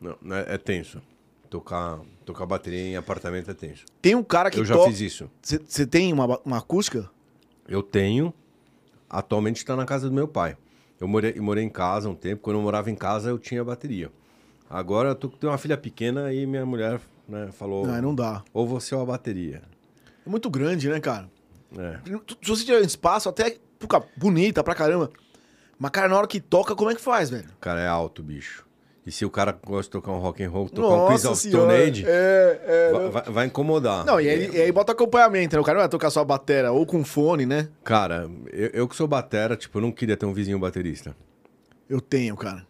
[0.00, 1.00] Não, é, é tenso.
[1.48, 3.84] Tocar, tocar bateria em apartamento é tenso.
[4.00, 5.30] Tem um cara que eu já toca- fiz isso.
[5.42, 7.10] Você tem uma, uma acústica?
[7.68, 8.32] Eu tenho.
[9.08, 10.56] Atualmente está na casa do meu pai.
[10.98, 12.42] Eu morei, eu morei em casa um tempo.
[12.42, 14.10] Quando eu morava em casa, eu tinha bateria.
[14.68, 17.00] Agora eu tô, tenho uma filha pequena e minha mulher
[17.32, 18.42] né, falou: Não, não dá.
[18.52, 19.62] ou você ou a bateria.
[20.24, 21.28] É muito grande, né, cara?
[21.76, 21.98] É.
[22.42, 25.10] Se você tiver espaço, até puca, bonita pra caramba.
[25.78, 27.48] Mas, cara, na hora que toca, como é que faz, velho?
[27.60, 28.64] Cara, é alto, bicho.
[29.04, 31.36] E se o cara gosta de tocar um rock and roll, tocar um Queens of
[31.36, 31.72] Stone.
[31.72, 32.92] Age, É, é.
[32.92, 34.04] vai, vai- vai incomodar.
[34.04, 35.60] Não, e aí, e aí bota acompanhamento, né?
[35.60, 37.68] O cara não vai tocar só a batera ou com fone, né?
[37.82, 41.16] Cara, eu, eu que sou batera, tipo, eu não queria ter um vizinho baterista.
[41.90, 42.64] Eu tenho, cara.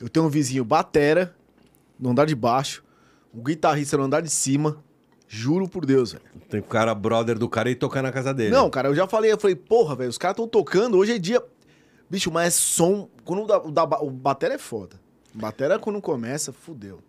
[0.00, 1.34] Eu tenho um vizinho batera
[2.00, 2.82] no andar de baixo,
[3.34, 4.76] um guitarrista no andar de cima.
[5.26, 6.24] Juro por Deus, velho.
[6.48, 8.50] Tem o cara brother do cara e tocar na casa dele.
[8.50, 11.18] Não, cara, eu já falei, eu falei, porra, velho, os caras estão tocando, hoje é
[11.18, 11.42] dia.
[12.08, 13.08] Bicho, mas é som.
[13.24, 15.00] Quando o, da, o, da, o batera é foda.
[15.34, 17.00] Batera, quando começa, fudeu.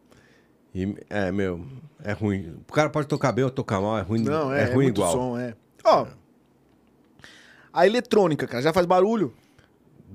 [0.74, 1.64] E, é, meu,
[2.04, 2.56] é ruim.
[2.68, 4.86] O cara pode tocar bem ou tocar mal, é ruim, Não, é, é é ruim
[4.86, 5.12] muito igual.
[5.12, 5.54] som, é.
[5.84, 6.08] Ó.
[7.72, 9.34] A eletrônica, cara, já faz barulho.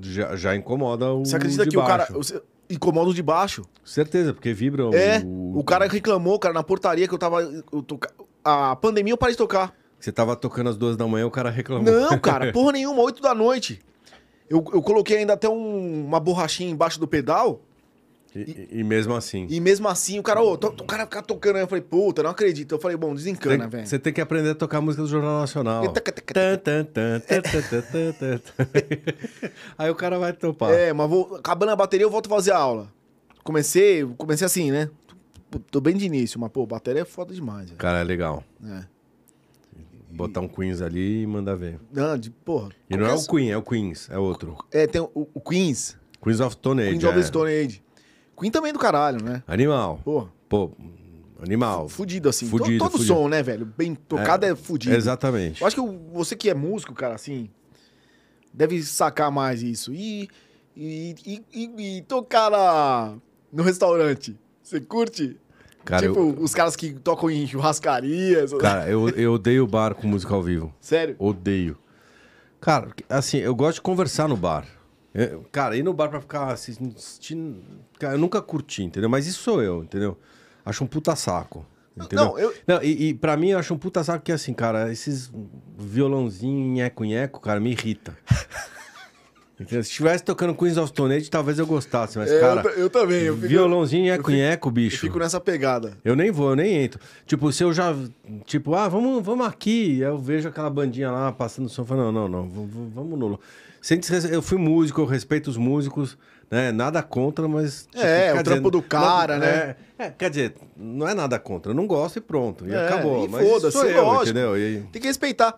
[0.01, 2.09] Já, já incomoda o Você acredita que o cara.
[2.71, 3.65] Incomoda o de baixo.
[3.85, 5.21] Certeza, porque vibra É.
[5.25, 5.59] o...
[5.59, 7.43] O cara reclamou, cara, na portaria que eu tava.
[7.43, 7.85] eu
[8.45, 9.75] A pandemia eu parei de tocar.
[9.99, 11.93] Você tava tocando às duas da manhã, o cara reclamou.
[11.93, 13.81] Não, cara, porra nenhuma, 8 da noite.
[14.49, 17.61] Eu, eu coloquei ainda até um- uma borrachinha embaixo do pedal.
[18.35, 19.47] E, e- e mesmo assim.
[19.51, 21.63] E mesmo assim, o cara, ô, to- o cara ficar tocando aí.
[21.63, 22.73] Eu falei, puta, não acredito.
[22.75, 23.87] Eu falei, bom, desencana, velho.
[23.87, 25.83] Você tem que aprender a tocar a música do Jornal Nacional.
[29.77, 30.71] Aí o cara vai topar.
[30.73, 32.89] É, mas vou, acabando a bateria, eu volto a fazer a aula.
[33.43, 34.91] Comecei, comecei assim, né?
[35.71, 37.79] Tô- bem de início, mas, pô, bateria é foda demais, velho.
[37.79, 38.45] Cara, é legal.
[38.65, 38.85] É.
[40.13, 41.79] Botar um Queens ali e mandar ver.
[41.93, 42.71] Não, de, porra.
[42.89, 44.57] E não é qualquer- o Queen, é o Queens, é outro.
[44.71, 45.97] É, tem o, o Queens.
[46.23, 46.91] Queens of Stone Age.
[46.99, 47.23] Queens of é.
[47.23, 47.83] Stone Age.
[48.41, 49.43] Queen também é do caralho, né?
[49.47, 50.01] Animal.
[50.05, 50.71] Pô, Pô,
[51.43, 51.89] animal.
[51.89, 52.49] fudido assim.
[52.49, 53.15] Fudido, todo fudido.
[53.15, 53.65] som, né, velho?
[53.65, 54.95] Bem tocado é, fudido.
[54.97, 55.61] Exatamente.
[55.61, 57.49] Eu acho que você que é músico, cara, assim,
[58.53, 59.93] deve sacar mais isso.
[59.95, 60.29] E,
[60.77, 63.15] e, e, e- e tocar na,
[63.53, 64.37] no restaurante.
[64.63, 65.37] Você curte?
[65.85, 68.53] Cara, tipo, eu, os caras que tocam em churrascarias.
[68.55, 70.73] cara eu, eu odeio bar com música ao vivo.
[70.81, 71.17] Sério?
[71.19, 71.77] Odeio.
[72.61, 74.67] Cara, assim, eu gosto de conversar no bar.
[75.15, 77.61] Eu- cara, ir no bar pra ficar assistindo.
[77.99, 79.09] Cara, eu nunca curti, entendeu?
[79.11, 80.17] Mas isso sou eu, entendeu?
[80.65, 81.67] Acho um puta saco.
[81.97, 82.25] Entendeu?
[82.27, 82.55] Não, eu.
[82.67, 85.31] Não, e, e pra mim eu acho um puta saco que assim, cara, esses
[85.77, 88.17] violãozinho nheco-nheco, cara, me irrita.
[89.59, 89.83] Entendeu?
[89.85, 92.89] Se estivesse tocando Queens of Stone Age, talvez eu gostasse, mas, é, cara, eu, eu
[92.91, 93.25] também.
[93.25, 94.99] Eu fico, violãozinho eu nheco-nheco, eu bicho.
[95.01, 95.99] fico nessa pegada.
[96.03, 96.99] Eu nem vou, eu nem entro.
[97.27, 97.95] Tipo, se eu já.
[98.47, 99.99] Tipo, ah, vamos, vamos aqui.
[100.01, 101.83] Eu vejo aquela bandinha lá passando o som.
[101.83, 102.49] eu falo, Não, não, não.
[102.49, 103.41] v- v- Vamos no.
[103.81, 103.99] Sem
[104.31, 106.19] Eu fui músico, eu respeito os músicos,
[106.51, 106.71] né?
[106.71, 107.87] Nada contra, mas.
[107.87, 109.77] tipo, É, o quer trampo do cara, não- né?
[109.99, 111.73] É, é, quer dizer, não é nada contra.
[111.73, 112.67] Eu não gosto e pronto.
[112.69, 113.25] E É, acabou.
[113.25, 114.23] e mas foda-se, eu, lógico.
[114.25, 114.59] entendeu?
[114.59, 115.57] E- Tem que respeitar.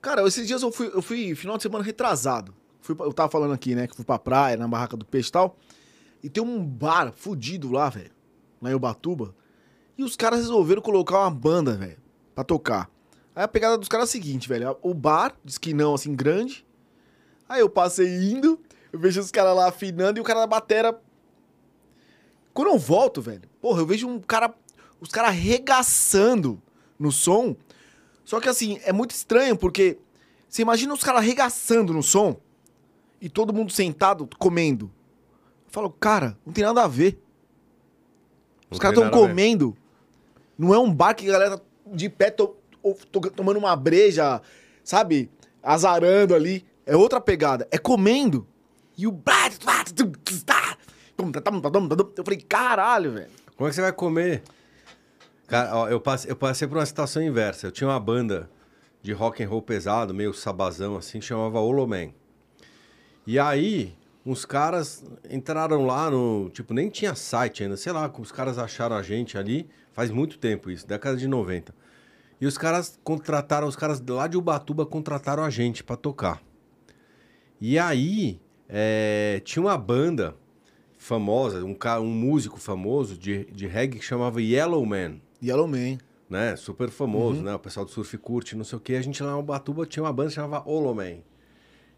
[0.00, 2.54] Cara, esses dias eu fui, eu fui final de semana retrasado.
[2.80, 3.86] Fui, eu tava falando aqui, né?
[3.86, 5.56] Que fui pra praia, na barraca do peixe e tal.
[6.22, 8.10] E tem um bar fudido lá, velho.
[8.62, 9.34] Lá em Ubatuba.
[9.98, 11.96] E os caras resolveram colocar uma banda, velho.
[12.34, 12.90] Pra tocar.
[13.34, 14.76] Aí a pegada dos caras é a seguinte, velho.
[14.82, 16.63] O bar, diz que não, assim, grande.
[17.54, 18.60] Aí eu passei indo,
[18.92, 21.00] eu vejo os caras lá afinando e o cara da batera.
[22.52, 24.52] Quando eu volto, velho, porra, eu vejo um cara.
[25.00, 26.60] Os caras arregaçando
[26.98, 27.56] no som.
[28.24, 29.98] Só que assim, é muito estranho porque
[30.48, 32.36] você imagina os caras arregaçando no som
[33.20, 34.86] e todo mundo sentado comendo.
[35.66, 37.20] Eu falo, cara, não tem nada a ver.
[38.70, 39.76] Os caras estão comendo.
[40.56, 43.74] Não é um bar que a galera tá de pé to- ou to- tomando uma
[43.76, 44.40] breja,
[44.82, 45.30] sabe?
[45.62, 46.64] Azarando ali.
[46.86, 47.66] É outra pegada.
[47.70, 48.46] É comendo.
[48.96, 49.22] E o.
[52.16, 53.30] Eu falei, caralho, velho.
[53.56, 54.42] Como é que você vai comer?
[55.46, 57.66] Cara, ó, eu passei, eu passei por uma situação inversa.
[57.66, 58.50] Eu tinha uma banda
[59.02, 62.12] de rock and roll pesado, meio sabazão assim, chamava Oloman.
[63.26, 66.50] E aí, uns caras entraram lá no.
[66.50, 69.68] Tipo, nem tinha site ainda, sei lá, os caras acharam a gente ali.
[69.92, 71.72] Faz muito tempo isso, década de 90.
[72.40, 76.42] E os caras contrataram, os caras lá de Ubatuba contrataram a gente pra tocar.
[77.60, 80.36] E aí, é, tinha uma banda
[80.98, 85.98] famosa, um, um músico famoso de, de reggae que chamava Yellow Man Yellow Man.
[86.28, 86.56] né?
[86.56, 87.54] Super famoso, né?
[87.54, 88.94] O pessoal do surf curte, não sei o quê.
[88.94, 91.18] A gente lá em Ubatuba tinha uma banda que chamava Oloman.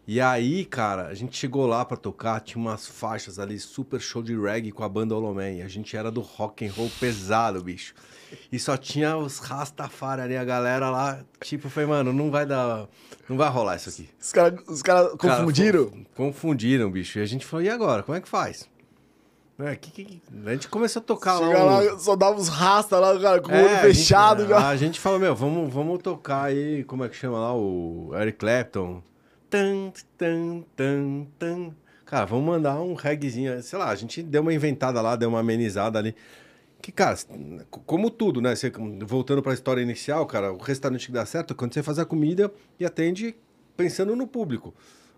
[0.09, 4.23] E aí, cara, a gente chegou lá pra tocar, tinha umas faixas ali, super show
[4.23, 5.51] de reggae com a banda Oloman.
[5.51, 7.93] E a gente era do rock and roll pesado, bicho.
[8.49, 11.19] E só tinha os Rastafari ali, a galera lá.
[11.41, 12.87] Tipo, falei, mano, não vai dar.
[13.27, 14.09] Não vai rolar isso aqui.
[14.19, 15.89] Os caras os cara Cara, confundiram?
[15.89, 17.19] co- confundiram, bicho.
[17.19, 18.01] E a gente falou, e agora?
[18.01, 18.69] Como é que faz?
[19.59, 21.63] É, que- que- A gente começou a tocar lá.
[21.63, 24.49] lá, uns- só dava uns rasta lá, cara, com o É, olho a fechado gente,
[24.49, 24.69] já.
[24.69, 28.37] A gente falou, meu, vamos, vamos tocar aí, como é que chama lá, o Eric
[28.37, 29.01] Clapton.
[29.49, 31.71] Tan, tan, tan, tan.
[32.05, 35.39] Cara, vamos mandar um reggaezinho, sei lá, a gente deu uma inventada lá, deu uma
[35.39, 36.15] amenizada ali.
[36.81, 37.17] Que, cara,
[37.69, 38.55] como tudo, né?
[38.55, 38.71] Você,
[39.05, 42.05] voltando pra história inicial, cara, o restaurante que dá certo é quando você faz a
[42.05, 43.35] comida e atende
[43.75, 44.73] pensando no público.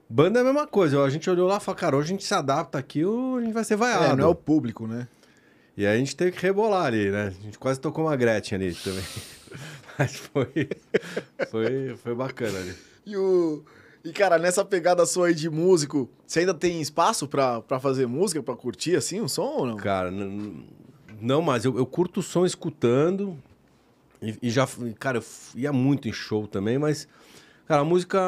[0.10, 1.04] Banda é a mesma coisa.
[1.04, 3.42] A gente olhou lá e falou, cara, hoje a gente se adapta aqui, ou a
[3.42, 4.14] gente vai ser vaiado.
[4.14, 5.08] É, não é o público, né?
[5.78, 7.28] E aí a gente teve que rebolar ali, né?
[7.28, 9.04] A gente quase tocou uma Gretchen ali também.
[9.98, 10.70] Mas foi,
[11.52, 12.76] foi, foi bacana ali.
[13.06, 13.64] E o.
[14.10, 18.08] E, cara, nessa pegada sua aí de músico, você ainda tem espaço pra, pra fazer
[18.08, 19.78] música, pra curtir assim o som ou não?
[19.78, 20.66] Cara, n-
[21.22, 23.38] não, mas eu, eu curto o som escutando.
[24.22, 24.68] E, e já,
[25.00, 25.24] cara, eu
[25.56, 27.08] ia muito em show também, mas,
[27.68, 28.20] cara, a música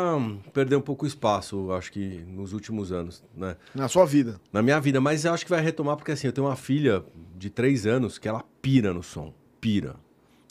[0.54, 3.58] perdeu um pouco o espaço, acho que nos últimos anos, né?
[3.76, 4.40] Na sua vida.
[4.54, 7.04] Na minha vida, mas eu acho que vai retomar porque assim, eu tenho uma filha
[7.36, 9.96] de três anos que ela pira no som, pira.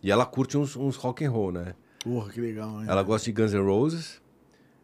[0.02, 1.74] E ela curte uns, uns rock and roll, né?
[2.02, 2.86] Porra, que legal, hein?
[2.88, 4.19] Ela gosta de Guns N' Roses,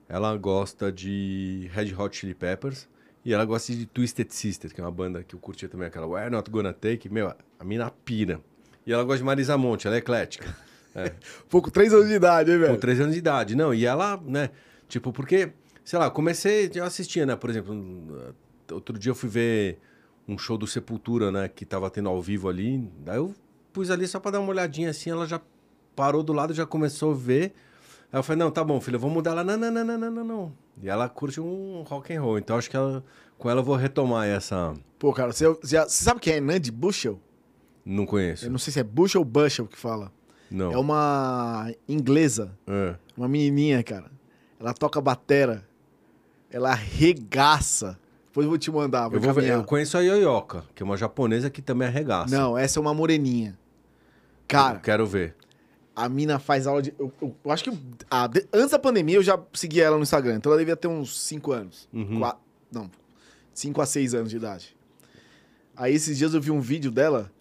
[0.08, 2.88] ela gosta de Red Hot Chili Peppers
[3.24, 6.06] e ela gosta de Twisted Sister, que é uma banda que eu curtia também, aquela
[6.06, 7.08] We're Not Gonna Take.
[7.08, 8.40] Meu, a mina pira.
[8.86, 10.54] E ela gosta de Marisa Monte, ela é eclética.
[10.98, 11.12] É,
[11.50, 12.78] Pouco, três anos de idade, hein, com velho?
[12.78, 13.54] 13 anos de idade.
[13.54, 14.48] Não, e ela, né,
[14.88, 15.52] tipo, porque,
[15.84, 18.34] sei lá, comecei, eu assistia, né, por exemplo,
[18.72, 19.78] outro dia eu fui ver
[20.28, 21.48] um show do Sepultura, né?
[21.48, 22.90] Que tava tendo ao vivo ali.
[23.04, 23.34] Daí eu
[23.72, 25.40] pus ali só pra dar uma olhadinha assim, ela já
[25.94, 27.54] parou do lado, já começou a ver.
[28.12, 29.44] Aí eu falei, não, tá bom, filha, vamos mudar ela.
[29.44, 30.52] Não, não, não, não, não, não, não.
[30.82, 32.38] E ela curte um rock and roll.
[32.38, 33.02] Então acho que ela,
[33.38, 34.74] com ela eu vou retomar essa.
[34.98, 37.20] Pô, cara, você, você, você sabe quem é Nandi Bushel?
[37.84, 38.46] Não conheço.
[38.46, 40.12] Eu não sei se é Bushel ou Bushel que fala.
[40.50, 40.72] Não.
[40.72, 42.94] É uma inglesa, É.
[43.16, 44.10] uma menininha, cara.
[44.58, 45.66] Ela toca batera.
[46.50, 47.98] Ela arregaça.
[48.26, 50.96] Depois eu vou te mandar, vou Eu, vou eu conheço a Yoyoka, que é uma
[50.96, 52.36] japonesa que também arregaça.
[52.36, 53.58] Não, essa é uma moreninha.
[54.46, 55.34] Cara, Eu quero ver.
[55.96, 56.94] A mina faz aula de.
[56.98, 57.72] Eu, eu- eu acho que
[58.10, 60.36] ah, de- antes da pandemia eu já seguia ela no Instagram.
[60.36, 61.88] Então ela devia ter uns 5 anos.
[61.92, 62.20] Uhum.
[62.70, 62.90] Não,
[63.54, 64.76] 5 a 6 anos de idade.
[65.74, 67.32] Aí esses dias eu vi um vídeo dela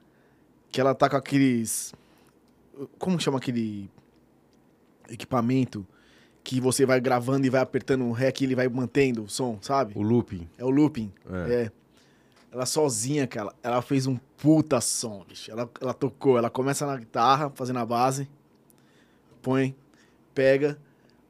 [0.71, 1.93] que ela tá com aqueles.
[2.97, 3.89] Como chama aquele
[5.09, 5.85] equipamento
[6.43, 9.57] que você vai gravando e vai apertando um rec e ele vai mantendo o som,
[9.61, 9.93] sabe?
[9.95, 10.47] O looping.
[10.57, 11.11] É o looping.
[11.47, 11.53] É.
[11.63, 11.71] É.
[12.51, 15.51] Ela sozinha, cara, ela fez um puta som, bicho.
[15.51, 18.29] Ela, ela tocou, ela começa na guitarra, fazendo a base,
[19.45, 19.75] põe,
[20.33, 20.75] pega,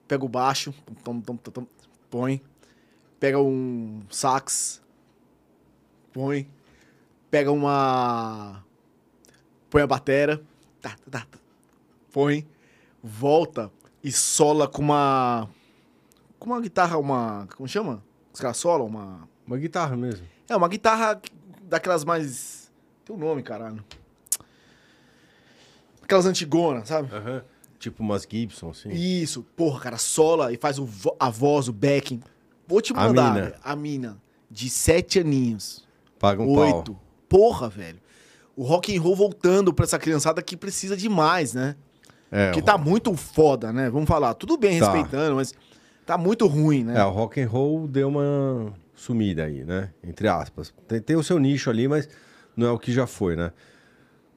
[0.07, 0.73] pega o baixo,
[1.03, 1.67] tom, tom, tom,
[2.09, 2.41] põe,
[3.19, 4.81] pega um sax,
[6.13, 6.49] põe,
[7.29, 8.63] pega uma.
[9.69, 10.41] põe a batera,
[10.81, 11.39] tá, tá, tá,
[12.13, 12.47] põe,
[13.03, 13.69] volta
[14.01, 15.49] e sola com uma.
[16.39, 17.49] com uma guitarra, uma.
[17.57, 18.01] como chama?
[18.31, 19.27] Os caras solam uma.
[19.45, 20.25] Uma guitarra mesmo.
[20.47, 21.21] É, uma guitarra
[21.63, 22.71] daquelas mais.
[23.03, 23.83] Tem um nome, caralho.
[26.01, 27.13] Aquelas antigonas, sabe?
[27.13, 27.43] Aham.
[27.85, 28.89] Tipo umas Gibson, assim.
[28.89, 30.87] Isso, porra, cara, sola e faz o
[31.19, 32.19] a voz, o backing.
[32.67, 33.45] Vou te A mandar, mina.
[33.45, 34.17] velho, a mina,
[34.49, 35.85] de sete aninhos,
[36.17, 36.77] Paga um pau.
[36.77, 36.97] oito.
[37.29, 37.99] Porra, velho.
[38.55, 41.75] O rock and roll voltando pra essa criançada que precisa demais, né?
[42.31, 43.87] É, que tá muito foda, né?
[43.89, 44.91] Vamos falar, tudo bem Tá.
[44.91, 45.53] respeitando, mas
[46.07, 46.97] tá muito ruim, né?
[46.99, 49.91] É, o rock and roll deu uma sumida aí, né?
[50.03, 50.73] Entre aspas.
[50.87, 52.09] Tem, tem o seu nicho ali, mas
[52.57, 53.51] não é o que já foi, né?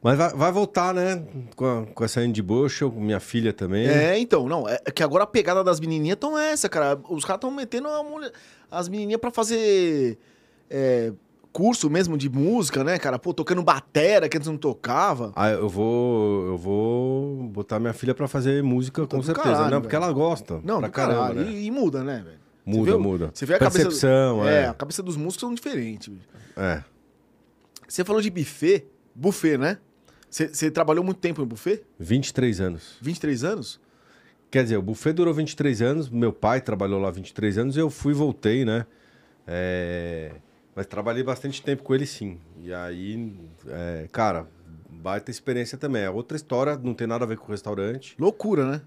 [0.02, 1.24] Mas vai, vai voltar, né?
[1.56, 3.86] Com, a- com essa Andy Bushel, com minha filha também.
[3.86, 6.98] É, então, não, é é que agora a pegada das menininhas estão essa, cara.
[7.10, 8.32] Os caras estão metendo mulher-
[8.70, 10.16] as menininhas pra fazer
[10.70, 11.12] é,
[11.52, 13.18] curso mesmo de música, né, cara?
[13.18, 15.32] Pô, tocando batera que antes não tocava.
[15.34, 19.50] Ah, eu vou, eu vou botar minha filha pra fazer música com certeza.
[19.54, 20.04] caralho, não, porque velho.
[20.04, 20.60] ela gosta.
[20.62, 21.50] Não, pra caramba, né?
[21.50, 22.38] E, e muda, né, velho?
[22.64, 23.30] Você Muda, o- muda.
[23.34, 23.78] Você vê a cabeça...
[23.84, 24.62] Percepção, é.
[24.62, 24.68] é.
[24.68, 26.06] a cabeça dos músicos são diferentes.
[26.06, 26.28] bicho.
[26.56, 26.84] É.
[27.88, 29.78] Você falou de buffet, buffet, né?
[30.30, 31.82] Você, trabalhou muito tempo em buffet?
[31.98, 32.96] 23 anos.
[33.00, 33.80] 23 anos?
[34.50, 38.12] Quer dizer, o buffet durou 23 anos, meu pai trabalhou lá 23 anos, eu fui
[38.12, 38.86] e voltei, né?
[39.46, 40.32] É,
[40.74, 42.38] Mas trabalhei bastante tempo com ele sim.
[42.62, 43.34] E aí,
[43.66, 44.46] é, cara,
[44.88, 46.02] baita experiência também.
[46.02, 48.14] É outra história, não tem nada a ver com o restaurante.
[48.18, 48.82] Loucura, né?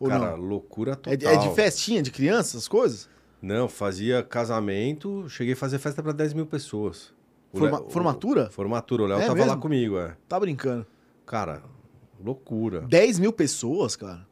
[0.00, 0.36] Ou cara, não?
[0.44, 1.16] loucura É, total.
[1.16, 3.08] de- é de festinha, de criança, essas coisas?
[3.40, 7.12] Não, fazia casamento, cheguei a fazer festa para 10 mil pessoas.
[7.52, 8.50] Forma- Léo- formatura?
[8.50, 9.50] Formatura, o Léo É tava mesmo?
[9.50, 10.16] lá comigo, é.
[10.28, 10.86] Tá brincando.
[11.26, 11.62] Cara,
[12.22, 12.82] loucura.
[12.82, 14.26] 10 mil pessoas, cara.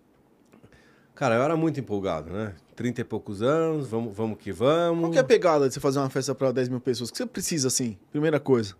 [1.15, 2.55] Cara, eu era muito empolgado, né?
[2.75, 5.01] 30 e poucos anos, vamos, vamos que vamos.
[5.01, 7.09] Qual que é a pegada de você fazer uma festa pra 10 mil pessoas?
[7.09, 7.97] O que você precisa, assim?
[8.11, 8.75] Primeira coisa.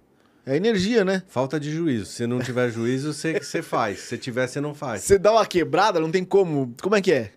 [0.45, 1.23] É energia, né?
[1.29, 2.05] Falta de juízo.
[2.07, 4.01] Se não tiver juízo, você, você faz.
[4.01, 5.03] Se tiver, você não faz.
[5.03, 6.75] Você dá uma quebrada, não tem como.
[6.83, 7.33] Como é que é?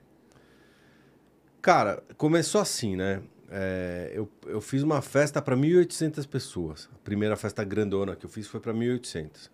[1.62, 3.22] Cara, começou assim, né?
[3.52, 6.90] É, eu, eu fiz uma festa para 1.800 pessoas.
[6.94, 9.50] A primeira festa grandona que eu fiz foi para 1.800.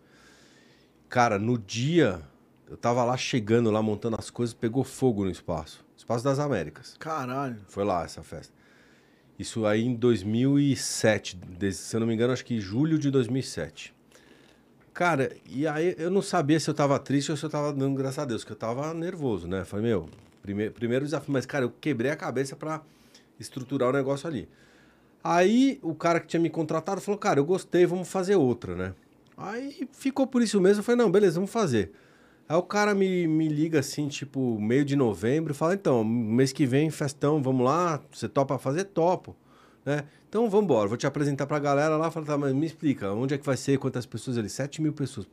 [1.08, 2.22] Cara, no dia,
[2.70, 5.86] eu tava lá chegando, lá montando as coisas, pegou fogo no espaço.
[5.96, 6.96] Espaço das Américas.
[7.00, 7.58] Caralho.
[7.68, 8.54] Foi lá essa festa.
[9.40, 13.94] Isso aí em 2007, des- se eu não me engano, acho que julho de 2007.
[14.94, 17.96] Cara, e aí eu não sabia se eu tava triste ou se eu tava dando
[17.98, 19.66] graças a Deus, que eu tava nervoso, né?
[19.66, 20.10] Falei, meu,
[20.42, 22.82] prime primeiro desafio, mas cara, eu quebrei a cabeça pra
[23.40, 24.48] estruturar o negócio ali.
[25.24, 28.94] Aí o cara que tinha me contratado falou, cara, eu gostei, vamos fazer outra, né?
[29.36, 31.92] Aí ficou por isso mesmo, eu falei, não, beleza, vamos fazer.
[32.48, 36.66] Aí o cara me, me liga assim, tipo, meio de novembro, fala, então, mês que
[36.66, 38.84] vem, festão, vamos lá, você topa fazer?
[38.86, 39.36] Topo.
[39.84, 40.06] Né?
[40.30, 43.34] Então vamos embora, vou te apresentar pra galera lá, fala, tá, mas me explica, onde
[43.34, 44.50] é que vai ser, quantas pessoas ali?
[44.50, 45.28] 7 mil pessoas,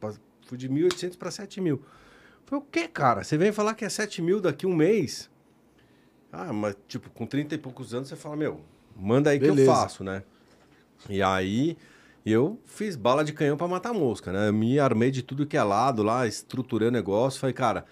[0.47, 1.83] fui de 1.800 para 7 mil.
[2.47, 3.23] Falei, o que, cara?
[3.25, 5.31] Você vem falar que é 7 mil daqui um mês?
[6.33, 8.61] Ah, mas tipo, com 30 e poucos anos você fala, meu,
[8.97, 9.71] manda aí que eu Beleza.
[9.71, 10.23] faço, né?
[11.09, 11.77] E aí
[12.25, 14.49] eu fiz bala de canhão pra matar mosca, né?
[14.49, 17.85] Eu me armei de tudo que é lado lá, estruturei o negócio, falei, cara,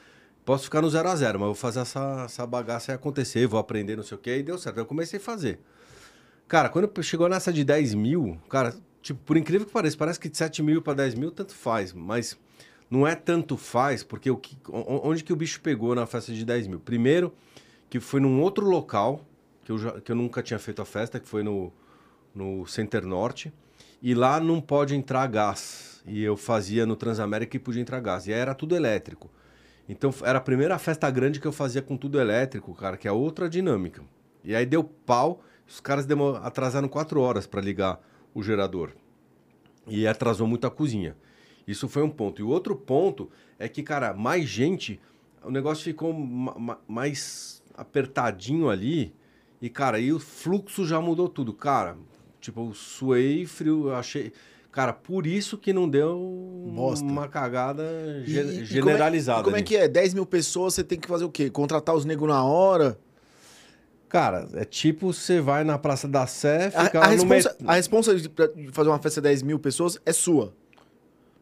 [0.45, 3.61] posso ficar no zero a zero, mas vou fazer essa, essa bagaça aí acontecer, vou
[3.61, 4.79] aprender não sei o quê, e deu certo.
[4.79, 5.61] Eu comecei a fazer.
[6.49, 10.29] Cara, quando chegou nessa de 10 mil, cara, tipo, por incrível que pareça, parece que
[10.29, 12.39] de 7 mil para 10 mil tanto faz, mas
[12.91, 16.45] não é tanto faz, porque o que, onde que o bicho pegou na festa de
[16.45, 16.81] 10 mil?
[16.81, 17.33] Primeiro,
[17.91, 19.27] que foi num outro local,
[19.65, 21.73] que eu, já, que eu nunca tinha feito a festa, que foi no,
[22.35, 23.53] no Center Norte,
[24.03, 26.03] E lá não pode entrar gás.
[26.07, 28.27] E eu fazia no Transamérica e podia entrar gás.
[28.27, 29.31] E era tudo elétrico.
[29.89, 33.13] Então era a primeira festa grande que eu fazia com tudo elétrico, cara, que é
[33.13, 34.03] outra dinâmica.
[34.45, 36.07] E aí deu pau, os caras
[36.43, 38.01] atrasaram quatro horas para ligar
[38.33, 38.93] o gerador.
[39.87, 41.17] E atrasou muito a cozinha.
[41.67, 42.41] Isso foi um ponto.
[42.41, 45.01] E o outro ponto é que, cara, mais gente,
[45.43, 49.15] o negócio ficou ma ma mais apertadinho ali.
[49.61, 51.53] E, cara, aí o fluxo já mudou tudo.
[51.53, 51.97] Cara,
[52.41, 54.33] tipo, suei frio, achei.
[54.73, 57.05] Cara, por isso que não deu Bosta.
[57.05, 57.83] uma cagada
[58.25, 59.41] ge- e- e como é- generalizada.
[59.41, 59.67] E como é ali.
[59.67, 59.89] que é?
[59.89, 61.51] 10 mil pessoas, você tem que fazer o quê?
[61.51, 62.97] Contratar os negros na hora?
[64.09, 67.65] Cara, é tipo você vai na Praça da Sé, A, fica a no responsa, met-
[67.69, 70.53] a responsa de de fazer uma festa de 10 mil pessoas é sua.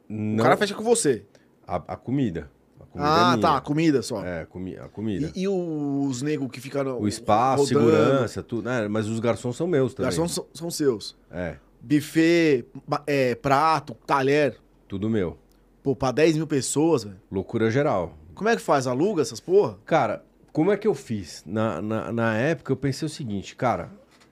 [0.08, 1.24] Não, O cara fecha com você.
[1.66, 2.50] a, a comida.
[2.98, 3.40] É Ah, minha.
[3.40, 3.56] tá.
[3.56, 4.24] a Comida só.
[4.24, 5.30] É, comi a comida.
[5.34, 7.00] E, e os negros que ficaram.
[7.00, 7.90] O espaço, rodando?
[7.90, 8.64] segurança, tudo.
[8.68, 8.88] né?
[8.88, 10.06] Mas os garçons são meus também.
[10.10, 11.16] Garçons são, são seus.
[11.30, 12.64] É, Buffet,
[13.06, 14.56] é, prato, talher.
[14.88, 15.38] tudo meu.
[15.82, 17.16] Pô, pra 10 mil pessoas, velho.
[17.30, 18.14] Loucura geral.
[18.34, 18.86] Como é que faz?
[18.86, 19.78] Aluga essas porra?
[19.84, 21.42] Cara, como é que eu fiz?
[21.46, 23.90] Na, na, na época eu pensei o seguinte, cara,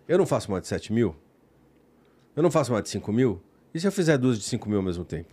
[0.08, 1.14] eu não faço mais de 7 mil?
[2.34, 3.40] Eu não faço mais de 5 mil?
[3.72, 5.28] E se eu fizer duas de 5 mil ao mesmo tempo?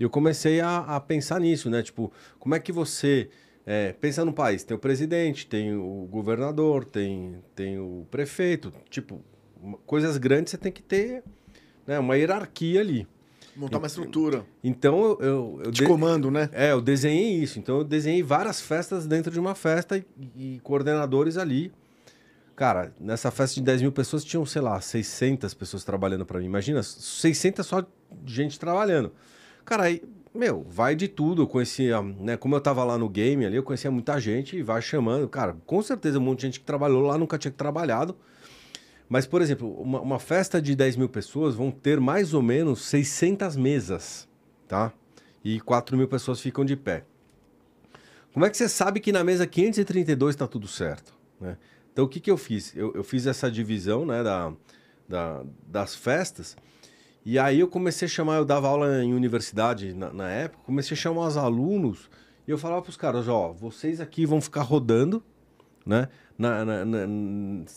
[0.00, 1.82] E eu comecei a, a pensar nisso, né?
[1.82, 3.28] Tipo, como é que você.
[3.66, 8.72] É, pensa no país, tem o presidente, tem o governador, tem, tem o prefeito.
[8.88, 9.22] Tipo,
[9.86, 11.22] coisas grandes você tem que ter
[11.86, 13.06] né, uma hierarquia ali.
[13.54, 15.18] Montar uma estrutura Então eu.
[15.20, 16.48] eu, eu de de- comando, né?
[16.52, 17.58] é, eu desenhei isso.
[17.58, 20.04] Então eu desenhei várias festas dentro de uma festa e,
[20.34, 21.70] e coordenadores ali.
[22.56, 26.46] Cara, nessa festa de 10 mil pessoas tinham, sei lá, 600 pessoas trabalhando para mim.
[26.46, 27.84] Imagina, 600 só
[28.24, 29.12] gente trabalhando.
[29.70, 30.02] Cara, aí,
[30.34, 31.42] meu, vai de tudo.
[31.42, 32.36] Eu conhecia, né?
[32.36, 35.28] Como eu tava lá no game ali, eu conhecia muita gente e vai chamando.
[35.28, 38.16] Cara, com certeza um monte de gente que trabalhou lá nunca tinha trabalhado.
[39.08, 42.82] Mas, por exemplo, uma, uma festa de 10 mil pessoas vão ter mais ou menos
[42.82, 44.28] 600 mesas,
[44.66, 44.92] tá?
[45.44, 47.04] E 4 mil pessoas ficam de pé.
[48.32, 51.14] Como é que você sabe que na mesa 532 está tudo certo?
[51.40, 51.56] né?
[51.92, 52.74] Então, o que, que eu fiz?
[52.74, 54.52] Eu, eu fiz essa divisão né, da,
[55.08, 56.56] da- das festas
[57.24, 60.94] e aí eu comecei a chamar, eu dava aula em universidade na, na época, comecei
[60.96, 62.08] a chamar os alunos
[62.46, 65.22] e eu falava para os caras, ó, vocês aqui vão ficar rodando,
[65.84, 66.08] né?
[66.38, 66.86] na- na-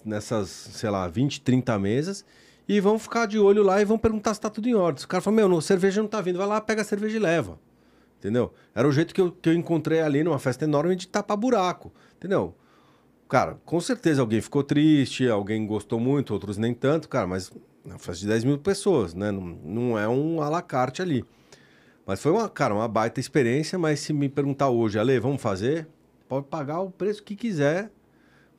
[0.05, 2.25] nessas, sei lá, 20, 30 mesas
[2.67, 5.03] e vão ficar de olho lá e vão perguntar se tá tudo em ordem.
[5.03, 7.19] O cara fala, meu, no, cerveja não tá vindo, vai lá, pega a cerveja e
[7.19, 7.59] leva.
[8.19, 8.53] Entendeu?
[8.73, 11.91] Era o jeito que eu, que eu encontrei ali numa festa enorme de tapar buraco.
[12.15, 12.55] Entendeu?
[13.27, 17.51] Cara, com certeza alguém ficou triste, alguém gostou muito, outros nem tanto, cara, mas
[17.85, 19.31] uma festa de 10 mil pessoas, né?
[19.31, 21.25] Não, não é um à la carte ali.
[22.05, 25.87] Mas foi uma, cara, uma baita experiência, mas se me perguntar hoje, Ale, vamos fazer?
[26.27, 27.89] Pode pagar o preço que quiser.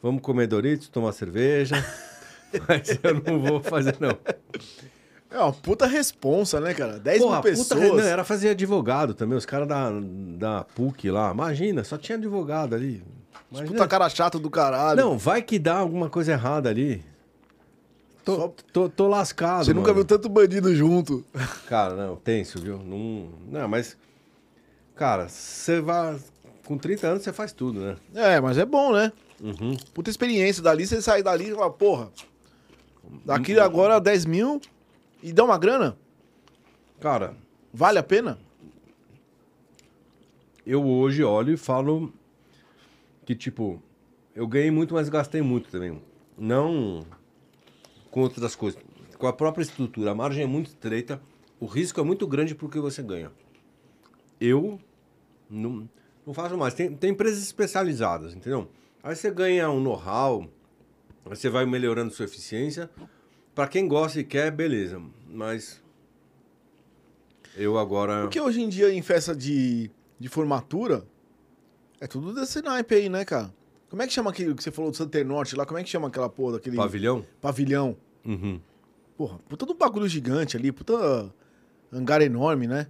[0.02, 1.76] Vamos comer Doritos, tomar cerveja.
[2.68, 4.16] mas eu não vou fazer, não.
[5.30, 6.98] É uma puta responsa, né, cara?
[6.98, 8.02] 10 Porra, mil puta, pessoas.
[8.02, 9.36] não, era fazer advogado também.
[9.36, 9.90] Os caras da,
[10.38, 11.32] da PUC lá.
[11.32, 13.02] Imagina, só tinha advogado ali.
[13.50, 13.72] Imagina.
[13.72, 15.00] Puta cara chato do caralho.
[15.00, 17.02] Não, vai que dá alguma coisa errada ali.
[18.24, 19.64] Tô, Só- tô, tô lascado.
[19.66, 19.96] Você nunca mano.
[19.96, 21.24] viu tanto bandido junto.
[21.68, 22.78] Cara, não, tenso, viu?
[22.78, 23.96] Não, não mas.
[24.94, 26.18] Cara, você vai.
[26.64, 27.96] Com 30 anos você faz tudo, né?
[28.14, 29.12] É, mas é bom, né?
[29.42, 29.76] Uhum.
[29.92, 30.62] Puta experiência.
[30.62, 32.10] Dali você sai dali e fala, porra.
[33.24, 34.60] Daqui agora 10 mil
[35.22, 35.96] e dá uma grana?
[37.00, 37.34] Cara,
[37.72, 38.38] Vale a pena?
[40.66, 42.10] eu hoje olho e falo
[43.26, 43.82] que, tipo,
[44.34, 46.00] eu ganhei muito, mas gastei muito também.
[46.38, 47.04] Não
[48.14, 48.80] com outras coisas.
[49.18, 50.12] Com a própria estrutura.
[50.12, 51.20] A margem é muito estreita,
[51.58, 53.32] o risco é muito grande porque você ganha.
[54.40, 54.78] Eu
[55.50, 55.88] não,
[56.24, 56.74] não faço mais.
[56.74, 58.70] Tem, tem empresas especializadas, entendeu?
[59.02, 60.48] Aí você ganha um know-how,
[61.24, 62.88] você vai melhorando sua eficiência.
[63.52, 65.02] Para quem gosta e quer, beleza.
[65.28, 65.82] Mas
[67.56, 68.22] eu agora.
[68.22, 71.04] Porque hoje em dia, em festa de, de formatura,
[72.00, 73.52] é tudo desse naipe aí, né, cara?
[73.94, 75.64] Como é que chama aquele que você falou do Santer Norte lá?
[75.64, 77.24] Como é que chama aquela porra daquele Pavilhão?
[77.40, 77.96] pavilhão?
[78.26, 78.60] Uhum.
[79.16, 81.32] Porra, puta do bagulho gigante ali, puta
[81.92, 82.88] hangar enorme, né?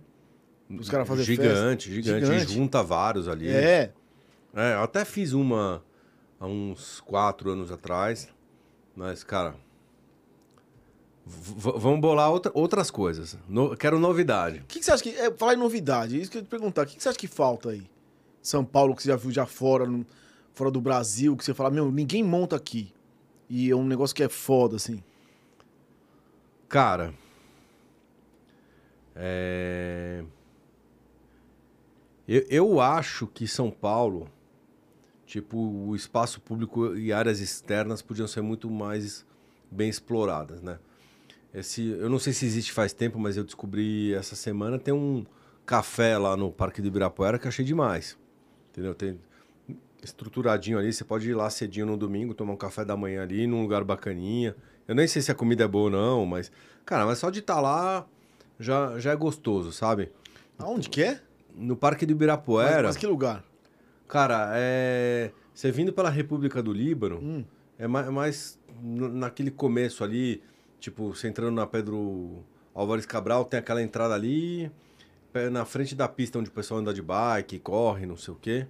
[0.71, 2.53] Os caras fazem gigante, gigante, Gigante.
[2.55, 3.49] Junta vários ali.
[3.51, 3.93] É.
[4.55, 5.85] É, eu até fiz uma
[6.41, 8.27] há uns quatro anos atrás.
[8.97, 9.55] Mas, cara.
[11.27, 13.37] vamos bolar outra- outras coisas.
[13.47, 14.61] No- quero novidade.
[14.61, 15.11] O que, que você acha que.
[15.11, 16.85] É, falar em novidade, isso que eu ia te perguntar.
[16.85, 17.83] O que, que você acha que falta aí?
[18.41, 20.07] São Paulo, que você já viu já fora, no-
[20.55, 22.93] fora do Brasil, que você fala, meu, ninguém monta aqui.
[23.49, 25.03] E é um negócio que é foda, assim.
[26.69, 27.13] Cara.
[29.15, 30.25] É...
[32.27, 34.31] Eu, eu acho que São Paulo,
[35.27, 39.27] tipo, o espaço público e áreas externas podiam ser muito mais
[39.71, 40.79] bem exploradas, né?
[41.55, 45.25] esse, eu não sei se existe faz tempo, mas eu descobri essa semana, tem um
[45.65, 48.19] café lá no Parque do Ibirapuera que achei demais.
[48.71, 48.93] Entendeu?
[48.93, 49.19] Tem
[50.05, 53.47] estruturadinho ali, você pode ir lá cedinho no domingo, tomar um café da manhã ali,
[53.47, 54.55] num lugar bacaninha.
[54.87, 56.53] Eu nem sei se a comida é boa ou não, mas...
[56.85, 58.07] Cara, mas só de estar tá lá
[58.59, 60.11] já, já é gostoso, sabe?
[60.59, 61.21] Aonde que é?
[61.55, 62.75] No Parque do Ibirapuera.
[62.75, 63.43] Mas, mas que lugar?
[64.07, 65.31] Cara, é...
[65.55, 67.45] Você vindo pela República do Líbano, hum.
[67.79, 70.43] é mais, mais naquele começo ali,
[70.81, 72.45] tipo, você entrando na Pedro
[72.75, 74.71] Álvares Cabral, tem aquela entrada ali,
[75.51, 78.67] na frente da pista onde o pessoal anda de bike, corre, não sei o quê.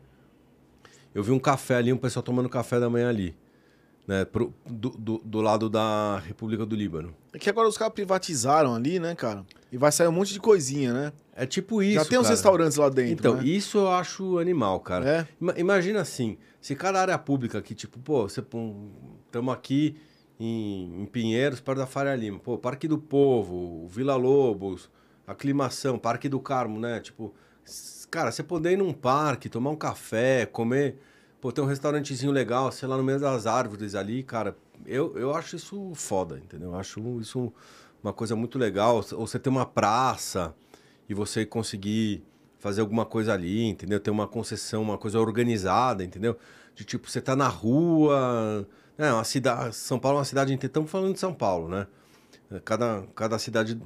[1.15, 3.37] Eu vi um café ali, um pessoal tomando café da manhã ali.
[4.07, 7.15] Né, pro, do, do, do, lado da República do Líbano.
[7.33, 9.47] É que agora os caras privatizaram ali, né, cara?
[9.73, 11.13] E vai sair um monte de coisinha, né?
[11.35, 11.95] É tipo isso.
[11.95, 13.13] Já tem uns restaurantes lá dentro.
[13.13, 13.45] Então, né?
[13.45, 15.27] isso eu acho animal, cara.
[15.41, 15.59] É?
[15.59, 19.97] Imagina assim, se cada área pública aqui, tipo, pô, estamos aqui
[20.39, 24.91] em, em, Pinheiros, perto da Faria Lima, pô, Parque do Povo, Vila Lobos,
[25.27, 27.01] Aclimação, Parque do Carmo, né?
[27.01, 27.35] Tipo,
[28.15, 30.97] cara, você poder ir num parque, tomar um café, comer
[31.41, 34.57] Pô, tem um restaurantezinho legal, sei lá, no meio das árvores ali, cara.
[34.87, 36.71] Eu, eu acho isso foda, entendeu?
[36.71, 37.53] Eu acho isso
[38.03, 39.05] uma coisa muito legal.
[39.13, 40.55] Ou você ter uma praça
[41.07, 42.25] e você conseguir
[42.59, 44.01] fazer alguma coisa ali, entendeu?
[44.01, 46.35] Ter uma concessão, uma coisa organizada, entendeu?
[46.75, 48.67] De tipo, você tá na rua.
[48.97, 49.77] É, uma cidade.
[49.77, 50.71] São Paulo é uma cidade inteira.
[50.71, 51.87] Estamos falando de São Paulo, né?
[52.65, 53.79] Cada, cada cidade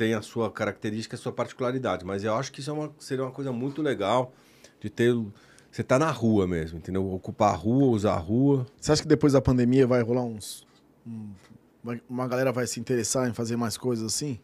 [0.00, 2.06] tem a sua característica, a sua particularidade.
[2.06, 4.32] Mas eu acho que isso é uma, seria uma coisa muito legal
[4.80, 5.14] de ter
[5.70, 7.12] você tá na rua mesmo, entendeu?
[7.12, 8.66] Ocupar a rua, usar a rua.
[8.80, 10.66] Você acha que depois da pandemia vai rolar uns.
[11.06, 11.28] Um,
[12.08, 14.40] uma galera vai se interessar em fazer mais coisas assim?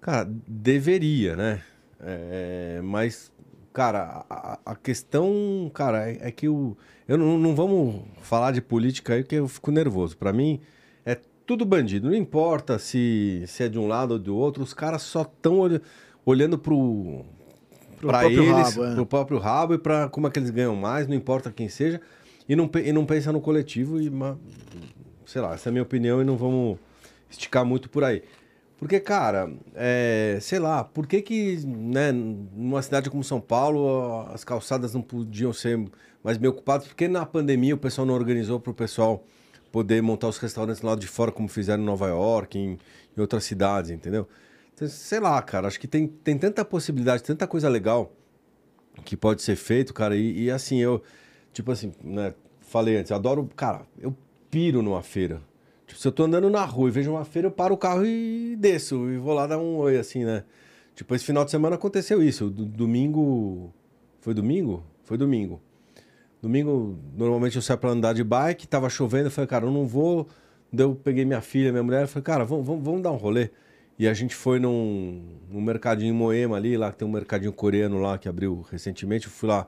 [0.00, 1.62] Cara, deveria, né?
[2.00, 3.32] É, mas,
[3.72, 6.76] cara, a, a, questão, cara, é, é que o.
[7.06, 10.16] Eu não, não vamos falar de política aí, porque eu fico nervoso.
[10.16, 10.60] Para mim, é
[11.50, 12.08] tudo bandido.
[12.08, 15.58] Não importa se, se é de um lado ou do outro, os caras só estão
[16.24, 17.24] olhando pro
[18.00, 18.94] para eles, rabo, é.
[18.94, 22.00] pro próprio rabo e para como é que eles ganham mais, não importa quem seja,
[22.48, 24.08] e não, e não pensa no coletivo e,
[25.26, 26.78] sei lá, essa é a minha opinião e não vamos
[27.28, 28.22] esticar muito por aí.
[28.78, 34.44] Porque, cara, é, sei lá, por que que, né, numa cidade como São Paulo, as
[34.44, 35.84] calçadas não podiam ser
[36.22, 36.86] mais bem ocupadas?
[36.86, 39.24] Porque na pandemia o pessoal não organizou para o pessoal
[39.70, 42.78] poder montar os restaurantes lá de fora, como fizeram em Nova York, em,
[43.16, 44.28] em outras cidades, entendeu?
[44.88, 48.12] Sei lá, cara, acho que tem, tem tanta possibilidade, tanta coisa legal
[49.04, 50.16] que pode ser feito, cara.
[50.16, 51.02] E, e assim, eu,
[51.52, 54.16] tipo assim, né, falei antes, adoro, cara, eu
[54.50, 55.42] piro numa feira.
[55.86, 58.06] Tipo, se eu tô andando na rua e vejo uma feira, eu paro o carro
[58.06, 60.44] e desço e vou lá dar um oi, assim, né?
[60.94, 62.48] Tipo, esse final de semana aconteceu isso.
[62.48, 63.72] domingo.
[64.20, 64.84] Foi domingo?
[65.04, 65.60] Foi domingo.
[66.42, 69.86] Domingo, normalmente eu saio pra andar de bike, tava chovendo, eu falei, cara, eu não
[69.86, 70.26] vou.
[70.72, 73.16] Daí eu peguei minha filha, minha mulher, e falei, cara, vamos, vamos, vamos dar um
[73.16, 73.50] rolê.
[73.98, 77.98] E a gente foi num, num mercadinho Moema ali, lá que tem um mercadinho coreano
[77.98, 79.26] lá que abriu recentemente.
[79.26, 79.66] Eu fui lá,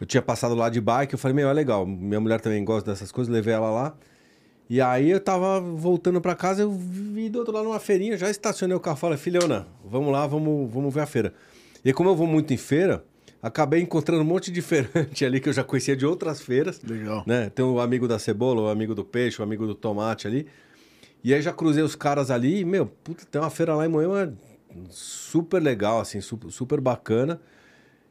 [0.00, 1.84] eu tinha passado lá de bike, eu falei, meu, é legal.
[1.84, 3.94] Minha mulher também gosta dessas coisas, levei ela lá.
[4.70, 8.30] E aí eu tava voltando para casa, eu vi do outro lado uma feirinha, já
[8.30, 11.34] estacionei o carro, falei, filhona, vamos lá, vamos, vamos ver a feira.
[11.84, 13.04] E como eu vou muito em feira,
[13.42, 16.80] acabei encontrando um monte de feirante ali que eu já conhecia de outras feiras.
[16.82, 17.22] Legal.
[17.26, 17.50] Né?
[17.50, 20.46] Tem o amigo da cebola, o amigo do peixe, o amigo do tomate ali.
[21.22, 23.88] E aí já cruzei os caras ali, e, meu, puta, tem uma feira lá em
[23.88, 24.32] Moema
[24.90, 27.40] super legal, assim, super, super bacana.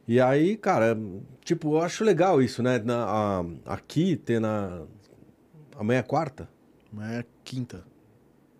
[0.06, 0.98] E aí, cara,
[1.44, 2.78] tipo, eu acho legal isso, né?
[2.78, 4.82] Na, a, aqui tem na.
[5.76, 6.48] Amanhã é quarta?
[6.92, 7.84] Amanhã é quinta.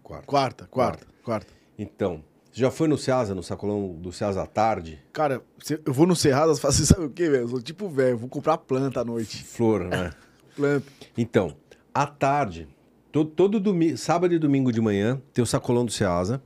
[0.03, 0.27] Quarta.
[0.27, 1.53] Quarta, quarta, quarta.
[1.79, 2.23] Então,
[2.59, 4.99] você já foi no Ceasa, no sacolão do Ceasa à tarde?
[5.13, 5.43] Cara,
[5.85, 7.45] eu vou no Cerrado, faço sabe o quê, velho?
[7.45, 9.45] Eu sou tipo velho, vou comprar planta à noite.
[9.45, 10.13] Flor, né?
[10.57, 10.87] planta.
[11.17, 11.55] Então,
[11.95, 12.69] à tarde,
[13.11, 16.43] Todo, todo domingo, sábado e domingo de manhã tem o sacolão do Ceasa,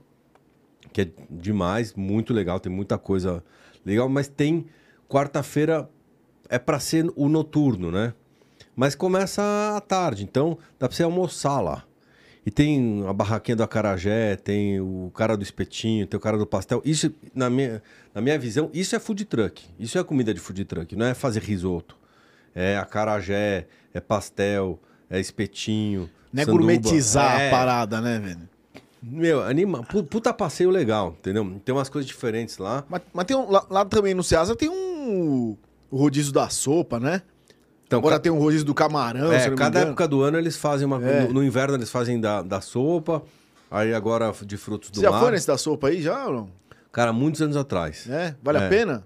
[0.93, 3.43] que é demais, muito legal, tem muita coisa
[3.85, 4.67] legal, mas tem
[5.09, 5.89] quarta-feira
[6.49, 8.15] é para ser o noturno, né?
[8.77, 9.43] Mas começa
[9.77, 11.85] à tarde, então dá para você almoçar lá.
[12.45, 16.47] E tem a barraquinha do acarajé, tem o cara do espetinho, tem o cara do
[16.47, 16.83] pastel.
[16.85, 17.81] Isso, na minha,
[18.13, 19.65] na minha visão, isso é food truck.
[19.79, 21.97] Isso é comida de food truck, não é fazer risoto.
[22.55, 26.11] É acarajé, é pastel, é espetinho.
[26.33, 27.49] Não é gourmetizar é...
[27.49, 28.49] a parada, né, velho?
[29.03, 29.83] Meu, anima.
[29.83, 31.61] Puta passeio legal, entendeu?
[31.65, 32.85] Tem umas coisas diferentes lá.
[32.89, 35.57] Mas, mas tem um, lá, lá, também no Ceasa tem um
[35.91, 37.23] o rodízio da sopa, né?
[37.93, 38.21] Então, Agora ca...
[38.21, 39.31] tem um rodízio do camarão.
[39.31, 41.03] É, cada época do ano eles fazem uma.
[41.05, 41.25] É.
[41.25, 43.23] No, no, inverno eles fazem da, da sopa.
[43.71, 45.13] Aí agora de frutos do Você mar.
[45.13, 46.51] já foi nesse da sopa aí já ou não?
[46.91, 48.09] Cara, muitos anos atrás.
[48.09, 48.35] É?
[48.43, 48.67] Vale é.
[48.67, 49.05] a pena?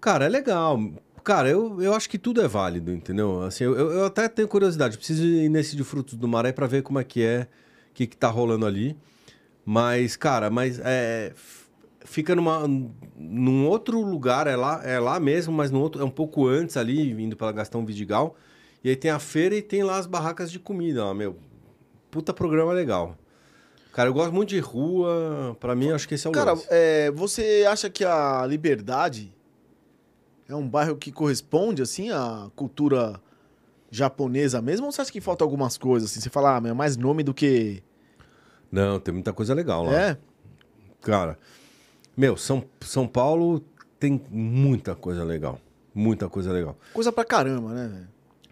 [0.00, 0.80] Cara, é legal.
[1.22, 3.42] Cara, eu, eu acho que tudo é válido, entendeu?
[3.42, 4.96] Assim, eu, eu até tenho curiosidade.
[4.96, 7.48] Preciso ir nesse de frutos do mar aí pra ver como é que é,
[7.90, 8.96] o que, que tá rolando ali.
[9.64, 11.32] Mas, cara, mas é,
[12.08, 12.66] fica numa,
[13.16, 16.76] num outro lugar, é lá, é lá mesmo, mas no outro, é um pouco antes
[16.76, 18.34] ali, indo pela Gastão Vidigal.
[18.82, 21.36] E aí tem a feira e tem lá as barracas de comida, ó, meu.
[22.10, 23.16] Puta programa legal.
[23.92, 26.66] Cara, eu gosto muito de rua, pra mim, acho que esse é o Cara, lance.
[26.70, 29.34] é, você acha que a Liberdade
[30.48, 33.20] é um bairro que corresponde, assim, à cultura
[33.90, 34.86] japonesa mesmo?
[34.86, 36.20] Ou você acha que falta algumas coisas, assim?
[36.20, 37.82] Você fala, ah, mas é mais nome do que...
[38.70, 39.92] Não, tem muita coisa legal lá.
[39.92, 40.18] É?
[41.00, 41.38] Cara,
[42.18, 43.62] meu, São, São Paulo
[43.98, 45.60] tem muita coisa legal.
[45.94, 46.76] Muita coisa legal.
[46.92, 48.08] Coisa pra caramba, né, velho?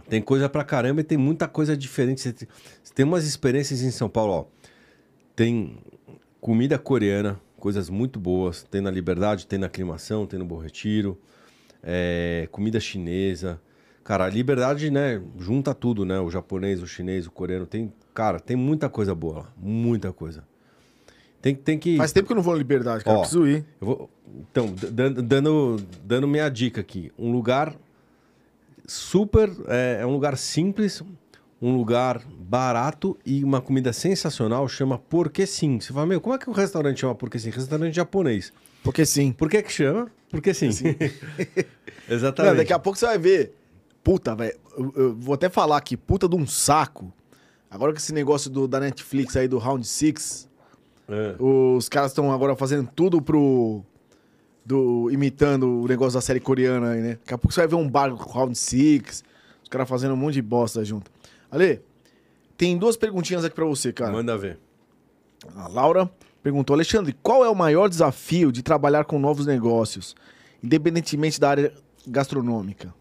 [0.09, 2.20] Tem coisa pra caramba e tem muita coisa diferente.
[2.20, 2.48] Você tem-
[2.82, 4.44] você tem umas experiências em São Paulo, ó.
[5.34, 5.78] Tem
[6.40, 8.62] comida coreana, coisas muito boas.
[8.62, 11.18] Tem na Liberdade, tem na Aclimação, tem no Bom Retiro.
[11.82, 13.60] É, comida chinesa.
[14.05, 16.18] Cara, a Liberdade, né, junta tudo, né?
[16.20, 17.66] O japonês, o chinês, o coreano.
[17.66, 19.52] Tem, cara, tem muita coisa boa lá.
[19.56, 20.44] Muita coisa.
[21.47, 21.97] Tem, tem que...
[21.97, 23.18] Faz tempo que eu não vou na Liberdade, cara.
[23.18, 23.64] Ó, Preciso ir.
[23.81, 24.10] Vou,
[24.51, 24.74] então,
[25.23, 27.12] dando, dando minha dica aqui.
[27.16, 27.73] Um lugar
[28.85, 29.48] super.
[29.68, 31.05] É, é um lugar simples,
[31.62, 34.66] um lugar barato e uma comida sensacional.
[34.66, 35.78] Chama Porque Sim.
[35.78, 37.51] Você fala, meu, como é que o restaurante chama Porque Sim?
[37.51, 38.52] Restaurante japonês.
[38.82, 39.31] Porque sim.
[39.31, 40.10] Por que que chama?
[40.28, 40.70] Porque sim.
[42.09, 42.56] Não, Exatamente.
[42.56, 43.52] daqui a pouco você vai ver.
[44.02, 44.56] Puta, velho.
[44.77, 47.12] Eu, eu vou até falar aqui, puta de um saco.
[47.70, 50.48] Agora que esse negócio do, da Netflix aí, do Round Six,
[51.08, 51.36] É.
[51.38, 53.82] os caras estão agora fazendo tudo pro.
[54.64, 57.10] Do, imitando o negócio da série coreana aí, né?
[57.10, 59.22] Daqui a pouco você vai ver um bar com Round Six,
[59.62, 61.08] os caras fazendo um monte de bosta junto.
[61.48, 61.80] Ale,
[62.56, 64.10] tem duas perguntinhas aqui pra você, cara.
[64.10, 64.58] Manda ver.
[65.54, 66.10] A Laura
[66.42, 70.16] perguntou: Alexandre, qual é o maior desafio de trabalhar com novos negócios,
[70.60, 71.72] independentemente da área
[72.06, 72.92] gastronômica?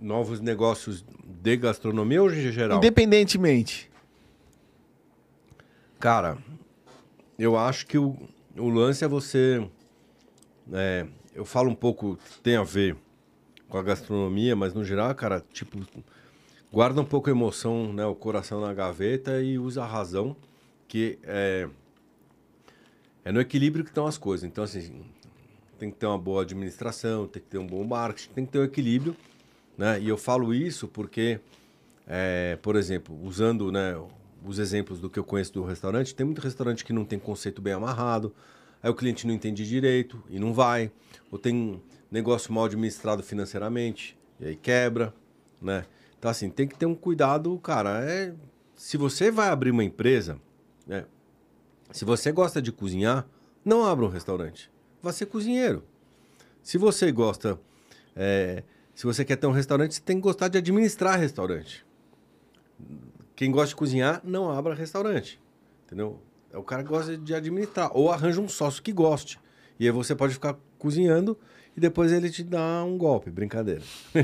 [0.00, 2.78] Novos negócios de gastronomia ou em geral?
[2.78, 3.91] Independentemente.
[6.02, 6.36] Cara,
[7.38, 8.16] eu acho que o,
[8.58, 9.64] o lance é você.
[10.72, 12.96] é, eu falo um pouco, tem a ver
[13.68, 15.78] com a gastronomia, mas no geral, cara, tipo,
[16.72, 20.34] guarda um pouco a emoção, né, o coração na gaveta e usa a razão,
[20.88, 21.68] que é,
[23.24, 24.42] é no equilíbrio que estão as coisas.
[24.42, 25.04] Então, assim,
[25.78, 28.58] tem que ter uma boa administração, tem que ter um bom marketing, tem que ter
[28.58, 29.16] um equilíbrio,
[29.78, 30.00] né?
[30.00, 31.38] E eu falo isso porque,
[32.08, 33.94] é, por exemplo, usando né,
[34.44, 37.62] os exemplos do que eu conheço do restaurante, tem muito restaurante que não tem conceito
[37.62, 38.34] bem amarrado,
[38.82, 40.90] aí o cliente não entende direito e não vai,
[41.30, 45.14] ou tem negócio mal administrado financeiramente e aí quebra,
[45.60, 45.84] né?
[46.18, 48.04] Então, assim, tem que ter um cuidado, cara.
[48.04, 48.32] É,
[48.76, 50.38] se você vai abrir uma empresa,
[50.86, 51.04] né?
[51.90, 53.26] Se você gosta de cozinhar,
[53.64, 54.70] não abra um restaurante.
[55.02, 55.82] Vá ser cozinheiro.
[56.62, 57.58] Se você gosta,
[58.14, 58.62] é,
[58.94, 61.84] se você quer ter um restaurante, você tem que gostar de administrar restaurante.
[63.42, 65.40] Quem gosta de cozinhar, não abra restaurante.
[65.84, 66.20] Entendeu?
[66.52, 67.90] É o cara que gosta de administrar.
[67.92, 69.36] Ou arranja um sócio que goste.
[69.80, 71.36] E aí você pode ficar cozinhando
[71.76, 73.30] e depois ele te dá um golpe.
[73.30, 73.82] Brincadeira.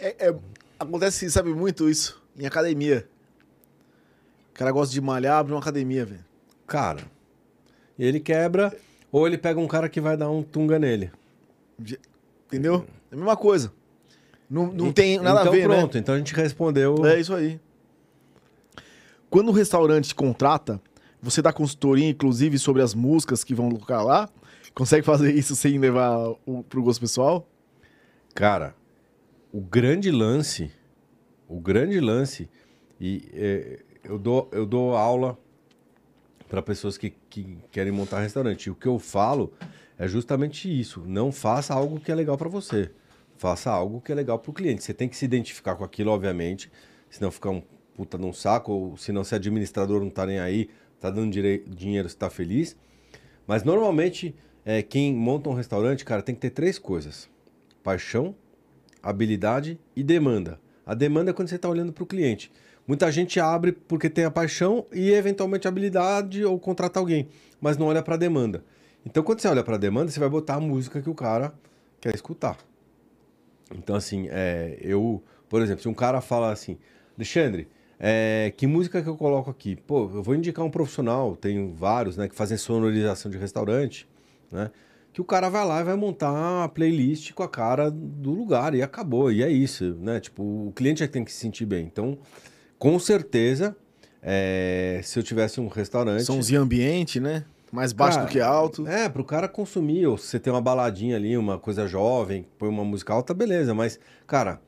[0.00, 0.36] É, é-
[0.78, 3.04] acontece, sabe muito isso em academia.
[4.52, 6.24] O cara gosta de malhar, abre uma academia, velho.
[6.68, 7.02] Cara,
[7.98, 8.72] e ele quebra,
[9.10, 11.10] ou ele pega um cara que vai dar um tunga nele.
[12.46, 12.86] Entendeu?
[13.10, 13.72] É a mesma coisa.
[14.48, 16.94] Não, não E- tem nada então, a ver, pronto, então a gente respondeu.
[17.02, 17.16] né?
[17.16, 17.58] É isso aí.
[19.30, 20.80] Quando o restaurante te contrata,
[21.20, 24.28] você dá consultoria, inclusive, sobre as músicas que vão colocar lá?
[24.74, 27.46] Consegue fazer isso sem levar o, pro gosto pessoal?
[28.34, 28.74] Cara,
[29.52, 30.70] o grande lance,
[31.46, 32.48] o grande lance,
[32.98, 35.36] e é, eu, dou, eu dou aula
[36.48, 38.66] para pessoas que, que querem montar restaurante.
[38.66, 39.52] E o que eu falo
[39.98, 41.02] é justamente isso.
[41.06, 42.90] Não faça algo que é legal para você.
[43.36, 44.82] Faça algo que é legal para o cliente.
[44.82, 46.72] Você tem que se identificar com aquilo, obviamente,
[47.10, 47.62] senão fica um
[47.98, 50.70] puta num saco, ou se não, se administrador não tá nem aí,
[51.00, 52.76] tá dando dinheiro, você tá feliz.
[53.44, 57.28] Mas normalmente, é, quem monta um restaurante, cara, tem que ter três coisas:
[57.82, 58.36] paixão,
[59.02, 60.60] habilidade e demanda.
[60.86, 62.52] A demanda é quando você está olhando para o cliente.
[62.86, 67.28] Muita gente abre porque tem a paixão e eventualmente habilidade ou contrata alguém,
[67.60, 68.64] mas não olha para demanda.
[69.04, 71.52] Então, quando você olha para demanda, você vai botar a música que o cara
[72.00, 72.56] quer escutar.
[73.74, 76.78] Então, assim, é, eu, por exemplo, se um cara fala assim,
[77.16, 77.68] Alexandre,
[78.00, 79.76] é, que música que eu coloco aqui?
[79.76, 84.08] Pô, eu vou indicar um profissional, tem vários, né, que fazem sonorização de restaurante,
[84.50, 84.70] né?
[85.12, 88.74] Que o cara vai lá e vai montar a playlist com a cara do lugar
[88.74, 90.20] e acabou, e é isso, né?
[90.20, 91.86] Tipo, o cliente é que tem que se sentir bem.
[91.86, 92.18] Então,
[92.78, 93.76] com certeza,
[94.22, 96.24] é, se eu tivesse um restaurante.
[96.24, 97.44] Somzinho ambiente, né?
[97.72, 98.86] Mais baixo Cara, do que alto.
[98.86, 102.68] É, pro cara consumir, ou se você tem uma baladinha ali, uma coisa jovem, põe
[102.68, 103.74] uma música alta, beleza.
[103.74, 104.60] Mas, cara,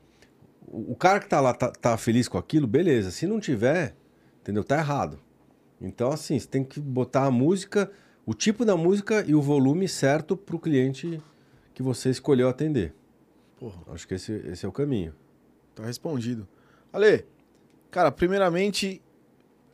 [0.61, 3.11] o, cara que tá lá tá, tá feliz com aquilo, beleza.
[3.11, 3.95] Se não tiver,
[4.41, 4.63] entendeu?
[4.63, 5.19] Tá errado.
[5.79, 7.91] Então, assim, você tem que botar a música,
[8.25, 11.21] o tipo da música e o volume certo pro cliente
[11.73, 12.93] que você escolheu atender.
[13.59, 15.13] Porra, Acho que esse, esse é o caminho.
[15.75, 16.47] tá respondido.
[16.93, 17.25] Ale,
[17.89, 19.01] cara, primeiramente,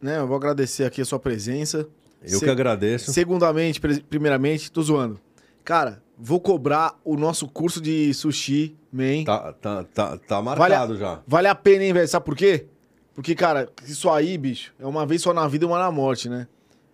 [0.02, 1.88] né, eu vou agradecer aqui a sua presença.
[2.22, 3.12] Eu Se- que agradeço.
[3.14, 5.20] Segundamente, primeiramente, tô zoando.
[5.68, 9.26] Cara, vou cobrar o nosso curso de sushi, man.
[9.26, 11.20] Tá, tá, tá, tá Vale marcado a, já.
[11.28, 12.08] vale a pena, hein, velho?
[12.08, 12.68] Sabe por quê?
[13.14, 16.30] Porque, cara, isso aí, bicho, é uma vez só na vida e uma na morte,
[16.30, 16.48] né?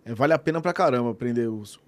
[0.04, 1.80] É, vale a pena pra caramba aprender os.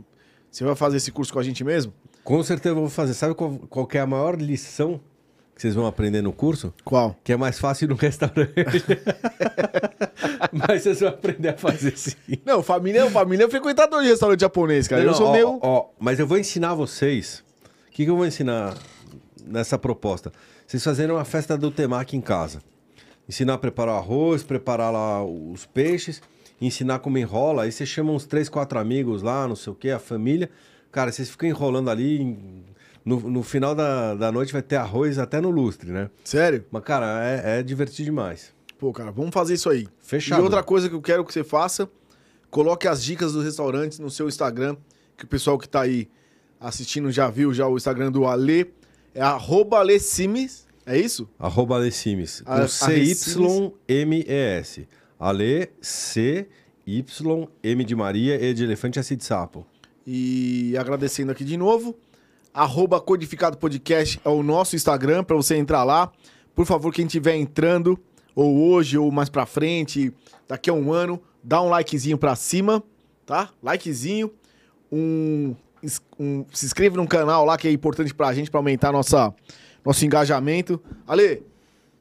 [0.52, 1.92] Você vai fazer esse curso com a gente mesmo?
[2.24, 3.16] Com certeza eu vou fazer.
[3.16, 5.02] Sabe qual, qual é a maior lição
[5.56, 6.74] que vocês vão aprender no curso?
[6.84, 7.16] Qual?
[7.24, 8.52] Que é mais fácil no restaurante.
[10.52, 12.16] Mas vocês vão aprender a fazer sim.
[12.46, 15.02] Não, família, família é frequentador de restaurante japonês, cara.
[15.04, 15.60] Não, eu não, sou ó, meio.
[15.62, 17.44] ó, mas eu vou ensinar vocês.
[17.88, 18.76] O que, que eu vou ensinar
[19.46, 20.32] nessa proposta?
[20.68, 22.62] Vocês fazerem uma festa do temaki em casa.
[23.28, 26.22] Ensinar a preparar o arroz, preparar lá os peixes,
[26.60, 27.64] ensinar como enrola.
[27.64, 30.50] Aí você chama uns três, quatro amigos lá, não sei o quê, a família.
[30.92, 32.22] Cara, vocês ficam enrolando ali.
[32.22, 32.66] em-
[33.06, 36.10] No, no final da, da noite vai ter arroz até no lustre, né?
[36.24, 36.66] Sério?
[36.72, 38.52] Mas, cara, é, é divertido demais.
[38.80, 39.88] Pô, cara, vamos fazer isso aí.
[40.02, 40.42] Fechado.
[40.42, 41.88] E outra coisa que eu quero que você faça,
[42.50, 44.76] coloque as dicas dos restaurantes no seu Instagram,
[45.16, 46.10] que o pessoal que tá aí
[46.60, 48.74] assistindo já viu já o Instagram do Ale,
[49.14, 51.28] é arroba Ale Simes, é isso?
[51.40, 52.42] Arroba Alecimes.
[52.42, 52.68] Com
[53.88, 54.88] C-Y-M-E-S.
[55.20, 56.48] Ale, C,
[56.86, 59.66] Y, M de Maria, E de elefante, S de sapo.
[60.06, 61.98] E agradecendo aqui de novo,
[62.56, 66.10] arroba Codificado Podcast é o nosso Instagram para você entrar lá.
[66.56, 68.00] Por favor, quem estiver entrando,
[68.34, 70.14] ou hoje, ou mais pra frente,
[70.48, 72.82] daqui a um ano, dá um likezinho pra cima,
[73.26, 73.50] tá?
[73.62, 74.32] Likezinho,
[74.90, 75.54] um,
[76.18, 79.34] um- se inscreve no canal lá que é importante pra gente, pra aumentar nossa,
[79.84, 80.82] nosso engajamento.
[81.06, 81.44] Ale,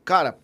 [0.04, 0.38] cara,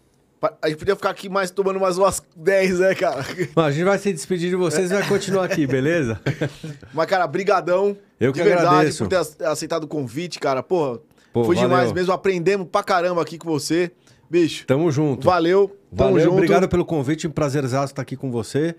[0.63, 3.25] a gente podia ficar aqui mais tomando mais umas 10, né, cara?
[3.55, 6.19] Bom, a gente vai se despedir de vocês e vai continuar aqui, beleza?
[6.95, 7.97] Mas, cara, brigadão.
[8.19, 9.05] Eu de que verdade agradeço.
[9.05, 10.63] por ter ace- aceitado o convite, cara.
[10.63, 10.99] Porra,
[11.33, 11.69] Pô, foi valeu.
[11.71, 12.13] demais mesmo.
[12.13, 13.91] Aprendemos pra caramba aqui com você.
[14.31, 15.25] Bicho, Tamo junto.
[15.27, 15.77] valeu.
[15.97, 16.35] Tamo Valeu, junto.
[16.35, 17.27] obrigado pelo convite.
[17.27, 18.77] Um prazerzaço estar aqui com você.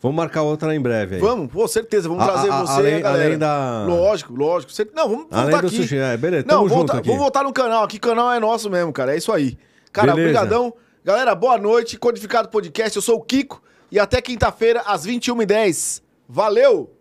[0.00, 1.20] Vamos marcar outra em breve aí.
[1.20, 2.08] Vamos, com certeza.
[2.08, 4.72] Vamos A- trazer a- você, além- além da- Lógico, lógico.
[4.94, 5.76] Não, vamos Além voltar do aqui.
[5.76, 6.44] sushi, é, beleza.
[6.46, 7.08] Não, Tamo junto volta, aqui.
[7.08, 7.84] vamos voltar no canal.
[7.84, 9.14] Aqui o canal é nosso mesmo, cara.
[9.14, 9.58] É isso aí.
[9.92, 10.38] Cara, Beleza.
[10.40, 10.72] brigadão.
[11.04, 11.98] Galera, boa noite.
[11.98, 12.94] Codificado Podcast.
[12.94, 13.60] Eu sou o Kiko.
[13.90, 16.00] E até quinta-feira, às 21h10.
[16.28, 16.96] Valeu!